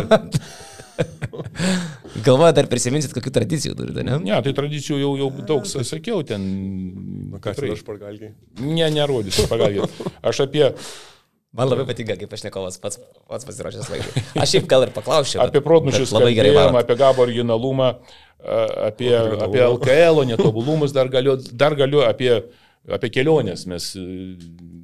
Galvoju, 2.27 2.55
dar 2.57 2.67
prisiminsit, 2.71 3.13
kokių 3.15 3.31
tradicijų 3.35 3.75
turite, 3.79 4.03
ne? 4.07 4.17
ne, 4.25 4.39
tai 4.47 4.55
tradicijų 4.57 4.99
jau, 5.03 5.11
jau 5.21 5.29
daug 5.47 5.67
sa- 5.71 5.85
sakiau 5.87 6.23
ten. 6.27 6.43
Nu, 7.35 7.39
ką 7.43 7.55
čia 7.59 7.75
aš 7.75 7.83
pagalgiai? 7.87 8.33
Ne, 8.63 8.89
nerodysiu, 8.95 9.47
pagalbėt. 9.51 9.95
Aš 10.27 10.41
apie, 10.47 10.65
Man 11.57 11.69
labai 11.71 11.87
patinka, 11.89 12.13
kaip 12.21 12.29
pašnekovas 12.29 12.77
pats, 12.83 12.99
pats 13.29 13.47
pasiruošęs 13.49 13.89
laidai. 13.89 14.23
Aš 14.45 14.51
šiaip 14.53 14.67
gal 14.69 14.83
ir 14.85 14.91
paklausčiau. 14.93 15.41
bet- 15.41 15.55
apie 15.55 15.63
protnušius, 15.65 16.11
bet 16.13 16.19
labai 16.21 16.35
gerai 16.37 16.51
kalbėjom, 16.53 16.77
apie 16.83 16.97
gabo 17.01 17.23
originalumą, 17.25 17.89
apie, 18.89 19.13
apie 19.17 19.63
LKL, 19.65 20.25
netobulumus, 20.29 20.93
dar 20.93 21.09
galiu, 21.09 21.39
dar 21.53 21.75
galiu 21.75 22.05
apie, 22.05 22.43
apie 22.93 23.11
keliones. 23.11 23.65
Mes, 23.67 23.95
e, 23.97 24.37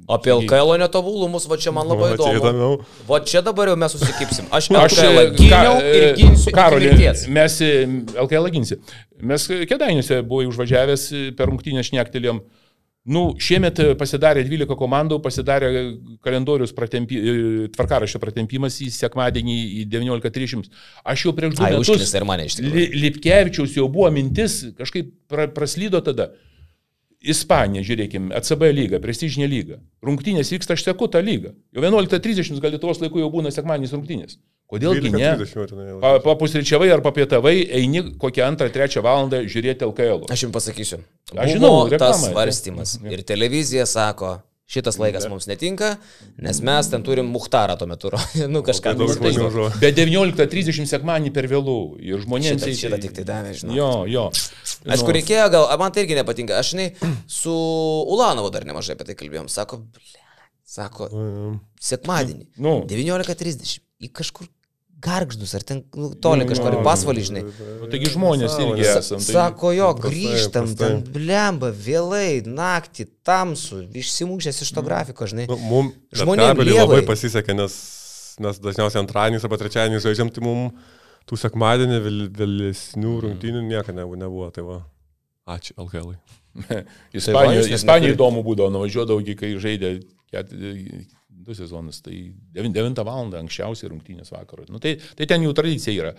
Apie 0.07 0.29
LKL 0.29 0.75
netobulumus, 0.77 1.47
va 1.49 1.55
čia 1.57 1.71
man 1.73 1.87
labai 1.89 2.11
Va, 2.11 2.17
įdomu. 2.17 2.33
įdomiau. 2.41 2.73
Va 3.09 3.17
čia 3.25 3.41
dabar 3.41 3.71
jau 3.71 3.77
mes 3.81 3.91
susikipsim. 3.95 4.45
Aš 4.53 4.67
Aš 4.69 4.99
LKL 5.01 5.17
e, 5.21 5.23
gyniau 5.37 5.79
ir 5.81 6.03
e, 6.03 6.11
ginsiu 6.19 6.51
mirties. 6.53 7.23
mes 7.27 7.55
LKL 8.25 8.49
ginsi. 8.53 8.77
Mes 9.21 9.47
kedainiuose 9.69 10.19
buvai 10.29 10.45
užvažiavęs 10.51 11.07
per 11.37 11.49
rungtynę 11.49 11.81
šnektelėm. 11.81 12.41
Nu, 13.05 13.35
šiemet 13.37 13.77
e, 13.83 13.91
pasidarė 13.99 14.41
12 14.47 14.73
komandų, 14.79 15.19
pasidarė 15.21 15.67
kalendorius 16.25 16.71
pratempi, 16.73 17.19
e, 17.19 17.33
tvarkaraščio 17.75 18.21
pratempimas 18.23 18.79
į 18.81 18.87
sekmadienį 18.95 19.57
į 19.83 19.83
19.30. 19.91 20.71
Aš 21.13 21.27
jau 21.27 21.35
prieš 21.37 21.53
du 21.59 21.61
Ai, 21.67 21.75
metus. 21.75 21.85
Lipkevičiaus 23.03 23.77
jau 23.77 23.85
buvo 23.93 24.09
mintis, 24.15 24.57
kažkaip 24.79 25.13
pra, 25.29 25.45
praslydo 25.53 26.01
tada. 26.05 26.31
Ispanija, 27.33 27.81
žiūrėkime, 27.87 28.29
ACB 28.37 28.63
lyga, 28.75 28.99
prestižinė 29.03 29.47
lyga. 29.49 29.79
Rungtynės 30.05 30.51
vyksta, 30.53 30.75
aš 30.77 30.83
seku 30.85 31.07
tą 31.11 31.21
lygą. 31.25 31.53
Jau 31.75 31.81
11.30 31.83 32.59
gal 32.63 32.75
Lietuvos 32.75 33.01
laiku 33.01 33.19
jau 33.23 33.29
būna 33.33 33.51
sekmadienis 33.53 33.93
rungtynės. 33.95 34.37
Kodėlgi 34.71 35.11
ne? 35.13 35.31
12.30 35.43 35.99
Pa- 36.01 36.19
Papusryčiavai 36.25 36.87
ar 36.95 37.01
papietavai, 37.05 37.55
eini 37.79 38.01
kokią 38.21 38.47
antrą, 38.47 38.69
trečią 38.73 39.03
valandą 39.05 39.43
žiūrėti 39.45 39.85
LKL. 39.85 40.25
Aš 40.33 40.45
jums 40.47 40.55
pasakysiu. 40.57 41.01
Aš 41.37 41.55
žinau, 41.57 41.73
tas 42.01 42.23
svarstymas. 42.25 42.95
Ir 43.05 43.21
televizija 43.29 43.85
sako, 43.89 44.39
šitas 44.65 44.97
laikas 44.97 45.27
mums 45.29 45.45
netinka, 45.49 45.91
nes 46.41 46.59
mes 46.65 46.87
ten 46.89 47.03
turim 47.05 47.27
muhtarą 47.29 47.75
tuo 47.77 47.87
metu. 47.89 48.09
nu, 48.53 48.63
kažką 48.65 48.95
daug 48.97 49.11
nu, 49.11 49.17
tai- 49.19 49.33
žmonių 49.35 49.51
žuvo. 49.53 49.67
Bet 49.81 49.97
19.30 49.99 50.89
sekmanį 50.89 51.31
per 51.35 51.47
vėlų 51.51 51.77
ir 52.01 52.23
žmonėms... 52.25 52.63
Šitą, 52.63 52.71
eiti- 52.71 52.81
šitą 52.81 52.99
tik 53.05 53.13
tai 53.19 53.25
davė, 53.29 53.53
žinau. 53.59 53.75
Jo, 53.77 53.89
jo. 54.09 54.25
Aišku, 54.89 55.09
Nu, 55.11 55.15
reikėjo, 55.19 55.45
gal, 55.53 55.67
a, 55.69 55.77
man 55.81 55.93
tai 55.93 56.05
irgi 56.05 56.17
nepatinka. 56.17 56.57
Aš, 56.61 56.73
žinai, 56.73 56.87
su 57.29 57.53
Ulanovu 58.15 58.49
dar 58.53 58.65
nemažai 58.65 58.97
apie 58.97 59.07
tai 59.11 59.17
kalbėjom. 59.21 59.49
Sako, 59.53 59.83
ble, 59.93 60.25
sako, 60.65 61.09
sekmadienį. 61.81 62.49
Nu. 62.57 62.79
19.30. 62.89 63.79
Į 64.05 64.09
kažkur 64.17 64.49
gargždus, 65.05 65.53
ar 65.57 65.63
ten 65.67 65.83
nu, 65.95 66.09
toli 66.23 66.47
kažkur 66.49 66.77
į 66.79 66.83
pasvalį, 66.85 67.23
žinai. 67.29 67.43
Nu, 67.81 67.89
taigi 67.91 68.09
žmonės 68.15 68.55
irgi 68.63 68.87
Sa- 68.87 69.01
esam. 69.03 69.21
Tai... 69.21 69.35
Sako 69.37 69.71
jo, 69.77 69.89
grįžtam, 70.01 70.65
paprastai. 70.71 70.89
ten 71.05 71.13
blemba, 71.15 71.69
vėlai, 71.85 72.41
naktį, 72.47 73.07
tamsu, 73.27 73.83
išsimušęs 74.01 74.63
iš 74.65 74.73
to 74.77 74.83
grafiko, 74.85 75.27
žinai. 75.29 75.45
Nu, 75.51 75.57
mums 75.61 75.93
Žmonėm 76.15 76.51
žmonėms 76.55 76.67
lievai. 76.71 76.83
labai 76.87 77.01
pasisekė, 77.11 77.55
nes 77.61 77.77
mes 78.43 78.57
dažniausiai 78.65 78.99
antradieniais 79.05 79.45
arba 79.47 79.61
trečiadieniais 79.61 80.03
žaidžiam, 80.03 80.31
tai 80.35 80.43
mums 80.43 80.73
tų 81.29 81.37
sekmadienį 81.41 81.99
vėl, 82.05 82.17
vėlesnių 82.37 83.13
rungtynių 83.23 83.61
nieko 83.69 83.93
nebuvo. 83.95 84.17
nebuvo 84.25 84.49
tai 84.53 84.65
va. 84.67 84.81
Ačiū 85.55 85.73
LKL. 85.81 86.11
Ispanijoje 87.17 87.73
Ispanija 87.75 88.09
neturit- 88.09 88.15
įdomu 88.17 88.43
būdavo, 88.45 88.71
nuvažiuodavau, 88.75 89.23
kai 89.39 89.53
žaidė 89.61 89.89
ket, 90.31 90.51
du 91.45 91.55
sezonus, 91.57 92.01
tai 92.05 92.33
9 92.55 93.03
val. 93.05 93.31
anksčiausiai 93.39 93.91
rungtynės 93.91 94.31
vakarą. 94.33 94.65
Nu, 94.73 94.81
tai, 94.83 94.95
tai 95.17 95.27
ten 95.29 95.45
jų 95.45 95.53
tradicija 95.57 95.93
yra. 95.93 96.13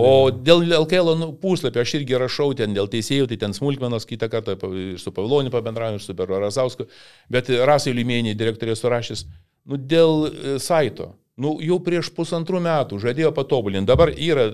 O 0.00 0.30
dėl 0.30 0.64
LKL 0.78 1.14
nu, 1.20 1.30
puslapio 1.40 1.82
aš 1.84 1.96
irgi 2.00 2.18
rašau 2.20 2.52
ten 2.58 2.74
dėl 2.76 2.90
teisėjų, 2.92 3.28
tai 3.30 3.40
ten 3.44 3.56
smulkmenos 3.56 4.08
kitą 4.08 4.30
kartą 4.32 4.56
ir 4.56 4.98
su 5.02 5.12
Pavloniu 5.16 5.52
pabendrauju, 5.54 6.00
ir 6.00 6.04
su 6.04 6.16
Peru 6.18 6.40
Razausku, 6.42 6.88
bet 7.32 7.50
Rasai 7.68 7.94
Limienį 7.96 8.36
direktorė 8.38 8.76
surašys, 8.78 9.26
nu 9.66 9.78
dėl 9.80 10.28
e, 10.28 10.56
saito, 10.62 11.12
nu 11.40 11.56
jau 11.64 11.78
prieš 11.84 12.10
pusantrų 12.16 12.62
metų 12.64 13.00
žadėjo 13.02 13.32
patobulinti, 13.36 13.88
dabar 13.88 14.12
yra 14.12 14.50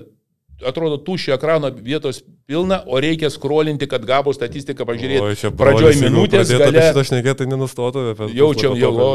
atrodo, 0.69 0.97
tuščio 1.03 1.33
ekrano 1.35 1.69
vietos 1.75 2.21
pilna, 2.47 2.81
o 2.87 2.99
reikia 2.99 3.29
skrolinti, 3.31 3.87
kad 3.87 4.03
gavo 4.05 4.33
statistiką 4.35 4.83
pažiūrėti. 4.87 5.21
Oi, 5.23 5.35
čia 5.39 5.51
Pradžioj 5.55 5.95
minutės, 6.03 6.49
gale... 6.51 6.81
šitą 6.89 7.03
šnekėti, 7.07 7.37
tai 7.43 7.47
nenustotų. 7.53 8.03
apie 8.13 8.27
Jau 8.35 8.49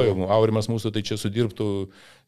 jau, 0.06 0.28
Aurimas 0.32 0.68
mūsų 0.72 0.92
tai 0.94 1.02
čia 1.04 1.18
sudirbtų, 1.20 1.66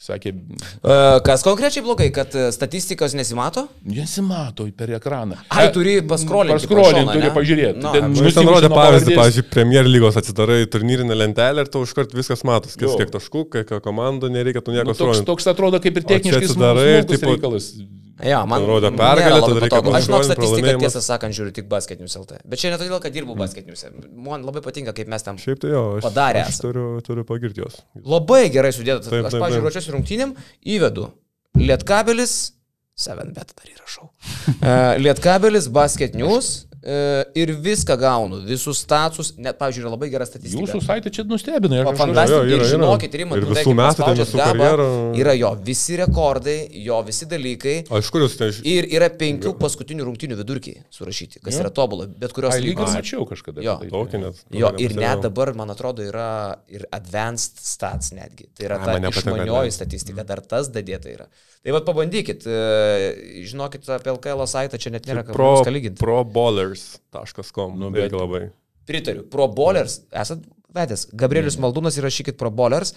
sakė, 0.00 0.34
E, 0.80 1.20
Kas 1.24 1.42
konkrečiai 1.44 1.82
blogai, 1.84 2.10
kad 2.12 2.32
e, 2.36 2.48
statistikos 2.52 3.14
nesimato? 3.16 3.66
nesimato 3.84 4.66
per 4.76 4.92
ekraną. 4.96 5.36
Ai, 5.52 5.68
turi 5.74 5.98
paskrolinti. 6.06 6.66
Paskrolinti, 6.66 7.16
turi 7.16 7.30
pažiūrėti. 7.36 7.80
Nu, 7.80 7.92
Jis 7.92 8.00
ten 8.00 8.10
Nusimuši 8.16 8.48
rodė 8.54 8.70
pavyzdį, 8.72 9.16
pavyzdžiui, 9.18 9.46
Premier 9.52 9.88
lygos 9.88 10.16
atsidarai 10.20 10.64
turnyrinę 10.72 11.16
lentelę 11.16 11.64
ir 11.66 11.72
tau 11.72 11.84
iškart 11.86 12.12
viskas 12.16 12.44
matos, 12.48 12.76
kiek, 12.76 12.88
Jo. 12.88 12.96
kiek 13.00 13.12
taškų, 13.16 13.44
kiek 13.56 13.72
komandų, 13.84 14.30
nereikia 14.32 14.60
tu 14.64 14.72
Nu, 14.72 14.78
nieko 14.78 14.92
toks, 14.92 15.00
skrolinti. 15.00 15.26
toks 15.32 15.50
atrodo 15.52 15.80
kaip 15.80 15.96
ir 16.00 16.04
O 16.06 16.12
techniškai 16.12 16.44
atsidarai 16.44 16.92
tipo- 17.08 17.34
reikalas. 17.34 17.72
Ja, 18.20 18.42
man 18.44 18.66
rodė 18.68 18.90
labai 19.18 19.40
tada 19.42 19.62
reikia 19.64 19.80
patogu. 19.80 19.96
Aš 19.98 20.06
žinau 20.06 20.20
statistiką, 20.26 20.74
tiesą 20.84 21.02
sakant, 21.04 21.36
žiūriu 21.36 21.54
tik 21.56 21.66
basketinius 21.70 22.16
LT. 22.20 22.40
Bet 22.48 22.62
čia 22.62 22.70
ne 22.72 22.78
todėl, 22.80 23.00
kad 23.02 23.14
dirbu 23.14 23.36
basketiniuose. 23.40 23.90
Man 24.28 24.46
labai 24.46 24.62
patinka, 24.64 24.94
kaip 24.96 25.10
mes 25.10 25.26
tam 25.26 25.40
Šiaip 25.40 25.60
tai 25.64 25.74
jo, 25.74 25.82
aš, 25.98 26.06
Padarė 26.06 26.44
aš 26.46 26.60
turiu, 26.62 26.86
turiu 27.06 27.26
pagirti 27.28 27.64
jos. 27.64 27.80
Labai 28.04 28.46
gerai 28.54 28.72
sudėta. 28.76 29.08
Taip, 29.08 29.26
Aš, 29.26 29.34
taip, 29.34 29.42
pažiūrėjau, 29.42 29.60
taip. 29.60 29.68
ruošiuosi 29.68 29.94
rungtynėm, 29.96 30.34
įvedu 30.76 31.10
Lietkabelis, 31.60 32.34
7 33.00 33.34
bet 33.36 33.54
dar 33.56 33.70
įrašau. 33.74 34.08
Uh, 34.08 34.96
Lietkabelis, 35.04 35.70
Basket 35.72 36.14
News 36.18 36.69
ir 37.36 37.50
viską 37.60 37.96
gaunu, 38.00 38.38
visus 38.48 38.78
statusus, 38.80 39.34
net, 39.36 39.58
pavyzdžiui, 39.60 39.82
yra 39.84 39.90
labai 39.92 40.08
gera 40.08 40.24
statistika. 40.24 40.62
Jūsų 40.62 40.80
saitė 40.80 41.10
čia 41.12 41.24
nustebino. 41.28 41.76
O 41.84 41.90
aš- 41.92 41.98
fantastika, 42.00 42.38
Jo, 42.38 42.44
jo, 42.44 42.48
ir 42.48 42.54
yra, 42.56 42.64
yra. 42.64 42.70
žinokit, 42.72 43.16
Rimas, 43.20 43.36
Ir 43.36 43.44
visų 43.50 43.74
metų, 43.76 44.04
ten 44.06 44.16
visų 44.22 44.40
karjerų. 44.40 44.86
Yra 45.20 45.34
jo, 45.36 45.50
visi 45.66 45.98
rekordai, 46.00 46.56
jo 46.86 47.02
visi 47.04 47.28
dalykai. 47.28 47.74
O 47.92 48.00
iš 48.00 48.08
kur 48.14 48.24
jūs 48.24 48.38
ten 48.40 48.48
iš... 48.54 48.62
Ir 48.64 48.88
yra 48.96 49.10
penkių 49.12 49.52
paskutinių 49.60 50.08
rungtynių 50.08 50.38
vidurkiai 50.40 50.80
surašyti, 50.90 51.42
kas 51.44 51.60
yra 51.60 51.68
tobula, 51.70 52.06
bet 52.08 52.32
kurios 52.32 52.56
lygos. 52.64 52.94
mačiau 52.96 53.28
kažkada. 53.28 53.60
Jo. 53.60 53.76
tai. 53.84 54.20
Net. 54.20 54.40
Jo, 54.50 54.72
ir 54.80 54.96
net 54.96 55.20
dabar, 55.22 55.52
man 55.54 55.68
atrodo, 55.70 56.00
yra 56.02 56.56
ir 56.72 56.86
advanced 56.96 57.60
stats 57.60 58.12
netgi. 58.16 58.48
Tai 58.56 58.66
yra 58.70 58.80
ta 58.84 58.96
išmanioji 58.96 59.70
statistika, 59.76 60.24
dar 60.24 60.40
tas 60.40 60.72
dadėta 60.72 61.12
yra. 61.12 61.28
Tai 61.60 61.74
vad 61.76 61.84
pabandykit, 61.84 62.46
e, 62.48 63.44
žinokit 63.44 63.84
apie 63.92 64.08
LKL 64.14 64.46
saitą, 64.48 64.78
čia 64.80 64.88
net 64.94 65.04
nėra 65.04 65.26
ką 65.26 65.34
Pro, 65.36 65.50
ką 65.60 65.74
lyginti. 66.72 67.00
proballers.com. 67.10 67.78
Nu, 67.78 67.90
bet- 67.90 68.10
bet 68.10 68.12
labai. 68.20 68.50
Pritariu. 68.86 69.22
Pro 69.30 69.46
bowlers, 69.48 70.00
esat 70.10 70.38
vedęs. 70.74 71.08
Gabrielius 71.12 71.56
Maldūnas 71.58 71.96
įrašykit 71.98 72.36
pro 72.38 72.50
bowlers, 72.50 72.92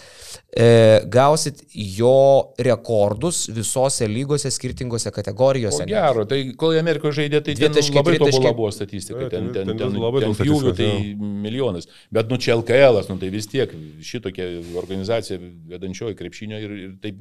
e, 0.55 1.01
gausit 1.09 1.63
jo 1.73 2.53
rekordus 2.57 3.47
visose 3.49 4.05
lygose, 4.07 4.49
skirtingose 4.51 5.09
O 5.09 5.11
kategorijose. 5.11 5.85
gero, 5.89 6.25
tai 6.25 6.53
kol 6.55 6.73
į 6.73 6.79
Ameriką 6.79 7.09
žaidė, 7.11 7.41
tai 7.43 7.53
ten 7.55 7.71
Dvitaškiai, 7.71 7.95
labai 7.97 8.17
tritaškiai. 8.17 8.53
buvo 8.55 8.71
statistika. 8.71 9.29
Ten, 9.29 9.51
ten- 9.53 9.67
ten, 9.67 9.77
ten 9.77 9.93
labai 9.97 10.21
daug 10.21 10.35
statistikos, 10.35 10.77
tai 10.77 11.15
milijonas. 11.17 11.87
Bet 12.11 12.29
nu 12.29 12.37
čia 12.37 12.55
LKL, 12.55 13.01
nu 13.09 13.17
tai 13.17 13.29
vis 13.29 13.47
tiek 13.47 13.69
šitokia 14.01 14.61
organizacija 14.77 15.39
vedančioji 15.67 16.15
krepšinio 16.15 16.61
ir, 16.61 16.71
ir 16.71 16.95
taip 17.01 17.19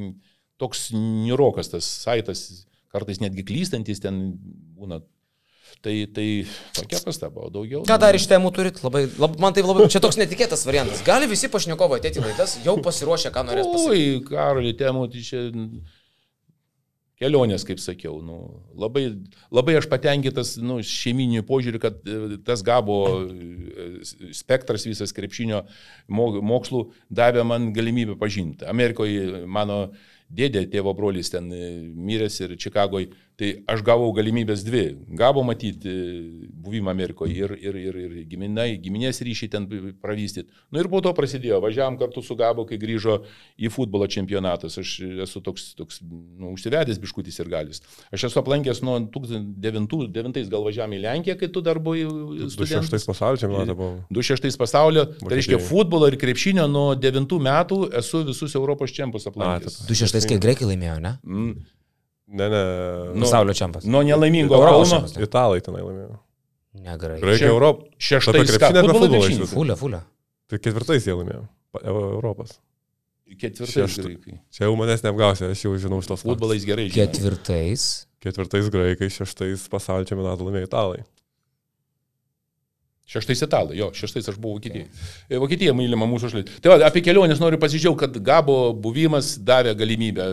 toks 0.59 0.90
nirokas 0.92 1.68
tas 1.70 1.84
saitas, 1.84 2.66
kartais 2.92 3.18
netgi 3.20 3.42
klystantis 3.44 4.00
ten 4.00 4.38
būna. 4.78 5.00
Tai, 5.83 5.95
tai 6.14 6.27
tokia 6.77 7.01
pastaba, 7.05 7.47
o 7.47 7.51
daugiau. 7.51 7.81
Ką 7.89 7.97
dar 8.03 8.14
iš 8.14 8.29
temų 8.31 8.53
turit? 8.55 8.79
Labai, 8.85 9.07
lab, 9.18 9.39
man 9.43 9.57
tai 9.57 9.64
labai, 9.64 9.89
čia 9.91 10.03
toks 10.05 10.20
netikėtas 10.20 10.66
variantas. 10.68 11.01
Gali 11.07 11.27
visi 11.31 11.51
pašnekovai 11.51 11.99
ateiti 12.03 12.23
laidas, 12.23 12.59
jau 12.66 12.77
pasiruošę, 12.85 13.33
ką 13.35 13.47
norės 13.49 13.66
pasakyti. 13.66 13.97
Oi, 13.97 14.23
karoli, 14.29 14.77
temų, 14.79 15.09
tai 15.11 15.25
čia 15.27 15.43
kelionės, 17.23 17.66
kaip 17.66 17.81
sakiau. 17.83 18.18
Nu, 18.25 18.39
labai, 18.79 19.05
labai 19.55 19.77
aš 19.79 19.89
patenkintas 19.91 20.57
nu, 20.62 20.81
šeiminiu 20.87 21.45
požiūriu, 21.47 21.81
kad 21.83 22.01
e, 22.03 22.39
tas 22.47 22.64
gabo 22.66 23.03
e, 23.23 23.91
spektras 24.35 24.87
visas 24.89 25.14
krepšinio 25.14 25.62
mo- 26.11 26.43
mokslų 26.43 26.89
davė 27.12 27.45
man 27.47 27.70
galimybę 27.77 28.18
pažinti. 28.20 28.66
Amerikoje 28.70 29.45
mano 29.47 29.85
dėdė, 30.33 30.64
tėvo 30.73 30.95
brolis 30.99 31.31
ten 31.33 31.51
e, 31.53 31.70
miręs 31.95 32.41
ir 32.43 32.57
Čikagoje, 32.61 33.12
tai 33.43 33.51
aš 33.74 33.82
gavau 33.82 34.12
galimybės 34.14 34.62
dvi. 34.62 34.82
Gavo 35.18 35.43
matyti 35.47 35.90
e, 35.90 36.51
buvimą 36.62 36.93
Amerikoje 36.93 37.34
ir, 37.34 37.55
ir, 37.59 37.78
ir, 37.80 37.97
ir 38.05 38.26
giminai, 38.30 38.76
giminės 38.82 39.18
ryšį 39.26 39.49
ten 39.51 39.66
pravystyti. 40.03 40.47
Na 40.70 40.78
nu, 40.78 40.84
ir 40.84 40.90
po 40.93 41.01
to 41.03 41.11
prasidėjo, 41.16 41.59
važiavam 41.64 41.99
kartu 41.99 42.22
su 42.22 42.36
Gabo, 42.38 42.64
kai 42.68 42.78
grįžo 42.80 43.18
į 43.59 43.72
futbolo 43.74 44.07
čempionatus. 44.07 44.78
Aš 44.78 44.95
esu 45.26 45.43
toks, 45.43 45.72
toks 45.78 45.99
nu, 46.07 46.53
užsivedęs 46.53 47.03
biškutis 47.03 47.40
ir 47.43 47.51
galis. 47.51 47.82
Aš 48.14 48.28
esu 48.30 48.40
aplankęs 48.43 48.84
nuo 48.86 49.01
2009 49.11 50.47
gal 50.53 50.68
važiavam 50.68 50.95
į 50.95 51.03
Lenkiją, 51.03 51.38
kai 51.43 51.51
tu 51.51 51.64
dar 51.64 51.82
buvai 51.82 52.07
Du 52.07 52.51
studentas. 52.53 52.86
šeštais 52.86 53.09
pasaulio 53.11 53.43
čempionate 53.43 53.78
buvo. 53.78 53.99
26 54.14 54.61
pasaulio, 54.61 55.09
tai 55.18 55.34
reiškia 55.40 55.59
futbolo 55.66 56.07
ir 56.12 56.20
krepšinio 56.20 56.68
nuo 56.70 56.93
9 56.95 57.38
metų 57.51 57.82
esu 57.99 58.22
visus 58.30 58.55
Europos 58.59 58.95
čempionus 58.95 59.26
aplankęs. 59.32 59.82
taip. 59.82 59.95
26 59.97 60.30
kai 60.30 60.43
greikai 60.47 60.70
laimėjo, 60.70 60.99
ne? 61.03 61.16
Mm, 61.26 61.55
Ne, 62.33 62.47
ne. 62.49 62.61
Nu, 63.12 63.26
Pasaulio 63.26 63.55
čempas. 63.55 63.85
Nuo 63.85 64.01
nelaimingo 64.07 64.57
Europos 64.57 64.91
Kauno. 64.95 65.24
Italai 65.26 65.61
tenai 65.64 65.83
laimėjo. 65.85 66.14
Negerai. 66.83 67.18
Graikai 67.20 67.49
Europą. 67.53 67.85
Šeštais 68.01 68.33
Apie 68.33 68.47
krepšinį 68.49 68.64
ar 68.64 68.70
apie 68.72 68.80
futbolo 68.89 69.01
futbolą 69.03 69.18
krepšinis? 69.20 69.43
išvis? 69.43 69.53
Fulė, 69.59 69.76
fulė. 69.76 70.01
Tai 70.49 70.61
ketvirtais 70.64 71.09
jie 71.09 71.16
laimėjo. 71.18 71.43
Europos. 71.83 72.55
Ketvirtais 73.33 73.74
Šeštu. 73.76 74.07
graikai. 74.07 74.39
Čia 74.53 74.64
jau 74.66 74.72
manęs 74.80 75.05
neapgausia, 75.05 75.51
aš 75.53 75.64
jau 75.66 75.74
žinau 75.80 76.01
šitos 76.05 76.20
futbolą. 76.24 76.35
Futbolais 76.39 76.64
gerai. 76.68 76.89
žinai. 76.89 77.07
Ketvirtais. 77.12 77.85
Ketvirtais 78.22 78.68
graikai, 78.72 79.09
šeštais 79.12 79.68
pasaulio 79.72 80.09
čempionatą 80.09 80.45
laimėjo 80.49 80.68
italai. 80.68 81.05
Šeštais 83.12 83.42
italai, 83.44 83.76
jo, 83.76 83.90
šeštais 83.92 84.30
aš 84.32 84.38
buvau 84.40 84.56
Vokietijai. 84.56 84.86
E, 85.28 85.36
Vokietija 85.40 85.74
mylima 85.76 86.06
mūsų 86.08 86.30
šalis. 86.32 86.54
Tai 86.64 86.72
va, 86.72 86.78
apie 86.86 87.02
kelionės 87.04 87.42
noriu 87.42 87.58
pasidžiaugti, 87.60 88.06
kad 88.06 88.16
Gabo 88.24 88.56
buvimas 88.72 89.34
davė 89.36 89.74
galimybę 89.76 90.28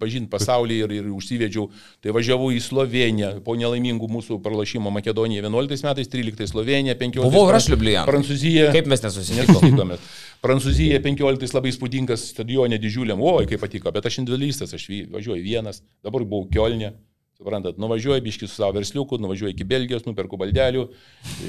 pažinti 0.00 0.30
pasaulį 0.32 0.78
ir, 0.86 0.94
ir 1.02 1.10
užsivedžiau. 1.12 1.68
Tai 2.00 2.16
važiavau 2.16 2.48
į 2.56 2.62
Sloveniją 2.64 3.34
po 3.44 3.58
nelaimingų 3.60 4.08
mūsų 4.16 4.40
pralašymo 4.44 4.94
Makedoniją 4.96 5.44
11 5.44 5.88
metais, 5.90 6.08
13 6.16 6.48
Slovenija, 6.54 6.96
15 6.96 7.28
Buvau 7.28 7.52
ir 7.52 7.60
aš 7.60 7.68
Liublianą. 7.74 8.08
Prancūzija. 8.08 8.72
Kaip 8.72 8.88
mes 8.88 9.04
nesusitikome? 9.04 10.00
Prancūzija 10.42 11.04
15 11.04 11.60
labai 11.60 11.76
spūdingas 11.76 12.30
stadione 12.32 12.80
didžiuliam, 12.80 13.20
oi 13.20 13.44
kaip 13.50 13.60
patiko, 13.62 13.92
bet 13.94 14.08
aš 14.08 14.22
individualistas, 14.24 14.72
aš 14.72 14.88
važiuoju 15.12 15.44
vienas, 15.44 15.84
dabar 16.02 16.24
buvau 16.24 16.48
Kielne. 16.48 16.94
Suprantat, 17.42 17.74
nuvažiuoju 17.82 18.22
biški 18.22 18.46
su 18.46 18.54
savo 18.54 18.72
versliuku, 18.76 19.18
nuvažiuoju 19.18 19.50
iki 19.50 19.64
Belgijos, 19.66 20.04
nuperku 20.06 20.38
baldelių, 20.38 20.84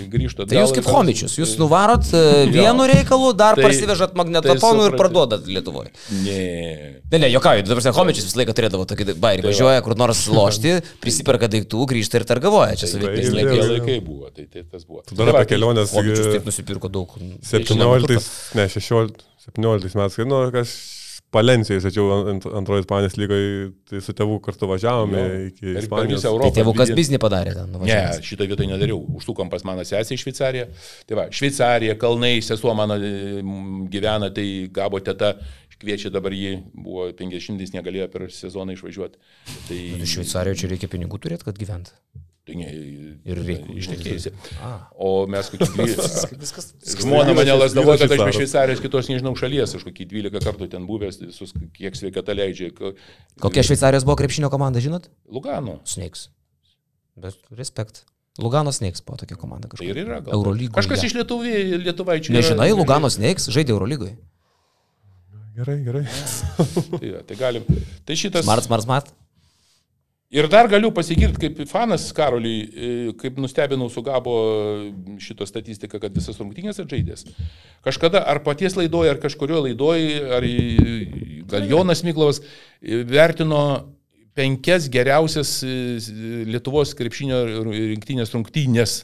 grįžtu. 0.09 0.47
Tai 0.49 0.57
jūs 0.57 0.71
atgal 0.71 0.79
kaip 0.79 0.87
homičius, 0.89 1.35
jūs 1.37 1.51
nuvarot 1.61 2.07
e, 2.17 2.21
vienu 2.49 2.87
reikalu, 2.89 3.29
dar 3.37 3.53
Tai- 3.59 3.67
parsivežat 3.67 4.15
magnetofonų 4.17 4.81
tai 4.87 4.89
ir 4.89 4.97
parduodat 4.97 5.45
Lietuvoje. 5.49 5.91
Ne. 6.23 6.39
Ne, 7.11 7.19
ne, 7.21 7.29
jokauju, 7.35 7.65
dabar 7.69 7.93
homičius 7.99 8.25
visą 8.31 8.41
laiką 8.41 8.55
turėdavo 8.57 8.87
tokį 8.89 9.15
bairį, 9.21 9.45
važiuoja 9.51 9.83
kur 9.85 9.95
nors 10.01 10.23
lošti, 10.37 10.79
prisiperka 11.03 11.51
daiktų, 11.53 11.85
grįžta 11.93 12.21
ir 12.21 12.27
targavoja. 12.33 12.73
Čia 12.81 12.89
sovietiniais 12.95 13.29
Tai- 13.29 13.37
laikais. 13.37 13.61
Jau- 13.61 13.69
laikai 13.77 13.99
buvo, 14.07 14.33
tai, 14.33 14.47
tai 14.49 14.65
tas 14.65 14.87
buvo. 14.89 15.03
Tu 15.05 15.19
dar 15.19 15.29
apie 15.35 15.45
kelionės. 15.53 15.93
Homičius 15.93 16.33
taip 16.33 16.49
nusipirko 16.49 16.89
daug. 16.89 17.13
17, 17.45 18.17
ne, 18.57 18.67
16, 18.71 19.23
17 19.53 19.97
metais, 20.01 20.19
nu, 20.25 20.41
aš 20.49 20.73
Palencijoje, 21.33 21.81
sačiau, 21.87 22.05
ant, 22.29 22.45
antroji 22.59 22.83
Ispanijos 22.85 23.15
lygoje, 23.17 23.71
tai 23.89 24.01
su 24.05 24.13
tėvu 24.13 24.35
kartu 24.45 24.67
važiavome 24.69 25.17
Jo. 25.23 25.39
iki 25.49 25.65
per 25.73 25.79
Ispanijos. 25.81 26.21
Tai 26.27 26.51
tėvukas 26.59 26.91
dvidė- 26.91 26.99
biznį 26.99 27.19
padarė 27.23 27.55
ten. 27.57 27.65
Ne, 27.71 27.77
nuvažiavęs. 27.79 28.21
šitą 28.29 28.47
vietą 28.51 28.67
nedariau. 28.69 28.99
Užtukom 29.17 29.49
pas 29.49 29.65
mano 29.65 29.81
sesę 29.87 30.13
į 30.13 30.19
Šveicariją. 30.23 30.67
Tai 31.09 31.15
va, 31.17 31.25
Šveicarija, 31.33 31.97
kalnai, 31.97 32.35
sesuo 32.45 32.75
mano 32.77 32.95
e, 33.01 33.41
gyvena, 33.89 34.29
tai 34.33 34.47
gavo 34.71 34.99
teta, 35.01 35.33
kviečia 35.83 36.11
dabar 36.13 36.31
jį, 36.31 36.53
buvo 36.75 37.09
50, 37.11 37.73
negalėjo 37.75 38.07
per 38.13 38.29
sezoną 38.31 38.77
išvažiuoti. 38.77 39.17
Tai, 39.67 39.79
Nu, 39.99 40.05
Šveicarijoje 40.05 40.61
čia 40.61 40.69
reikia 40.71 40.87
pinigų 40.93 41.19
turėti, 41.19 41.43
kad 41.49 41.57
gyvent. 41.59 41.91
Tai 42.43 42.55
ne, 42.59 42.67
Ir. 43.23 43.39
A. 44.61 44.71
O 44.99 45.25
mes 45.31 45.47
kokį 45.53 45.67
12... 45.77 46.37
Viskas. 46.41 46.71
Žmona 46.99 47.31
mane 47.37 47.53
lasdavo, 47.55 47.93
kad 47.99 48.11
aš 48.11 48.23
iš 48.33 48.39
Šveicarijos 48.41 48.81
kitos 48.83 49.07
nežinau 49.11 49.31
šalies, 49.39 49.75
aš 49.77 49.85
kokį 49.87 50.07
12 50.11 50.43
kartų 50.43 50.67
ten 50.73 50.87
buvęs, 50.89 51.21
visus, 51.23 51.53
kiek 51.77 51.95
sveikata 51.95 52.35
leidžia. 52.35 52.71
Ko- 52.75 52.91
Kokia 53.45 53.63
Šveicarijos 53.63 54.03
buvo 54.07 54.17
krepšinio 54.19 54.51
komanda, 54.51 54.83
žinot? 54.83 55.07
Lugano. 55.31 55.79
Snakes. 55.87 56.27
Bet 57.15 57.39
respekt. 57.55 58.03
Lugano 58.41 58.71
Snakes 58.75 58.99
buvo 59.05 59.19
tokia 59.21 59.37
komanda 59.37 59.69
Tai 59.69 59.77
kažkokia. 59.77 59.93
ir 59.93 60.03
yra 60.03 60.19
gal. 60.25 60.33
Eurolygoje. 60.35 60.75
Kažkas 60.81 61.03
iš 61.07 61.13
Lietuvai, 61.19 61.55
lietuvaičių. 61.85 62.33
Nežinai, 62.33 62.71
yra- 62.73 62.79
Lugano 62.81 63.07
Snakes 63.13 63.47
žaidė 63.53 63.75
Eurolygoje. 63.77 64.15
Gerai, 65.53 65.75
gerai. 65.85 66.01
Tai, 66.57 67.09
tai 67.29 67.35
galim. 67.37 67.67
Tai 68.09 68.15
šitas. 68.17 68.41
Smart, 68.47 68.65
smart, 68.65 68.83
smart. 68.87 69.11
Ir 70.33 70.47
dar 70.49 70.65
galiu 70.65 70.89
pasigirti 70.89 71.37
kaip 71.37 71.59
fanas 71.69 72.07
Karoliui, 72.15 72.61
e, 72.73 72.87
kaip 73.21 73.37
nustebinau 73.37 73.85
su 73.93 74.01
Gabo 74.01 74.33
šito 75.21 75.45
statistiką, 75.45 75.99
kad 76.01 76.15
visas 76.15 76.39
rungtynės 76.41 76.81
atžaidės. 76.81 77.27
Kažkada 77.85 78.23
ar 78.31 78.41
paties 78.41 78.73
laidoje, 78.79 79.11
ar 79.13 79.21
kažkurio 79.21 79.61
laidoje, 79.67 80.23
ar 80.33 80.47
gal 81.53 81.69
Jonas 81.69 82.01
Miklovas 82.01 82.41
e, 82.41 83.03
vertino 83.05 83.61
penkias 84.33 84.89
geriausias 84.89 85.59
e, 85.61 85.77
Lietuvos 86.49 86.95
krepšinio 86.97 87.45
rinktinės 87.69 88.33
rungtynės. 88.33 89.03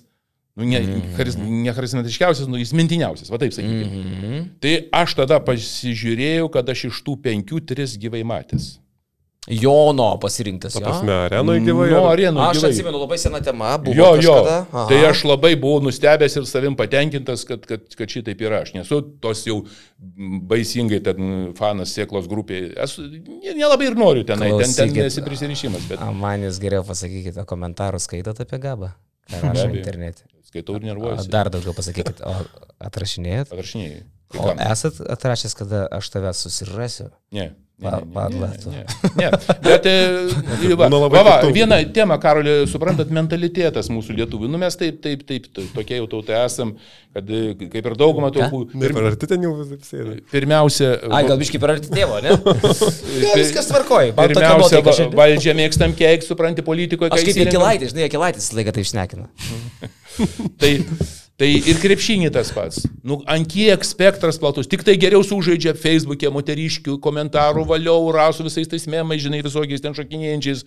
Nu, 0.57 0.65
ne, 0.65 0.81
charis, 1.15 1.37
ne 1.37 1.71
charizmatiškiausias, 1.77 2.49
nu, 2.49 2.57
jis 2.59 2.73
mintiniausias, 2.75 3.29
va 3.31 3.37
taip 3.39 3.53
sakykime. 3.53 3.85
Mm 3.85 4.19
-hmm. 4.19 4.51
Tai 4.59 4.73
aš 5.05 5.15
tada 5.21 5.37
pasižiūrėjau, 5.39 6.49
kad 6.51 6.69
aš 6.69 6.89
iš 6.89 7.05
tų 7.05 7.21
penkių 7.21 7.61
tris 7.69 7.99
gyvai 8.01 8.25
matęs. 8.25 8.79
Jono 9.47 10.17
pasirinktas. 10.21 10.73
Ta 10.73 10.79
jo. 10.79 10.85
prasme, 10.85 11.11
arenoje 11.25 11.61
gyvai. 11.63 11.87
Nu, 11.89 12.01
ar- 12.05 12.11
arenų 12.19 12.41
Aš 12.43 12.57
gyvai. 12.59 12.69
atsimenu 12.73 12.99
labai 13.01 13.17
seną 13.17 13.39
temą. 13.41 13.69
Buvo 13.81 13.95
Jo, 13.95 14.09
jo. 14.21 14.35
Aha. 14.45 14.83
Tai 14.89 14.97
aš 15.09 15.23
labai 15.25 15.55
buvau 15.55 15.79
nustebęs 15.81 16.35
ir 16.37 16.45
savim 16.45 16.75
patenkintas, 16.75 17.45
kad, 17.47 17.63
kad, 17.65 17.87
kad 17.97 18.07
šitaip 18.11 18.41
yra. 18.45 18.59
Aš 18.67 18.73
nesu 18.75 18.99
tos 19.23 19.45
jau 19.47 19.61
baisingai 20.51 20.99
ten 21.03 21.53
fanas 21.57 21.93
sėklos 21.95 22.27
grupėje. 22.29 22.73
Esu 22.83 23.07
ne- 23.07 23.55
nelabai 23.57 23.87
ir 23.89 23.95
noriu 23.97 24.23
tenai. 24.27 24.51
Ten, 24.59 24.59
ten 24.75 24.91
Klausykit. 24.91 25.03
nesi 25.07 25.21
prisirišimas, 25.25 25.87
bet 25.89 26.03
A, 26.03 26.11
man 26.11 26.43
jūs 26.45 26.59
geriau 26.61 26.83
pasakykite, 26.85 27.45
komentarus 27.49 28.05
skaitot 28.09 28.39
apie 28.43 28.59
gabą. 28.59 28.91
Abejo. 29.29 29.69
internete. 29.77 30.23
skaitau 30.49 30.75
ir 30.75 30.83
A, 30.83 30.85
nervuojuosi. 30.91 31.29
Dar 31.29 31.49
daugiau 31.53 31.73
pasakykit, 31.77 32.21
o 32.25 32.33
atrašinėjat? 32.81 33.51
Atrašinėjai. 33.53 34.03
O 34.37 34.53
esat 34.71 34.97
atrašęs, 35.09 35.55
kada 35.57 35.87
aš 35.91 36.09
tave 36.09 36.31
susirasiu? 36.33 37.09
Ne. 37.31 37.51
Ne. 39.15 39.29
Bet, 39.63 39.85
e, 39.87 40.75
va, 40.79 40.89
va, 40.91 41.21
va, 41.23 41.35
viena 41.55 41.77
tema, 41.95 42.17
Karolė, 42.19 42.65
suprantat, 42.67 43.11
mentalitetas 43.15 43.87
mūsų 43.93 44.17
lietuvių. 44.17 44.49
Nu 44.51 44.59
mes 44.59 44.75
taip, 44.79 44.97
taip, 45.03 45.23
taip, 45.29 45.47
to- 45.55 45.63
tokie 45.75 45.99
jau 46.01 46.09
tautai 46.11 46.41
esam, 46.41 46.73
kad 47.15 47.29
e, 47.31 47.53
kaip 47.61 47.79
ir 47.79 47.95
dauguma 47.99 48.33
tautų. 48.35 48.65
Ne, 48.73 48.91
per 48.91 49.07
arti 49.13 49.29
ten 49.31 49.47
jau 49.47 49.53
vis 49.61 49.87
sėdi. 49.87 50.17
Pirmiausia, 50.33 50.91
Ai, 51.07 51.23
gal 51.29 51.39
biškai 51.39 51.61
per 51.63 51.75
arti 51.77 51.93
tėvo, 51.93 52.19
ne? 52.25 52.35
Ja, 53.23 53.33
viskas 53.39 53.69
tokia 53.71 54.11
Pirmiausia, 54.19 54.83
va, 54.83 54.97
valdžią 55.23 55.55
mėgstam 55.57 55.95
keik, 55.97 56.27
supranti, 56.27 56.65
politikoje. 56.65 57.13
Aš 57.15 57.25
kaip 57.29 57.41
Jekilaitis, 57.45 57.93
žinai, 57.93 58.05
Jekilaitis 58.07 58.49
visą 58.49 58.59
laiką 58.59 58.73
tai 58.75 58.85
išnekina. 58.85 59.29
Tai, 60.59 60.73
tai 61.39 61.49
ir 61.71 61.79
krepšinį 61.79 62.29
tas 62.35 62.51
pats. 62.51 62.83
Nu, 63.07 63.21
ant 63.29 63.47
kiek 63.49 63.83
spektras 63.87 64.39
platus. 64.41 64.67
Tik 64.67 64.83
tai 64.87 64.97
geriau 64.99 65.23
sužaidžia 65.23 65.71
Facebook'e 65.79 66.31
moteriškių 66.35 66.97
komentarų 67.03 67.63
valiau, 67.69 68.09
rasų 68.15 68.49
visais 68.49 68.67
tais 68.67 68.87
memais, 68.91 69.23
žinai, 69.23 69.39
visokiais 69.45 69.83
ten 69.83 69.95
šokinėjančiais, 69.95 70.65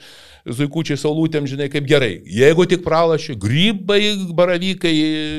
zuikučiai, 0.49 0.99
saulutėm, 0.99 1.47
žinai, 1.51 1.69
kaip 1.73 1.87
gerai. 1.89 2.17
Jeigu 2.27 2.67
tik 2.71 2.83
pralašė, 2.87 3.37
grybai, 3.41 4.01
baravykai. 4.35 4.93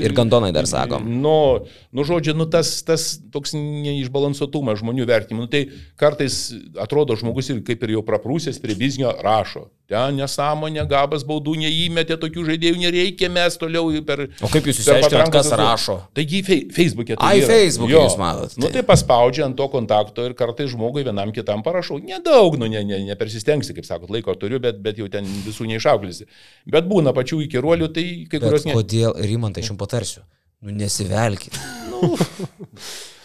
Ir 0.08 0.16
gandonai 0.16 0.54
dar 0.56 0.68
sakom. 0.70 1.06
Nu, 1.24 1.66
nu 1.92 2.06
žodžiu, 2.08 2.36
nu 2.38 2.48
tas, 2.50 2.76
tas 2.88 3.18
toks 3.34 3.56
neišbalansuotumas 3.58 4.80
žmonių 4.82 5.08
vertinimų. 5.10 5.46
Nu, 5.46 5.52
tai 5.52 5.66
kartais 6.00 6.54
atrodo 6.80 7.18
žmogus 7.20 7.52
ir 7.52 7.62
kaip 7.68 7.84
ir 7.88 7.98
jau 7.98 8.04
praprūsęs 8.06 8.62
prie 8.64 8.76
biznio 8.80 9.12
rašo. 9.24 9.68
Ten 9.92 10.16
nesąmonė, 10.16 10.86
gabas 10.88 11.26
baudų 11.28 11.58
neįmetė, 11.60 12.16
tokių 12.22 12.46
žaidėjų 12.48 12.78
nereikia, 12.80 13.28
mes 13.30 13.58
toliau 13.60 13.90
per... 14.08 14.24
O 14.40 14.48
kaip 14.50 14.70
jūs 14.70 14.80
patrankos 14.88 15.50
kas 15.50 15.50
rašo? 15.60 15.98
Taigi 16.16 16.40
Facebook'e. 16.48 17.18
Tai 17.20 17.28
Ai, 17.34 17.42
yra. 17.42 17.50
Facebook'e 17.52 17.92
Jo. 17.92 18.06
jūs 18.08 18.16
matot, 18.18 18.56
Nu 18.58 18.70
tai. 18.70 18.78
tai 18.80 18.84
paspaudžia 18.88 19.44
ant 19.50 19.58
to 19.60 19.68
kontakto 19.70 20.24
ir 20.24 20.38
kartais 20.40 20.72
žmogui 20.72 21.04
vienam 21.04 21.34
kitam 21.36 21.62
parašau. 21.66 22.00
Nedaug, 22.00 22.56
nu 22.62 22.72
ne, 22.72 22.80
ne, 22.88 23.02
nepersistengsi, 23.12 23.76
kaip 23.76 23.86
sakot, 23.90 24.10
laiko 24.14 24.34
turiu, 24.40 24.62
bet, 24.64 24.80
bet 24.82 24.93
jau 25.02 25.10
ten 25.12 25.28
visų 25.46 25.68
neišauklėsi. 25.72 26.28
Bet 26.74 26.90
būna 26.90 27.16
pačių 27.16 27.42
įkiruolių, 27.48 27.90
tai 27.96 28.06
kai 28.32 28.42
kurios 28.44 28.64
Bet 28.64 28.70
ne. 28.72 28.78
kodėl, 28.80 29.18
Rimantai, 29.24 29.64
aš 29.66 29.74
jums 29.74 29.82
patarsiu. 29.82 30.26
Nu, 30.64 30.76
nesivelkit. 30.78 31.58
Nu, 31.92 32.14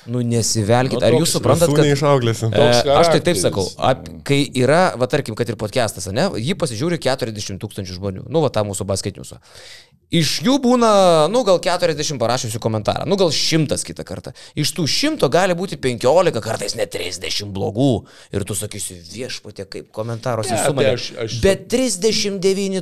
Nu, 0.09 0.23
nesivelkit. 0.25 0.97
Nu, 0.97 1.05
Ar 1.05 1.15
jūs 1.19 1.35
suprantat, 1.37 1.69
kad... 1.69 1.85
neišauklėsim. 1.85 2.55
E, 2.57 2.69
aš 2.95 3.11
tai 3.13 3.21
taip 3.25 3.37
sakau, 3.41 3.67
ap, 3.77 4.07
kai 4.27 4.39
yra, 4.57 4.95
va 4.97 5.09
tarkim, 5.11 5.37
kad 5.37 5.51
ir 5.53 5.59
podcastas, 5.61 6.09
ne, 6.17 6.25
jį 6.41 6.57
pasižiūri 6.61 6.97
40 7.05 7.61
tūkstančių 7.61 7.99
žmonių, 7.99 8.25
nu, 8.33 8.43
va 8.45 8.49
tą 8.55 8.65
mūsų 8.69 8.87
basketiniusą. 8.89 9.41
Iš 10.09 10.39
jų 10.41 10.55
būna, 10.65 10.89
nu, 11.29 11.43
gal 11.45 11.59
40 11.61 12.17
parašiusių 12.17 12.59
komentarą, 12.65 13.05
nu, 13.05 13.17
gal 13.21 13.29
100 13.29 13.77
kitą 13.85 14.05
kartą. 14.09 14.33
Iš 14.57 14.71
tų 14.73 14.87
100 14.89 15.29
gali 15.29 15.53
būti 15.59 15.77
15, 15.77 16.41
kartais 16.41 16.73
net 16.79 16.95
30 16.95 17.51
blogų. 17.53 18.07
Ir 18.33 18.47
tu 18.49 18.55
sakysi, 18.57 18.97
viešpatė, 19.13 19.67
kaip 19.69 19.91
komentaruose 19.93 20.57
su 20.57 20.73
tai 20.73 20.73
manimi. 20.73 20.95
aš- 21.27 21.41
Bet 21.45 21.67
39 21.69 22.81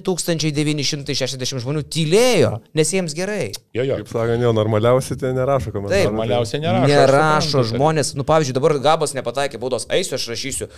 960 0.54 1.58
žmonių 1.64 1.82
tylėjo, 1.90 2.52
nes 2.78 2.92
jiems 2.94 3.14
gerai. 3.18 3.50
Jo, 3.74 3.82
jo. 3.82 3.96
Kaip 4.00 4.08
sakant, 4.12 4.42
jo, 4.46 4.52
normaliausiai 4.56 5.18
tai 5.18 5.32
nerašo 5.36 5.72
komentarų. 5.74 5.96
Taip, 5.96 6.12
Normaliausia 6.12 6.60
nerašo. 6.62 6.84
aš 6.84 6.94
Nerašo 6.94 7.64
žmonės, 7.72 8.14
nu 8.14 8.22
pavyzdžiui, 8.22 8.54
dabar 8.54 8.76
Gabas 8.78 9.14
nepataikė 9.18 9.58
baudos, 9.58 9.86
eisiu 9.90 10.14
aš 10.14 10.28
rašysiu, 10.30 10.68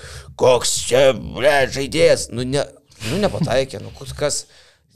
koks 0.41 0.79
čia, 0.89 1.13
ble, 1.13 1.53
žaidėjas, 1.77 2.31
nu, 2.33 2.43
ne, 2.49 2.65
nu 3.11 3.21
nepataikė, 3.21 3.83
nu 3.85 3.93
kas. 4.17 4.47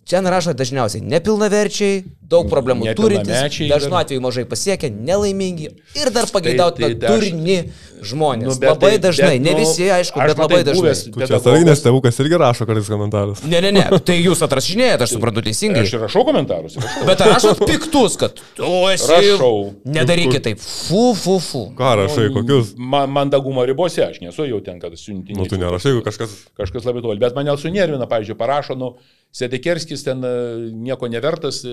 Čia 0.02 0.18
narašo 0.18 0.50
dažniausiai 0.58 0.98
nepilnaverčiai, 1.06 2.02
daug 2.26 2.48
problemų 2.50 2.90
turintys, 2.98 3.54
dažnu 3.70 3.94
atveju 4.00 4.20
mažai 4.24 4.42
pasiekę, 4.50 4.88
nelaimingi 4.90 5.68
ir 5.94 6.10
dar 6.10 6.26
pageidautina 6.26 6.88
tai- 6.90 6.96
tai 6.98 7.08
durni 7.12 7.58
žmonės. 8.02 8.42
Nu, 8.42 8.54
Nu, 8.58 8.66
labai 8.66 8.90
tai- 8.98 8.98
dažnai, 8.98 9.36
bet, 9.38 9.42
ne 9.46 9.52
nu, 9.52 9.58
visi, 9.62 9.86
aišku, 9.94 10.18
bet 10.26 10.38
labai 10.42 10.64
dažnai. 10.66 10.82
buvęs 10.82 11.28
čia 11.30 11.38
savinės 11.38 11.84
tėvukas 11.86 12.18
irgi 12.18 12.34
rašo 12.42 12.66
kartais 12.66 12.88
komentarus. 12.90 13.44
Ne, 13.46 13.60
ne, 13.62 13.70
ne, 13.70 13.84
tai 14.02 14.16
jūs 14.24 14.42
atrašinėjate, 14.42 15.02
aš 15.06 15.10
suprantu 15.14 15.44
teisingai. 15.46 15.84
Aš 15.86 15.94
ir 15.94 16.00
rašau 16.02 16.24
komentarus. 16.26 16.76
Rašau. 16.82 17.06
Bet 17.06 17.18
rašot 17.22 17.62
piktus, 17.70 18.18
kad 18.18 18.34
tu 18.58 18.72
esi. 18.90 19.06
Rašau. 19.06 19.72
Nedarykit 19.86 20.42
taip. 20.42 20.58
Fu, 20.58 21.14
fu, 21.14 21.38
fu. 21.38 21.62
Ką 21.78 21.94
rašai, 22.02 22.26
kokius? 22.34 22.74
Man, 22.76 23.06
mandagumo 23.10 23.62
ribose, 23.64 24.02
aš 24.02 24.18
nesu 24.20 24.50
jau 24.50 24.58
ten, 24.64 24.80
kad 24.82 24.90
siuntinį. 24.98 25.36
Nu, 25.38 25.46
tu 25.46 25.54
nerašai, 25.62 25.92
jeigu 25.94 26.02
kažkas... 26.02 26.34
Kažkas 26.58 26.82
labai 26.90 27.02
toli. 27.06 27.20
Bet 27.22 27.36
mane 27.38 27.54
sunervina, 27.56 28.06
pavyzdžiui, 28.10 28.34
parašo, 28.36 28.74
nu, 28.74 28.96
Sedekerskis 29.32 30.02
ten 30.04 30.20
e, 30.24 30.30
nieko 30.76 31.08
nevertas, 31.08 31.62
e, 31.64 31.72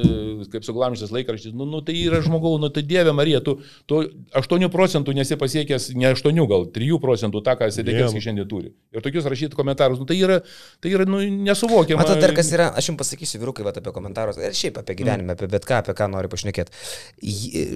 kaip 0.52 0.64
suglamžytas 0.64 1.12
laikraštis. 1.12 1.52
Nu, 1.52 1.66
nu, 1.68 1.82
tai 1.84 1.98
yra 2.00 2.22
žmogau, 2.24 2.54
nu, 2.62 2.70
tai 2.72 2.86
Dieve 2.88 3.12
Marija, 3.12 3.42
tu, 3.44 3.58
tu 3.90 4.00
8 4.40 4.70
procentų 4.72 5.12
nesi 5.18 5.36
pasiekęs, 5.40 5.90
ne 6.00 6.14
8, 6.14 6.40
gal 6.48 6.64
3 6.76 7.00
procentų 7.04 7.42
tą, 7.44 7.58
ką 7.60 7.68
Sedekerskis 7.76 8.24
šiandien 8.24 8.48
turi. 8.48 8.72
Ir 8.96 9.04
tokius 9.04 9.28
rašyti 9.28 9.60
komentarus, 9.60 10.00
nu, 10.00 10.08
tai 10.08 10.16
yra, 10.22 10.40
tai 10.80 10.94
yra 10.96 11.08
nu, 11.10 11.20
nesuvokiama. 11.50 12.06
Matot, 12.06 12.22
dar 12.24 12.32
kas 12.38 12.54
yra, 12.56 12.70
aš 12.80 12.94
jums 12.94 13.02
pasakysiu, 13.04 13.42
vyrukai, 13.44 13.68
va, 13.68 13.76
apie 13.76 13.92
komentarus, 13.96 14.40
ir 14.40 14.56
šiaip 14.56 14.80
apie 14.80 14.96
gyvenimą, 15.02 15.36
apie 15.36 15.52
bet 15.52 15.68
ką, 15.68 15.82
apie 15.84 15.98
ką 16.00 16.08
nori 16.16 16.32
pašnekėti. 16.32 16.72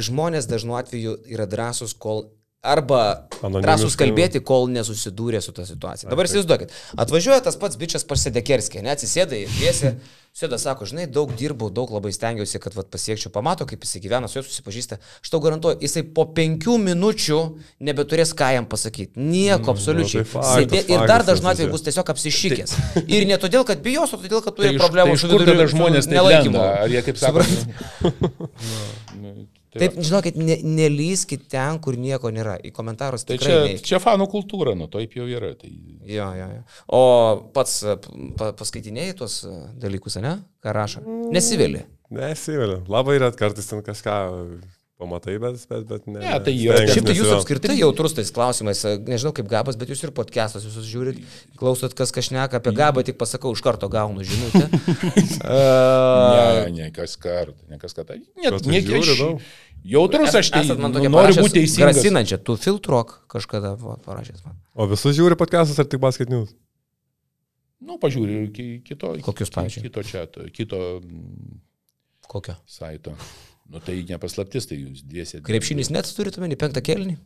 Žmonės 0.07 0.47
dažnu 0.47 0.79
atveju 0.79 1.17
yra 1.27 1.49
drąsūs, 1.51 1.97
kol 1.99 2.29
arba 2.63 3.27
drąsūs 3.43 3.97
kalbėti, 3.99 4.39
kol 4.39 4.69
nesusidūrė 4.71 5.41
su 5.43 5.51
ta 5.55 5.65
situacija. 5.67 6.07
Dabar 6.11 6.29
įsivaizduokit, 6.29 6.71
atvažiuoja 7.03 7.41
tas 7.43 7.57
pats 7.59 7.75
bičias 7.79 8.05
pasidėkerskė, 8.07 8.79
neatsisėda 8.85 9.35
į 9.35 9.49
viesį, 9.51 9.89
sėda, 10.33 10.55
sako, 10.61 10.87
žinai, 10.87 11.03
daug 11.11 11.33
dirbau, 11.37 11.67
daug 11.75 11.91
labai 11.91 12.13
stengiausi, 12.15 12.61
kad 12.63 12.73
vat, 12.77 12.87
pasiekčiau, 12.93 13.33
pamato, 13.35 13.67
kaip 13.67 13.83
jis 13.83 13.99
gyvena, 14.01 14.29
su 14.31 14.39
juo 14.39 14.45
susipažįsta. 14.47 14.95
Aš 15.19 15.33
tau 15.33 15.41
garantuoju, 15.43 15.81
jisai 15.83 16.05
po 16.15 16.23
penkių 16.37 16.77
minučių 16.85 17.39
nebeturės 17.83 18.31
ką 18.39 18.53
jam 18.55 18.69
pasakyti. 18.71 19.11
Nieko, 19.19 19.75
absoliučiai. 19.75 20.23
tai 20.23 20.31
faktas, 20.31 20.87
ir 20.87 21.03
dar 21.11 21.25
dažnu 21.27 21.51
atveju 21.51 21.73
bus 21.75 21.83
tiesiog 21.85 22.13
apsišykęs. 22.15 22.77
Ir 23.13 23.27
ne 23.29 23.35
todėl, 23.43 23.67
kad 23.67 23.83
bijos, 23.83 24.15
o 24.15 24.21
todėl, 24.23 24.39
kad 24.39 24.55
Tai 24.55 24.63
turi 24.63 24.77
iš, 24.77 24.81
problemų 24.81 25.17
tai 25.17 25.19
su 25.19 25.33
viduriu- 25.33 25.67
su 25.67 25.75
žmonės 25.75 26.07
lenda? 26.09 26.63
Ar 26.87 26.95
jie 26.95 27.03
kaip 27.05 27.19
sako? 27.19 27.43
Tai 29.73 29.81
Taip, 29.81 29.95
va. 29.97 30.03
žinokit, 30.05 30.35
ne, 30.37 30.57
nelyskit 30.77 31.47
ten, 31.49 31.79
kur 31.81 31.97
nieko 31.97 32.29
nėra. 32.33 32.59
Į 32.61 32.69
komentarus 32.75 33.25
Tai 33.25 33.39
tikrai 33.39 33.49
čia, 33.55 33.63
neik. 33.71 33.81
čia 33.89 33.99
fanų 34.03 34.27
kultūra, 34.29 34.75
nu, 34.77 34.85
taip 34.93 35.15
jau 35.17 35.25
yra. 35.25 35.55
Tai... 35.57 35.71
Jo, 36.05 36.27
jo, 36.37 36.49
jo. 36.59 36.61
O 36.93 37.01
pats 37.55 37.79
e, 37.81 37.97
pa, 38.37 38.51
paskaitinėjai 38.59 39.17
tuos 39.23 39.39
e, 39.49 39.55
dalykus, 39.81 40.19
ne? 40.21 40.35
Ką 40.61 40.77
rašo? 40.77 41.01
Nesivėlė. 41.33 41.87
Nesivėliu. 42.13 42.83
Labai 42.93 43.17
ret 43.23 43.39
kartais 43.39 43.65
ten 43.71 43.81
kažką 43.81 44.17
pamatai, 45.03 45.35
bet, 45.41 45.57
bet, 45.69 45.83
bet 45.89 46.05
ne. 46.07 46.19
Ne, 46.21 46.35
tai 46.43 46.53
yra- 46.53 46.77
stengiuos 46.77 46.93
Šiaip 46.93 47.07
tai 47.09 47.15
jūs 47.17 47.31
apskritai 47.35 47.75
jautrus 47.79 48.15
tais 48.15 48.29
klausimais, 48.33 48.83
e, 48.87 48.93
nežinau 49.09 49.33
kaip 49.35 49.49
gabas, 49.51 49.77
bet 49.79 49.91
jūs 49.91 50.03
ir 50.05 50.13
podcastas, 50.15 50.63
jūs 50.67 50.87
žiūrit, 50.87 51.19
klausot, 51.59 51.95
kas 51.97 52.13
kažneka 52.15 52.61
apie 52.61 52.73
gabą, 52.77 53.03
tik 53.05 53.17
pasakau, 53.19 53.51
iš 53.57 53.63
karto 53.65 53.89
gaunu 53.91 54.23
žinutę. 54.23 54.69
Ne, 55.43 56.71
ne 56.71 56.87
kas 56.95 57.15
kartą, 57.19 57.57
ne 57.69 57.77
kas 57.81 57.95
kartą. 57.97 58.15
Bet 58.37 58.63
tai 58.63 58.71
ne, 58.71 58.99
aš. 58.99 59.21
Jautrus 59.83 60.35
aš 60.39 60.49
tai 60.53 60.63
nu, 60.67 60.89
noriu 60.89 61.37
būti 61.39 61.61
teisingas. 61.61 61.99
Grasinančią, 61.99 62.39
tu 62.45 62.55
filtruok 62.59 63.15
kažkada 63.31 63.73
va, 63.79 63.97
parašęs 64.05 64.45
man. 64.45 64.57
O 64.73 64.87
visus 64.91 65.15
žiūri 65.17 65.37
podcastus 65.39 65.79
ar 65.81 65.89
tik 65.89 66.01
basket 66.03 66.31
news? 66.33 66.53
Nu, 67.83 67.97
pažiūrėjau, 67.99 68.47
ki, 68.55 68.65
kito. 68.87 69.11
Kokius, 69.25 69.51
ki- 69.51 69.57
pavyzdžiui? 69.57 69.83
Kito 69.89 70.03
čia, 70.07 70.23
kito 70.55 70.79
mm, 71.03 71.59
Kokio? 72.31 72.55
saito. 72.69 73.15
Nu, 73.67 73.81
tai 73.83 73.97
nepaslaptis, 74.07 74.67
tai 74.69 74.79
jūs 74.79 75.03
dviesi. 75.07 75.41
Krepšinis 75.43 75.91
net 75.91 76.07
turite 76.15 76.43
meni 76.43 76.55
penktą 76.59 76.83
kelnį? 76.83 77.17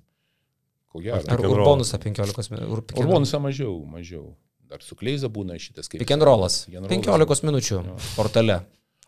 Ko 0.93 1.01
gero. 1.03 1.22
Ar 1.22 1.45
urbonusą 1.45 1.99
15 2.01 2.53
minučių? 2.53 2.82
Urbonusą 3.01 3.41
mažiau, 3.43 3.78
mažiau. 3.89 4.32
Dar 4.68 4.82
su 4.84 4.97
Kleiza 4.99 5.30
būna 5.32 5.55
šitas 5.62 5.88
kaip. 5.91 6.03
Rollas. 6.26 6.66
15 6.68 7.45
minučių 7.47 7.84
portale. 8.18 8.62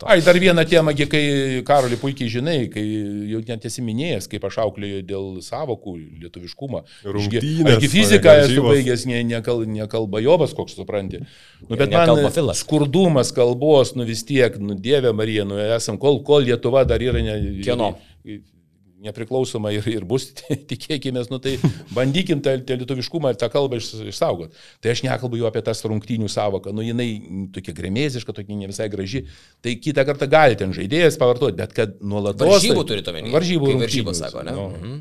Ai, 0.08 0.22
dar 0.24 0.38
vieną 0.39 0.64
temą, 0.64 0.93
gi, 0.95 1.06
kai 1.12 1.24
Karoli 1.68 1.97
puikiai 2.00 2.32
žinai, 2.32 2.70
kai 2.72 2.84
jau 3.34 3.41
net 3.50 3.66
esi 3.68 3.84
minėjęs, 3.84 4.30
kaip 4.32 4.45
aš 4.47 4.62
auklėjau 4.64 5.02
dėl 5.10 5.26
savokų, 5.43 5.95
lietuviškumą. 6.22 6.84
Ne 7.68 7.89
fiziką 7.91 8.36
esu 8.45 8.64
baigęs, 8.64 9.04
ne, 9.10 9.20
ne, 9.28 9.41
kal, 9.43 9.66
ne 9.68 9.88
kalba 9.91 10.22
jobas, 10.24 10.56
koks 10.56 10.78
supranti. 10.80 11.20
Nu, 11.66 11.76
bet 11.76 11.91
Ne 11.91 12.00
man 12.00 12.08
skurdumas 12.56 13.34
kalbos, 13.36 13.91
nu 14.00 14.08
vis 14.08 14.24
tiek, 14.24 14.56
nu 14.64 14.78
Dieve 14.80 15.12
Marija, 15.12 15.43
nu 15.47 15.60
esam, 15.60 16.00
kol, 16.00 16.22
kol 16.24 16.47
Lietuva 16.47 16.86
dar 16.88 17.04
yra 17.04 17.20
ne, 17.26 17.36
Kieno? 17.60 17.91
Nepriklausoma 19.04 19.72
ir, 19.76 19.86
ir 19.91 20.06
bus, 20.08 20.30
tikėkime, 20.72 21.24
nu 21.32 21.39
tai 21.43 21.56
bandykim 21.95 22.41
tą, 22.45 22.56
tą 22.68 22.78
lietuviškumą 22.82 23.34
ir 23.34 23.39
tą 23.39 23.50
kalbą 23.54 23.80
iš, 23.80 23.91
išsaugoti. 24.12 24.58
Tai 24.84 24.93
aš 24.95 25.04
nekalbu 25.08 25.39
jau 25.39 25.47
apie 25.50 25.64
tas 25.66 25.84
rungtynių 25.88 26.30
savoką, 26.32 26.74
nu 26.76 26.86
jinai 26.86 27.10
tokia 27.56 27.76
gremėziška, 27.78 28.36
tokia 28.36 28.60
ne 28.60 28.70
visai 28.72 28.89
graži. 28.91 29.24
Tai 29.64 29.76
kitą 29.80 30.06
kartą 30.10 30.30
gali 30.32 30.60
ten 30.60 30.76
žaidėjas 30.76 31.20
pavartoti, 31.22 31.58
bet 31.60 31.76
kad 31.78 31.97
nuolatos... 32.02 32.43
Varžybų 32.47 32.86
turite 32.89 33.14
omeny? 33.14 33.34
Varžybų. 33.36 33.66
Kai 33.66 33.76
rungtynių, 33.78 33.88
varžybos 33.88 34.24
sako, 34.26 34.45
ne? 34.47 34.56
Nu, 34.60 34.70
Mhm. 34.80 35.00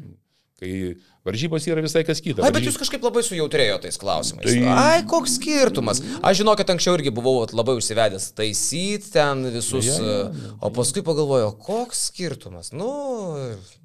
Kai 0.59 0.97
varžybos 1.29 1.67
yra 1.69 1.83
visai 1.85 2.01
kas 2.07 2.19
kita. 2.25 2.43
Ai, 2.43 2.51
bet 2.55 2.65
jūs 2.67 2.79
kažkaip 2.81 3.03
labai 3.05 3.21
sujautrėjo 3.23 3.77
tais 3.85 3.99
klausimais. 4.01 4.47
Tai- 4.49 4.73
Ai, 4.75 5.03
koks 5.07 5.37
skirtumas. 5.39 6.01
Aš 6.19 6.41
žinau, 6.41 6.55
kad 6.59 6.73
anksčiau 6.73 6.97
irgi 6.99 7.13
buvau 7.15 7.45
labai 7.55 7.77
užsivedęs 7.79 8.31
taisyti 8.35 9.13
ten 9.13 9.45
visus, 9.55 9.87
Ja, 9.87 9.95
ja, 10.03 10.19
e, 10.33 10.51
o 10.59 10.71
paskui 10.75 11.05
pagalvojau, 11.07 11.53
koks 11.63 12.09
skirtumas. 12.11 12.73
Nu, 12.75 12.89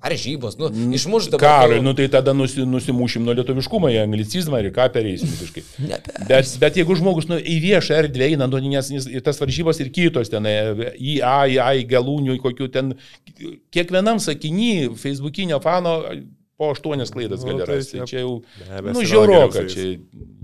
ar 0.01 0.15
žybos, 0.17 0.57
nu, 0.57 0.71
išmuš 0.97 1.29
dabar. 1.35 1.45
Karui, 1.67 1.79
nu 1.85 1.93
tai 1.93 2.07
tada 2.09 2.33
nusi, 2.33 2.65
nusimušim 2.65 3.21
nuo 3.27 3.37
lietuviškumo, 3.37 3.91
į 3.93 4.01
anglicizmą 4.07 4.63
ir 4.63 4.71
ką 4.73 4.89
pereisim 4.97 5.29
visiškai. 5.29 5.65
Bet, 6.29 6.55
bet 6.57 6.77
jeigu 6.79 6.95
žmogus 6.97 7.27
nu, 7.29 7.37
į 7.37 7.59
viešą 7.69 8.01
erdvę 8.01 8.31
eina, 8.33 8.47
nu, 8.49 8.57
nes, 8.65 8.89
tas 9.25 9.37
varžybos 9.41 9.77
ir 9.83 9.91
kitos 9.93 10.31
ten, 10.33 10.47
e, 10.49 10.93
į 10.97 11.19
A, 11.21 11.37
į 11.45 11.59
A, 11.61 11.73
į 11.77 11.85
galūnių, 11.91 12.37
į 12.39 12.41
kokių 12.41 12.71
ten, 12.73 12.95
kiekvienam 13.73 14.17
sakinį 14.23 14.95
Facebookinio 14.97 15.59
fano 15.61 15.99
po 16.63 16.71
aštuonias 16.71 17.11
klaidas 17.11 17.43
Nu, 17.43 17.51
gali 17.51 17.65
tai 17.65 17.75
rasti. 17.75 17.99
čia 17.99 17.99
Tai 17.99 18.07
čia 18.09 18.23
jau, 18.23 18.33
nebesirodo 18.69 18.95
nu, 18.95 19.05
žiauroka, 19.11 19.63
čia, 19.67 19.85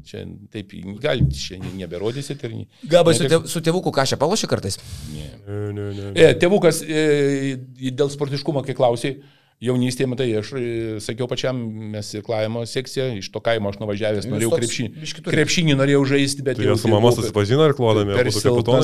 čia 0.04 0.24
taip, 0.52 0.76
gal 1.00 1.24
čia 1.32 1.60
neberodysit 1.64 2.44
ir... 2.48 2.56
Gabai 2.92 3.16
su, 3.16 3.28
tėv, 3.32 3.48
su 3.50 3.64
tėvuku 3.64 3.94
kažką 3.96 4.20
palošė 4.20 4.52
kartais. 4.52 4.80
Ne. 5.16 5.30
Ne, 5.48 5.72
ne, 5.80 5.90
ne. 5.96 6.14
E, 6.14 6.32
tėvukas 6.40 6.84
e, 6.84 7.56
dėl 7.90 8.12
sportiškumo, 8.12 8.64
kai 8.68 8.76
klausai, 8.78 9.16
jaunystėje, 9.64 10.08
matai, 10.08 10.28
aš 10.40 10.52
e, 10.56 10.62
sakiau 11.04 11.28
pačiam, 11.28 11.58
mes 11.94 12.10
ir 12.16 12.24
klavimo 12.24 12.62
sekcija, 12.70 13.10
iš 13.20 13.28
to 13.34 13.42
kaimo 13.44 13.74
aš 13.74 13.80
nuvažiavęs, 13.82 14.28
Jūs 14.28 14.32
norėjau 14.32 14.52
krepšinį. 14.54 15.08
Krepšinį 15.28 15.76
norėjau 15.80 16.06
žaisti, 16.14 16.46
bet 16.48 16.60
Tai 16.60 16.70
jie 16.70 16.76
su 16.80 16.92
mama 16.92 17.12
susipažino 17.16 17.68
ir 17.68 17.76
klodami, 17.76 18.16
per 18.16 18.30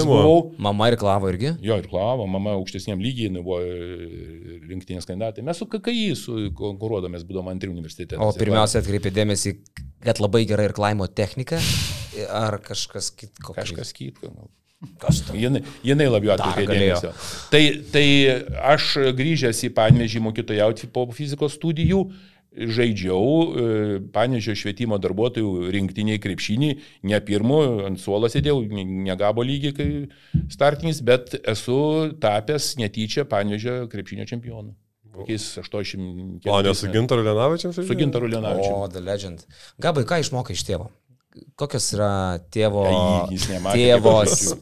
buvau. 0.10 0.42
Mama 0.68 0.90
ir 0.92 0.98
klavo 1.00 1.32
irgi. 1.32 1.54
Jo, 1.64 1.80
ir 1.80 1.88
klavo, 1.92 2.28
mama 2.28 2.58
aukštesniam 2.60 3.00
lygiai, 3.04 3.30
jinai 3.30 3.46
buvo 3.46 3.62
e, 3.64 4.60
rinktinės 4.68 5.08
kandidatai. 5.08 5.46
Mes 5.48 5.64
su 5.64 5.70
KKI 5.72 6.10
su 6.20 6.38
konkuruodamės, 6.60 7.24
būdom 7.30 7.48
antri 7.54 7.72
universitete. 7.72 8.20
O 8.20 8.34
pirmiausia 8.36 8.84
atkreipė 8.84 9.16
dėmesį, 9.16 9.56
kad 10.04 10.20
labai 10.24 10.44
gera 10.50 10.68
ir 10.68 10.76
klaimo 10.76 11.08
technika. 11.08 11.62
Ar 12.36 12.60
kažkas 12.64 13.14
kitko. 13.16 13.56
Kažkas 13.56 13.96
kitko. 13.96 14.36
gal. 14.36 14.52
Kas 15.02 15.24
tam? 15.26 15.38
Jinai, 15.40 15.64
jinai 15.86 16.08
labiau 16.12 16.36
atkreipė 16.36 16.68
dėmesio. 16.72 17.12
Tai, 17.52 17.64
tai 17.94 18.06
aš 18.76 18.92
grįžęs 19.18 19.66
į 19.68 19.74
Panežį 19.78 20.24
mokytojauti 20.28 20.90
po 20.94 21.08
fizikos 21.16 21.58
studijų, 21.60 22.06
žaidžiau 22.56 23.26
e, 23.26 23.66
Panežio 24.16 24.56
švietimo 24.56 24.96
darbuotojų 25.02 25.70
rinktiniai 25.76 26.22
krepšinį, 26.24 26.70
ne 27.12 27.20
pirmu, 27.28 27.60
ant 27.90 28.00
suolo 28.00 28.30
sėdėjau, 28.32 28.62
ne- 28.72 28.86
negabo 29.10 29.44
lygiai 29.44 29.76
kaip 29.76 30.16
startinis, 30.54 31.02
bet 31.04 31.36
esu 31.44 31.78
tapęs 32.24 32.76
netyčia 32.80 33.28
Panežio 33.28 33.86
krepšinio 33.92 34.28
čempionu. 34.30 34.76
Kokiais 35.16 35.44
80. 35.62 36.44
O, 36.52 36.62
ne 36.62 36.74
su 36.76 36.90
Gintaru 36.92 37.24
Lenavičiam? 37.24 37.72
Su 37.76 37.96
Gintaru 37.96 38.28
Lenavičiu. 38.28 38.72
O, 38.72 38.88
The 38.92 39.00
Legend. 39.00 39.46
Gabai, 39.80 40.04
ką 40.08 40.20
išmokai 40.24 40.56
iš 40.58 40.66
tėvo? 40.68 40.90
Kokios 41.60 41.88
yra 41.96 42.10
tėvo... 42.54 42.86
Tėvo... 43.72 44.16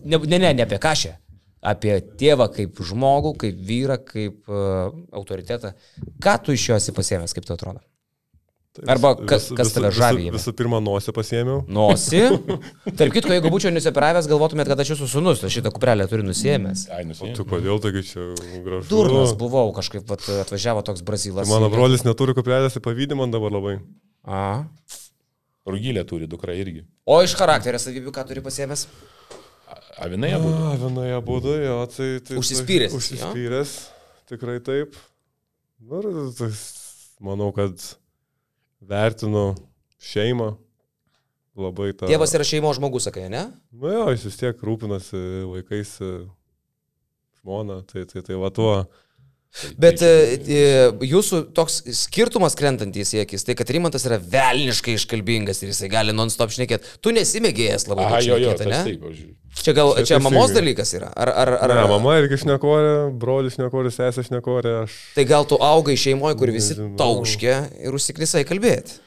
Ne, 0.03 0.19
ne, 0.19 0.39
ne, 0.39 0.53
ne 0.59 0.65
apie 0.67 0.80
kažę. 0.82 1.15
Apie 1.63 1.95
tėvą 2.19 2.49
kaip 2.51 2.82
žmogų, 2.84 3.38
kaip 3.39 3.59
vyrą, 3.63 3.95
kaip 4.03 4.51
uh, 4.51 4.91
autoritetą. 5.15 5.71
Ką 6.24 6.38
tu 6.43 6.55
iš 6.57 6.69
jo 6.69 6.80
esi 6.82 6.95
pasiemęs, 6.95 7.32
kaip 7.38 7.47
tu 7.47 7.55
atrodo? 7.55 7.80
Arba 8.89 9.11
kas- 9.30 9.51
kas 9.53 9.69
tave 9.76 9.91
žavi? 9.93 10.32
Visų, 10.34 10.51
pirma, 10.57 10.80
nosį 10.82 11.13
pasėmiau. 11.13 11.59
Nosi. 11.69 12.24
Tarp 12.97 13.13
kitko, 13.13 13.30
jeigu 13.36 13.51
būčiau 13.53 13.69
nusipiravęs, 13.69 14.26
galvotumėt, 14.32 14.71
kad 14.71 14.82
aš 14.82 14.95
esu 14.95 15.07
sunus, 15.11 15.43
aš 15.45 15.59
šitą 15.59 15.69
kuprelę 15.76 16.07
turiu 16.09 16.26
nusiemęs. 16.26 16.88
Ai, 16.89 17.03
nusiėmė. 17.05 17.36
Tu 17.38 17.45
kodėl 17.51 17.78
taigi 17.84 18.01
čia 18.09 18.26
gražu? 18.65 18.88
Durnas 18.89 19.36
buvau, 19.38 19.67
kažkaip 19.78 20.09
vat, 20.09 20.26
atvažiavo 20.47 20.82
toks 20.89 21.05
brazilas. 21.05 21.45
Tai 21.45 21.53
Mano 21.53 21.69
brolis 21.69 22.01
neturi 22.07 22.34
kuprelės, 22.34 22.74
tai 22.74 22.82
pavydė 22.89 23.19
man 23.19 23.32
dabar 23.36 23.53
labai. 23.53 23.78
A. 24.26 24.41
Rugylė 25.68 26.03
turi 26.07 26.28
dukra 26.28 26.55
irgi. 26.59 26.84
O 27.07 27.22
iš 27.24 27.38
charakterio 27.39 27.80
savybių 27.80 28.11
ką 28.16 28.26
turi 28.28 28.43
pasiemęs? 28.43 28.88
Avinai 30.03 30.34
abu. 30.36 30.49
A, 30.51 30.74
vienoje 30.80 31.20
būdu, 31.24 31.53
jo, 31.64 31.78
tai... 31.93 32.07
tai 32.26 32.39
Užsispyręs? 32.41 32.95
Užsispyręs, 32.97 33.74
tikrai 34.30 34.57
taip. 34.66 34.97
Nu, 35.84 36.01
ir 36.01 36.34
tas, 36.36 36.64
manau, 37.24 37.51
kad 37.55 37.80
vertinu 38.84 39.53
šeimą 40.03 40.53
labai 41.59 41.91
tą... 41.95 42.09
Tėvas 42.11 42.34
yra 42.36 42.47
šeimos 42.47 42.80
žmogus, 42.80 43.07
sakai, 43.07 43.30
ne? 43.32 43.45
Nu 43.72 43.91
jo, 43.93 44.05
jis 44.11 44.28
vis 44.28 44.39
tiek 44.41 44.64
rūpinasi 44.68 45.22
vaikais, 45.53 45.95
žmona, 47.39 47.82
tai, 47.88 48.07
tai, 48.09 48.26
tai 48.26 48.39
va 48.41 48.51
tuo. 48.53 48.74
Bet 49.78 50.01
e, 50.01 50.10
e, 50.49 50.62
jūsų 51.06 51.39
toks 51.54 51.76
skirtumas 51.93 52.56
krentantys 52.58 53.12
į 53.14 53.22
akis, 53.22 53.45
tai 53.45 53.54
kad 53.60 53.70
Rimantas 53.70 54.08
yra 54.10 54.18
velniškai 54.18 54.95
iškalbingas 54.97 55.62
ir 55.62 55.70
jisai 55.70 55.91
gali 55.93 56.16
non-stop 56.16 56.49
šnekėti. 56.56 56.95
Tu 57.06 57.14
nesimėgėjęs 57.14 57.86
labai 57.91 58.08
daug 58.10 58.26
šnekėti, 58.26 58.70
ne? 58.72 58.82
taip. 58.88 59.04
Čia 59.54 59.76
gal 59.78 59.91
Čia 59.99 60.08
čia 60.10 60.18
mamos 60.18 60.49
teisingai. 60.49 60.58
dalykas 60.58 60.93
yra? 60.97 61.12
Ar, 61.14 61.30
ar, 61.30 61.51
ar, 61.68 61.74
ne, 61.78 61.84
mama 61.91 62.16
irgi 62.18 62.39
šnekorė, 62.41 62.93
brolis 63.22 63.54
šnekorė, 63.60 63.91
sesė 63.93 64.26
šnekorė, 64.26 64.72
aš... 64.88 64.95
Tai 65.14 65.28
gal 65.30 65.45
tu 65.45 65.60
augai 65.62 65.93
šeimoje, 66.01 66.39
kur 66.39 66.49
visi 66.56 66.80
tauškė 66.97 67.54
ir 67.86 67.93
užsiknisai 67.99 68.41
kalbėti? 68.49 68.97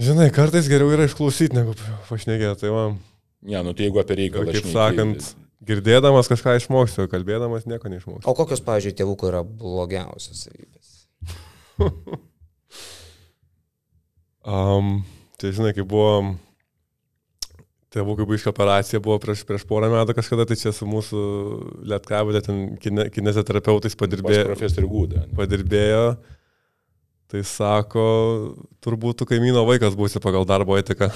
Žinai, 0.00 0.30
kartais 0.32 0.70
geriau 0.70 0.88
yra 0.94 1.04
išklausyti, 1.10 1.58
negu 1.58 1.76
pašnekėti. 2.08 2.62
Tai 2.64 2.72
man, 2.72 2.96
Ne, 3.38 3.60
nu 3.62 3.70
tai 3.76 3.86
jeigu 3.86 4.00
apie 4.02 4.16
reikalą. 4.18 4.48
kaip 4.50 4.64
šneki, 4.64 4.72
sakant, 4.74 5.26
girdėdamas 5.68 6.30
kažką 6.32 6.56
išmoksiu, 6.58 7.06
kalbėdamas 7.12 7.68
nieko 7.68 7.92
neišmoksiu. 7.92 8.26
O 8.28 8.34
kokios, 8.38 8.64
pavyzdžiui, 8.64 8.96
tėvukų 9.02 9.30
yra 9.30 9.44
blogiausios 9.44 10.48
savybės? 10.48 10.96
Um, 14.48 15.02
tai 15.36 15.50
žinai, 15.52 15.74
kai 15.76 15.84
buvo, 15.84 16.36
tėvų 17.92 18.14
kaip 18.20 18.30
iška 18.32 18.52
operacija 18.54 19.00
buvo 19.04 19.18
prieš, 19.20 19.42
prieš 19.44 19.66
porą 19.68 19.90
metų 19.92 20.14
kažkada, 20.16 20.46
tai 20.48 20.56
čia 20.56 20.72
su 20.72 20.88
mūsų 20.88 21.20
lietkabelė 21.90 22.40
ten 22.46 22.62
kine, 22.80 23.08
kinesioterapeutais 23.12 23.98
padirbėjo. 23.98 24.46
profesorių 24.48 24.88
Gūdą. 24.94 25.26
padirbėjo, 25.36 26.06
tai 27.28 27.44
sako, 27.44 28.06
turbūt 28.80 29.20
tu 29.20 29.28
kaimyno 29.28 29.66
vaikas 29.68 29.98
būsi 29.98 30.22
pagal 30.24 30.48
darbo 30.48 30.78
etiką. 30.80 31.10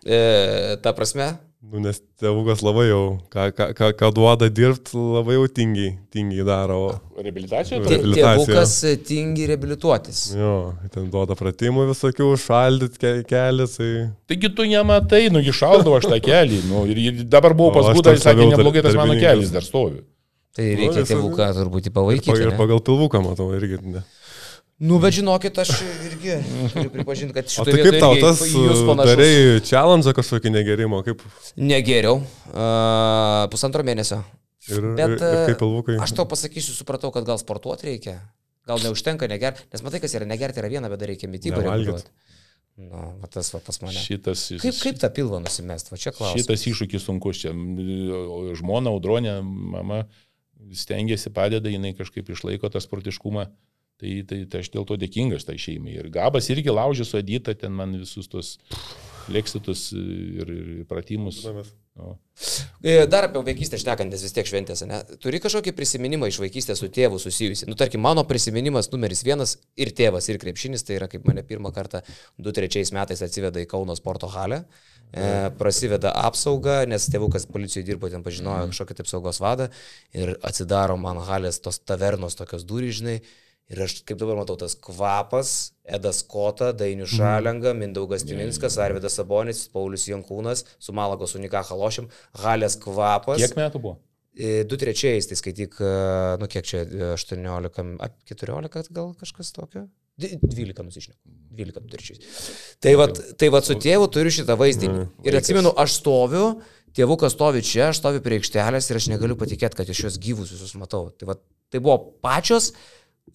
E, 0.00 0.78
ta 0.80 0.94
prasme, 0.96 1.34
Nu, 1.60 1.76
nes 1.84 1.98
tėvukas 2.16 2.62
labai 2.64 2.86
jau, 2.88 3.00
ką, 3.28 3.50
ką, 3.52 3.64
ką, 3.76 3.88
ką 3.98 4.08
duoda 4.16 4.46
dirbti, 4.48 4.94
labai 4.96 5.34
jau 5.36 5.42
tingiai, 5.58 5.90
tingiai 6.08 6.46
daro. 6.48 6.78
Tai- 7.12 7.26
Reabilitacija. 7.26 7.80
tėvukas 8.16 8.72
e, 8.88 8.94
tingi 9.10 9.44
reabilituotis. 9.50 10.22
Jo, 10.38 10.54
ten 10.94 11.10
duoda 11.12 11.36
pratimų 11.36 11.84
visokių, 11.90 12.30
šaldyti 12.40 13.02
ke, 13.02 13.12
kelią, 13.28 13.66
tai... 13.74 13.90
Taigi 14.32 14.50
tu 14.56 14.64
nematai, 14.72 15.26
nu 15.34 15.42
išaldavo 15.44 15.98
aš 16.00 16.08
tą 16.08 16.20
kelį. 16.24 16.62
Nu, 16.70 16.86
ir, 16.88 17.02
ir 17.10 17.20
dabar 17.28 17.52
buvo 17.58 17.74
pas 17.76 17.92
ten 17.92 18.16
jis 18.16 18.24
sakė, 18.24 18.48
neblogai 18.54 18.86
tas 18.88 18.96
mano 18.96 19.18
kelis 19.20 19.52
dar 19.52 19.66
stovi. 19.66 20.00
Tai 20.56 20.64
reikia 20.64 21.04
Nu, 21.04 21.10
tėvuką 21.12 21.50
turbūt 21.60 21.86
Ir, 21.86 21.92
palaikyti. 21.94 22.40
ir 22.40 22.48
ne? 22.50 22.56
pagal 22.58 22.80
pilvuką, 22.88 23.20
matau, 23.22 23.52
irgi. 23.54 23.78
Ne. 23.84 24.00
Nu, 24.80 24.96
bet 24.96 25.12
žinokit, 25.12 25.58
aš 25.60 25.74
irgi 26.08 26.38
turiu 26.72 26.90
pripažinti, 26.94 27.34
kad 27.36 27.50
šitą 27.52 27.66
tai 27.68 27.82
kaip 27.84 27.98
tau 28.00 28.14
tas 28.16 28.40
jūs 28.48 28.78
panašus. 28.88 29.10
darai 29.10 29.32
challenge 29.60 30.14
kažkokį 30.16 30.52
negerimo, 30.54 31.02
kaip... 31.04 31.20
Negeriau. 31.60 32.22
Uh, 32.48 33.44
pusantro 33.52 33.84
mėnesio. 33.84 34.22
Ir, 34.70 34.86
Bet, 34.96 35.18
ir, 35.18 35.20
ir 35.20 35.44
kaip 35.50 35.54
e, 35.54 35.58
pilvukai. 35.60 35.98
Aš 36.00 36.14
tau 36.16 36.24
pasakysiu, 36.30 36.72
supratau, 36.76 37.12
kad 37.12 37.28
gal 37.28 37.36
sportuoti 37.40 37.90
reikia. 37.90 38.16
Gal 38.68 38.80
neužtenka 38.80 39.28
negerti. 39.28 39.68
Nes 39.72 39.84
matai, 39.84 40.00
kas 40.00 40.16
yra 40.16 40.28
negerti, 40.28 40.60
yra 40.64 40.72
viena, 40.72 40.88
bet 40.92 41.00
dar 41.04 41.12
reikia 41.12 41.28
mytybą 41.28 41.60
reguliuoti. 41.64 42.08
Nu, 42.80 43.04
va 43.20 43.28
tas 43.28 43.52
va 43.52 43.60
pas 43.60 43.76
mane. 43.84 44.00
Šitas, 44.00 44.46
Kaip, 44.62 44.76
kaip 44.80 45.00
tą 45.02 45.10
pilvą 45.12 45.40
nusimest? 45.44 45.90
Va 45.92 45.98
čia 46.00 46.14
klausimas. 46.16 46.46
šitas 46.46 46.64
iššūkis 46.70 47.04
sunkus 47.04 47.42
čia. 47.42 47.52
Žmona, 47.52 48.92
audronė, 48.94 49.40
mama 49.44 50.06
stengiasi, 50.76 51.32
padeda, 51.34 51.68
jinai 51.72 51.92
kažkaip 51.98 52.30
išlaiko 52.32 52.70
tą 52.72 52.80
sportiškumą. 52.80 53.50
Tai, 54.00 54.14
tai, 54.24 54.40
tai 54.48 54.62
aš 54.64 54.70
dėl 54.72 54.86
to 54.88 54.96
dėkingas 55.00 55.44
tai 55.44 55.58
šeimai. 55.60 55.98
Ir 56.00 56.08
Gabas 56.12 56.48
irgi 56.52 56.72
laužė 56.72 57.04
su 57.04 57.20
Edita, 57.20 57.52
ten 57.58 57.74
man 57.76 57.92
visus 58.00 58.30
tos 58.32 58.54
leksitus 59.28 59.90
ir, 59.92 60.48
ir 60.48 60.84
pratimus. 60.88 61.42
O. 62.00 62.14
E, 62.80 63.04
Dar 63.10 63.26
apie 63.26 63.42
vaikystę 63.44 63.76
šnekantis 63.80 64.22
vis 64.24 64.32
tiek 64.32 64.48
šventėse, 64.48 64.86
ne? 64.88 65.02
Turi 65.20 65.40
kažkokį 65.42 65.74
prisiminimą 65.76 66.30
iš 66.30 66.38
vaikystės 66.40 66.80
su 66.80 66.88
tėvu 66.88 67.18
susijusi. 67.20 67.66
Nu, 67.68 67.76
tarkim, 67.76 68.00
mano 68.00 68.24
prisiminimas 68.28 68.88
numeris 68.94 69.20
vienas 69.26 69.58
ir 69.76 69.92
tėvas, 69.96 70.30
ir 70.32 70.40
krepšinis, 70.40 70.86
tai 70.86 70.96
yra 70.96 71.10
kaip 71.12 71.26
mane 71.28 71.44
pirmą 71.44 71.74
kartą 71.76 72.00
2003 72.40 72.94
metais 72.96 73.20
atsiveda 73.26 73.60
į 73.60 73.68
Kauno 73.68 73.96
sporto 73.98 74.30
halę. 74.32 74.62
E, 75.10 75.50
prasideda 75.58 76.14
apsauga, 76.22 76.84
nes 76.88 77.08
tėvukas 77.10 77.48
policijoje 77.50 77.88
dirbo, 77.88 78.08
ten 78.08 78.24
pažinojo 78.24 78.70
kažkokį 78.70 79.00
taip 79.00 79.08
saugos 79.10 79.42
vadą 79.42 79.66
ir 80.14 80.36
atsidaro 80.46 80.94
man 81.00 81.18
halės 81.26 81.58
tos 81.60 81.82
tavernos 81.82 82.38
tokios 82.38 82.64
durys, 82.64 83.00
žinai. 83.02 83.18
Ir 83.70 83.84
aš 83.84 84.00
kaip 84.02 84.18
dabar 84.18 84.34
matau 84.40 84.56
tas 84.58 84.74
kvapas, 84.74 85.50
Edas 85.86 86.24
Kota, 86.26 86.72
Dainius 86.74 87.12
Šalenga, 87.14 87.70
Mindaugas 87.78 88.24
Timinskas, 88.26 88.76
Arvidas 88.82 89.14
Sabonis, 89.18 89.64
Paulius 89.70 90.08
Jankūnas, 90.10 90.64
su 90.82 90.94
Malagos 90.96 91.36
Unika 91.38 91.62
Halošim, 91.68 92.08
Halės 92.42 92.74
kvapas. 92.82 93.38
Kiek 93.38 93.54
metų 93.58 93.82
buvo? 93.84 93.96
E, 94.34 94.64
Du 94.66 94.78
trečiais, 94.78 95.26
tai 95.30 95.38
skaityk, 95.38 95.78
e, 95.82 95.94
nu 96.42 96.48
kiek 96.50 96.66
čia, 96.66 96.82
e, 96.86 97.12
18, 97.14 97.96
a, 98.02 98.10
14 98.30 98.90
gal 98.94 99.14
kažkas 99.18 99.54
tokio? 99.54 99.86
Di- 100.20 100.34
12 100.42 100.82
nusišneku. 100.84 101.18
12 101.56 101.80
du 101.86 101.94
trečiais. 101.94 102.20
Tai 102.82 102.92
va, 102.98 103.06
tai 103.10 103.48
va 103.54 103.62
su 103.64 103.74
tėvu 103.78 104.10
turiu 104.12 104.34
šitą 104.34 104.58
vaizdinį. 104.60 105.06
Ir 105.26 105.38
atsimenu, 105.38 105.72
aš 105.78 105.94
stoviu, 106.02 106.44
tėvukas 106.96 107.34
stovi 107.38 107.62
čia, 107.64 107.88
aš 107.92 108.02
stoviu 108.02 108.20
prie 108.24 108.38
aikštelės 108.40 108.90
ir 108.90 108.98
aš 109.00 109.08
negaliu 109.14 109.38
patikėti, 109.40 109.78
kad 109.78 109.90
aš 109.94 110.02
juos 110.04 110.18
gyvus 110.22 110.50
visus 110.54 110.74
matau. 110.78 111.08
Tai, 111.16 111.30
va, 111.30 111.38
tai 111.70 111.80
buvo 111.82 111.96
pačios 112.22 112.72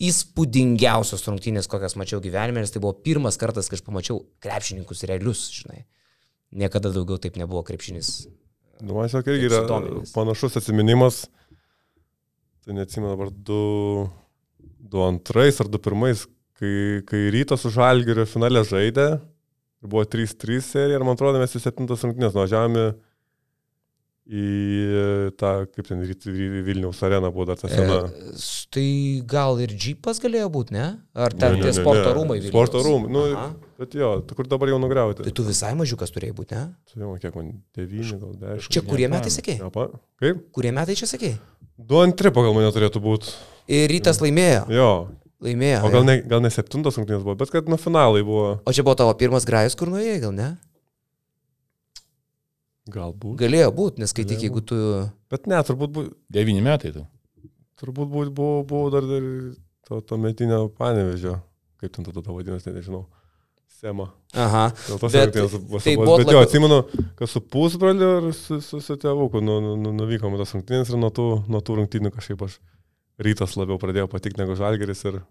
įspūdingiausios 0.04 1.24
rungtynės, 1.28 1.70
kokias 1.72 1.96
mačiau 2.00 2.22
gyvenime, 2.24 2.64
nes 2.64 2.74
tai 2.74 2.82
buvo 2.84 2.96
pirmas 3.06 3.39
kartas, 3.39 3.70
kai 3.70 3.80
aš 3.80 3.86
pamačiau 3.86 4.22
krepšininkus 4.43 5.06
realius, 5.10 5.48
žinai. 5.56 5.86
Niekada 6.56 6.91
daugiau 6.96 7.20
taip 7.22 7.39
nebuvo 7.39 7.64
krepšinis. 7.68 8.28
Nu, 8.84 8.96
man 8.96 9.08
tiesiog 9.08 9.30
irgi 9.32 9.50
yra 9.50 9.64
sudominęs. 9.64 10.14
panašus 10.16 10.60
atminimas. 10.60 11.26
Tai 12.66 12.76
neatsimenu 12.76 13.14
dabar 13.14 13.32
du, 13.32 14.10
du 14.60 15.04
antrais 15.06 15.60
ar 15.62 15.70
du 15.72 15.80
pirmais, 15.80 16.26
kai, 16.60 17.02
kai 17.08 17.28
rytas 17.34 17.64
su 17.64 17.72
Žalgiriu 17.72 18.28
finale 18.28 18.64
žaidė. 18.68 19.20
Buvo 19.86 20.04
3-3 20.10 20.64
serija 20.66 20.98
ir 20.98 21.06
man 21.06 21.16
atrodo 21.16 21.39
mes 21.39 21.54
į 21.56 21.62
7 21.68 21.88
rungtynės 21.88 22.34
nuvažiavome 22.34 22.88
į 24.26 24.44
tą, 25.38 25.52
kaip 25.70 25.86
ten 25.86 26.02
Vilniaus 26.66 27.02
areną 27.06 27.30
buvo 27.34 27.46
dar 27.52 27.60
ta 27.60 27.70
sena. 27.70 28.00
E, 28.10 28.32
tai 28.74 28.86
gal 29.30 29.60
ir 29.62 29.74
džipas 29.76 30.18
galėjo 30.24 30.48
būti, 30.54 30.74
ne? 30.74 30.88
Ar 31.14 31.36
ten 31.36 31.54
Ne, 31.56 31.60
ne, 31.60 31.66
tie 31.68 31.72
ne, 31.72 31.76
sporto 31.78 32.08
ne. 32.10 32.14
rūmai? 32.18 32.38
Vilniaus? 32.40 32.54
Sporto 32.56 32.82
rūmai, 32.86 33.12
nu, 33.14 33.26
Aha. 33.38 33.52
bet 33.84 33.98
jo, 34.00 34.10
tu 34.26 34.38
kur 34.38 34.50
dabar 34.50 34.72
jau 34.74 34.80
nugriauti. 34.82 35.28
Tai 35.28 35.36
tu 35.38 35.46
visai 35.46 35.76
mažiukas 35.78 36.14
turėjai 36.16 36.38
būti, 36.40 36.58
ne? 36.58 36.74
Tai 36.90 37.04
jau, 37.06 37.12
kiek 37.22 37.38
man, 37.38 37.54
9, 37.78 38.16
gal 38.24 38.34
10. 38.58 38.72
Čia 38.74 38.86
kurie 38.90 39.12
metai 39.14 39.34
sakė? 39.34 39.60
Kaip? 40.22 40.42
Kurie 40.58 40.74
metai 40.74 40.98
čia 40.98 41.10
sakė? 41.12 41.36
Du 41.78 42.02
antri 42.02 42.34
pagal 42.34 42.56
mane 42.58 42.74
turėtų 42.74 43.04
būti. 43.04 43.36
Ir 43.70 43.90
rytas 43.94 44.22
laimėjo. 44.24 44.66
Jo. 44.74 44.90
Laimėjo. 45.46 45.82
O 45.86 45.90
gal 45.92 46.02
jo. 46.02 46.08
ne, 46.08 46.22
gal 46.26 46.42
ne 46.42 46.50
septintas 46.50 46.98
rungtynės 46.98 47.22
buvo, 47.26 47.36
bet 47.38 47.52
kad 47.54 47.68
nu 47.70 47.78
finalai 47.78 48.24
buvo. 48.26 48.56
O 48.66 48.74
čia 48.74 48.86
buvo 48.88 48.96
tavo 48.98 49.14
pirmas 49.20 49.46
grajus, 49.46 49.76
kur 49.78 49.92
nuėjai, 49.92 50.22
gal 50.24 50.34
ne? 50.34 50.56
Galbūt. 52.92 53.38
Galėjo 53.42 53.72
būti, 53.74 54.02
nes 54.04 54.12
skaityk, 54.14 54.44
jeigu 54.46 54.62
tu... 54.62 54.78
Bet 55.34 55.48
ne, 55.50 55.58
turbūt, 55.66 55.92
bu, 55.96 56.04
Devyni 56.30 56.62
metai 56.62 56.92
tu. 56.94 57.06
turbūt 57.82 58.10
bu, 58.12 58.26
buvo, 58.30 58.60
buvo 58.70 58.90
dar, 58.94 59.08
dar 59.10 59.26
to, 59.88 60.02
to 60.06 60.18
metinio 60.22 60.68
panevežio. 60.70 61.40
Kaip 61.82 61.96
ten 61.98 62.06
tada 62.06 62.22
to 62.22 62.36
vadinasi, 62.36 62.72
nežinau. 62.76 63.08
Sema. 63.76 64.06
Aha. 64.38 64.68
Dėl 64.86 65.00
to 65.02 65.10
Bet 65.12 65.34
rungtynės 65.36 65.56
tai 65.84 65.96
buvo 65.98 66.06
buvo 66.06 66.18
Bet 66.22 66.30
jo, 66.30 66.38
labiau- 66.38 66.46
atsimenu, 66.46 66.78
kad 67.20 67.28
su 67.30 67.42
pusbroliu 67.42 68.12
ir 68.22 68.30
su, 68.38 68.62
su, 68.64 68.80
su 68.86 68.96
tėvuku 69.02 69.42
nu, 69.44 69.58
nu, 69.66 69.74
nu, 69.82 69.92
nuvykom 69.98 70.38
į 70.38 70.44
tas 70.44 70.54
rungtynės 70.56 70.94
ir 70.94 71.02
nuo 71.02 71.10
tų, 71.14 71.26
nuo 71.52 71.60
tų 71.66 71.80
rungtynių 71.82 72.14
kažkaip 72.16 72.46
aš 72.48 72.60
rytas 73.26 73.58
labiau 73.60 73.82
pradėjo 73.82 74.08
patikti 74.14 74.44
negu 74.44 74.56
žalgeris. 74.62 75.04
Ir, 75.10 75.24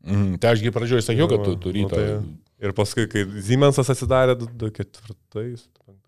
Mhm. 0.00 0.38
Tai 0.40 0.54
ašgi 0.54 0.70
pradžioje 0.72 1.02
sakiau, 1.04 1.26
kad 1.28 1.42
tu 1.44 1.50
Nu, 1.52 1.58
turi 1.60 1.82
nu, 1.84 1.88
tą. 1.92 1.96
tai- 2.00 2.64
ir 2.64 2.72
paskui, 2.72 3.02
kai 3.12 3.20
Siemensas 3.44 3.84
atsidarė 3.92 4.32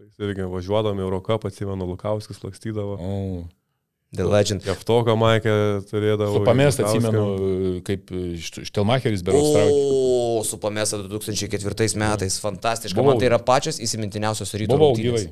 2004, 0.02 0.28
irgi 0.28 0.46
važiuodami 0.52 1.00
Eurocap, 1.04 1.44
atsimenu, 1.48 1.86
Lukauskis 1.86 2.42
lakstydavo. 2.44 2.96
O. 3.00 3.44
The 4.14 4.24
Legend. 4.28 4.60
Jeftoką 4.66 5.14
Maikę 5.16 5.52
turėdavo. 5.88 6.34
Su 6.36 6.44
pamest 6.44 6.78
Lukauskį. 6.82 6.98
atsimenu, 6.98 7.82
kaip 7.86 8.10
Št- 8.44 8.66
Štelmacheris 8.68 9.22
berots 9.24 9.54
traukė. 9.54 9.78
O, 9.80 10.42
su 10.44 10.58
Pamesa 10.60 10.98
2004 11.00 11.96
metais. 11.96 12.36
Fantastiška. 12.42 12.98
Buvau. 13.00 13.14
Man 13.14 13.22
tai 13.22 13.30
yra 13.30 13.38
pačios 13.40 13.78
įsimintiniausios 13.80 14.52
ryto 14.60 14.76
Buvau 14.76 14.92
gyvai. 14.98 15.30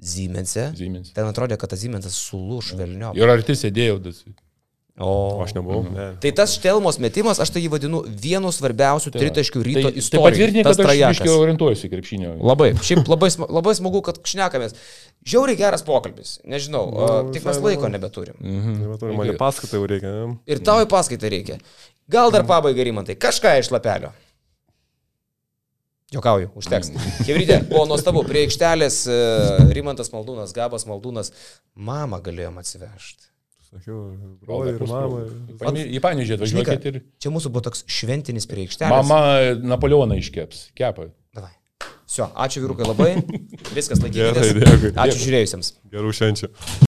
Zymense. 0.00 0.68
Siemens. 0.78 1.10
Ten 1.12 1.26
atrodė, 1.28 1.58
kad 1.60 1.68
tas 1.74 1.80
Zymensas 1.82 2.14
sulūš 2.30 2.70
velnio. 2.78 3.10
Ir 3.18 3.28
arti 3.28 3.52
sėdėjau. 3.58 3.98
tas- 4.04 4.22
O 4.98 5.38
O. 5.38 5.42
aš 5.44 5.54
nebuvau. 5.56 5.84
Ne. 5.94 6.06
Tai 6.20 6.30
tas 6.36 6.52
štelmos 6.58 6.98
metimas, 7.00 7.38
aš 7.40 7.50
tai 7.54 7.62
jį 7.62 7.70
vadinu 7.72 8.00
vienu 8.04 8.50
svarbiausių 8.52 9.12
tritaškių 9.14 9.62
ryto 9.64 9.82
Tai, 9.86 9.92
tai 9.92 10.02
istorijos. 10.02 10.24
patvirtini, 10.26 10.64
kad 10.66 10.80
aš 10.80 10.96
visiškai 10.98 11.30
orientuojuosi 11.36 11.88
krepšinio. 11.92 12.32
Labai, 12.42 12.72
šiaip 12.84 13.08
labai, 13.08 13.30
sma- 13.32 13.48
labai 13.48 13.74
smagu, 13.78 14.02
kad 14.04 14.18
šnekamės. 14.22 14.74
Žiauriai 15.24 15.56
geras 15.56 15.82
pokalbis. 15.86 16.40
Nežinau, 16.44 16.90
Nu, 16.90 17.06
no, 17.06 17.32
tik 17.32 17.44
mes 17.48 17.60
laiko 17.64 17.88
nebeturim. 17.88 18.34
Mhm. 18.40 18.74
Nebeturiu, 18.82 19.16
man 19.16 19.28
į 19.32 19.38
paskaitą 19.40 19.78
jau 19.80 19.86
reikia. 19.88 20.10
Ne? 20.26 20.36
Ir 20.46 20.58
tau 20.58 20.82
į 20.84 20.88
paskaitą 20.90 21.30
reikia. 21.32 21.60
Gal 22.10 22.30
dar 22.34 22.42
pabaigai 22.44 22.84
rimantai, 22.90 23.14
kažką 23.16 23.56
iš 23.62 23.70
lapelio. 23.70 24.10
Jokauju, 26.10 26.50
užteks. 26.58 26.90
Hebrytė, 27.22 27.60
buvo 27.70 27.84
nuostabu, 27.86 28.24
prie 28.26 28.42
aikštelės 28.48 29.04
e, 29.06 29.18
Rimantas 29.76 30.10
Maldūnas, 30.10 30.50
Gabas 30.56 30.82
Maldūnas, 30.90 31.30
mamą 31.78 32.18
galėjom 32.24 32.58
atsivežti. 32.58 33.29
Sakiau, 33.70 34.00
broliai 34.42 34.74
ir 34.74 34.82
mamai. 34.90 35.84
Į 35.94 36.00
Panežį 36.02 36.36
atvažiuokit 36.38 36.86
ir 36.90 37.00
Čia 37.22 37.30
mūsų 37.30 37.52
buvo 37.54 37.62
toks 37.68 37.84
šventinis 37.86 38.48
prie 38.50 38.66
aikštelės. 38.66 38.90
mama 38.90 39.54
Napoleoną 39.62 40.18
iškeps. 40.18 40.70
Kepa. 40.74 41.06
Davai. 41.36 41.52
Sio, 42.10 42.26
ačiū 42.34 42.64
vyrukai 42.66 42.88
labai. 42.90 43.12
Viskas 43.76 44.02
laikykitės. 44.02 44.90
Ačiū 44.98 45.20
žiūrėjusiems. 45.22 45.74
Gerų 45.94 46.16
švenčių. 46.18 46.50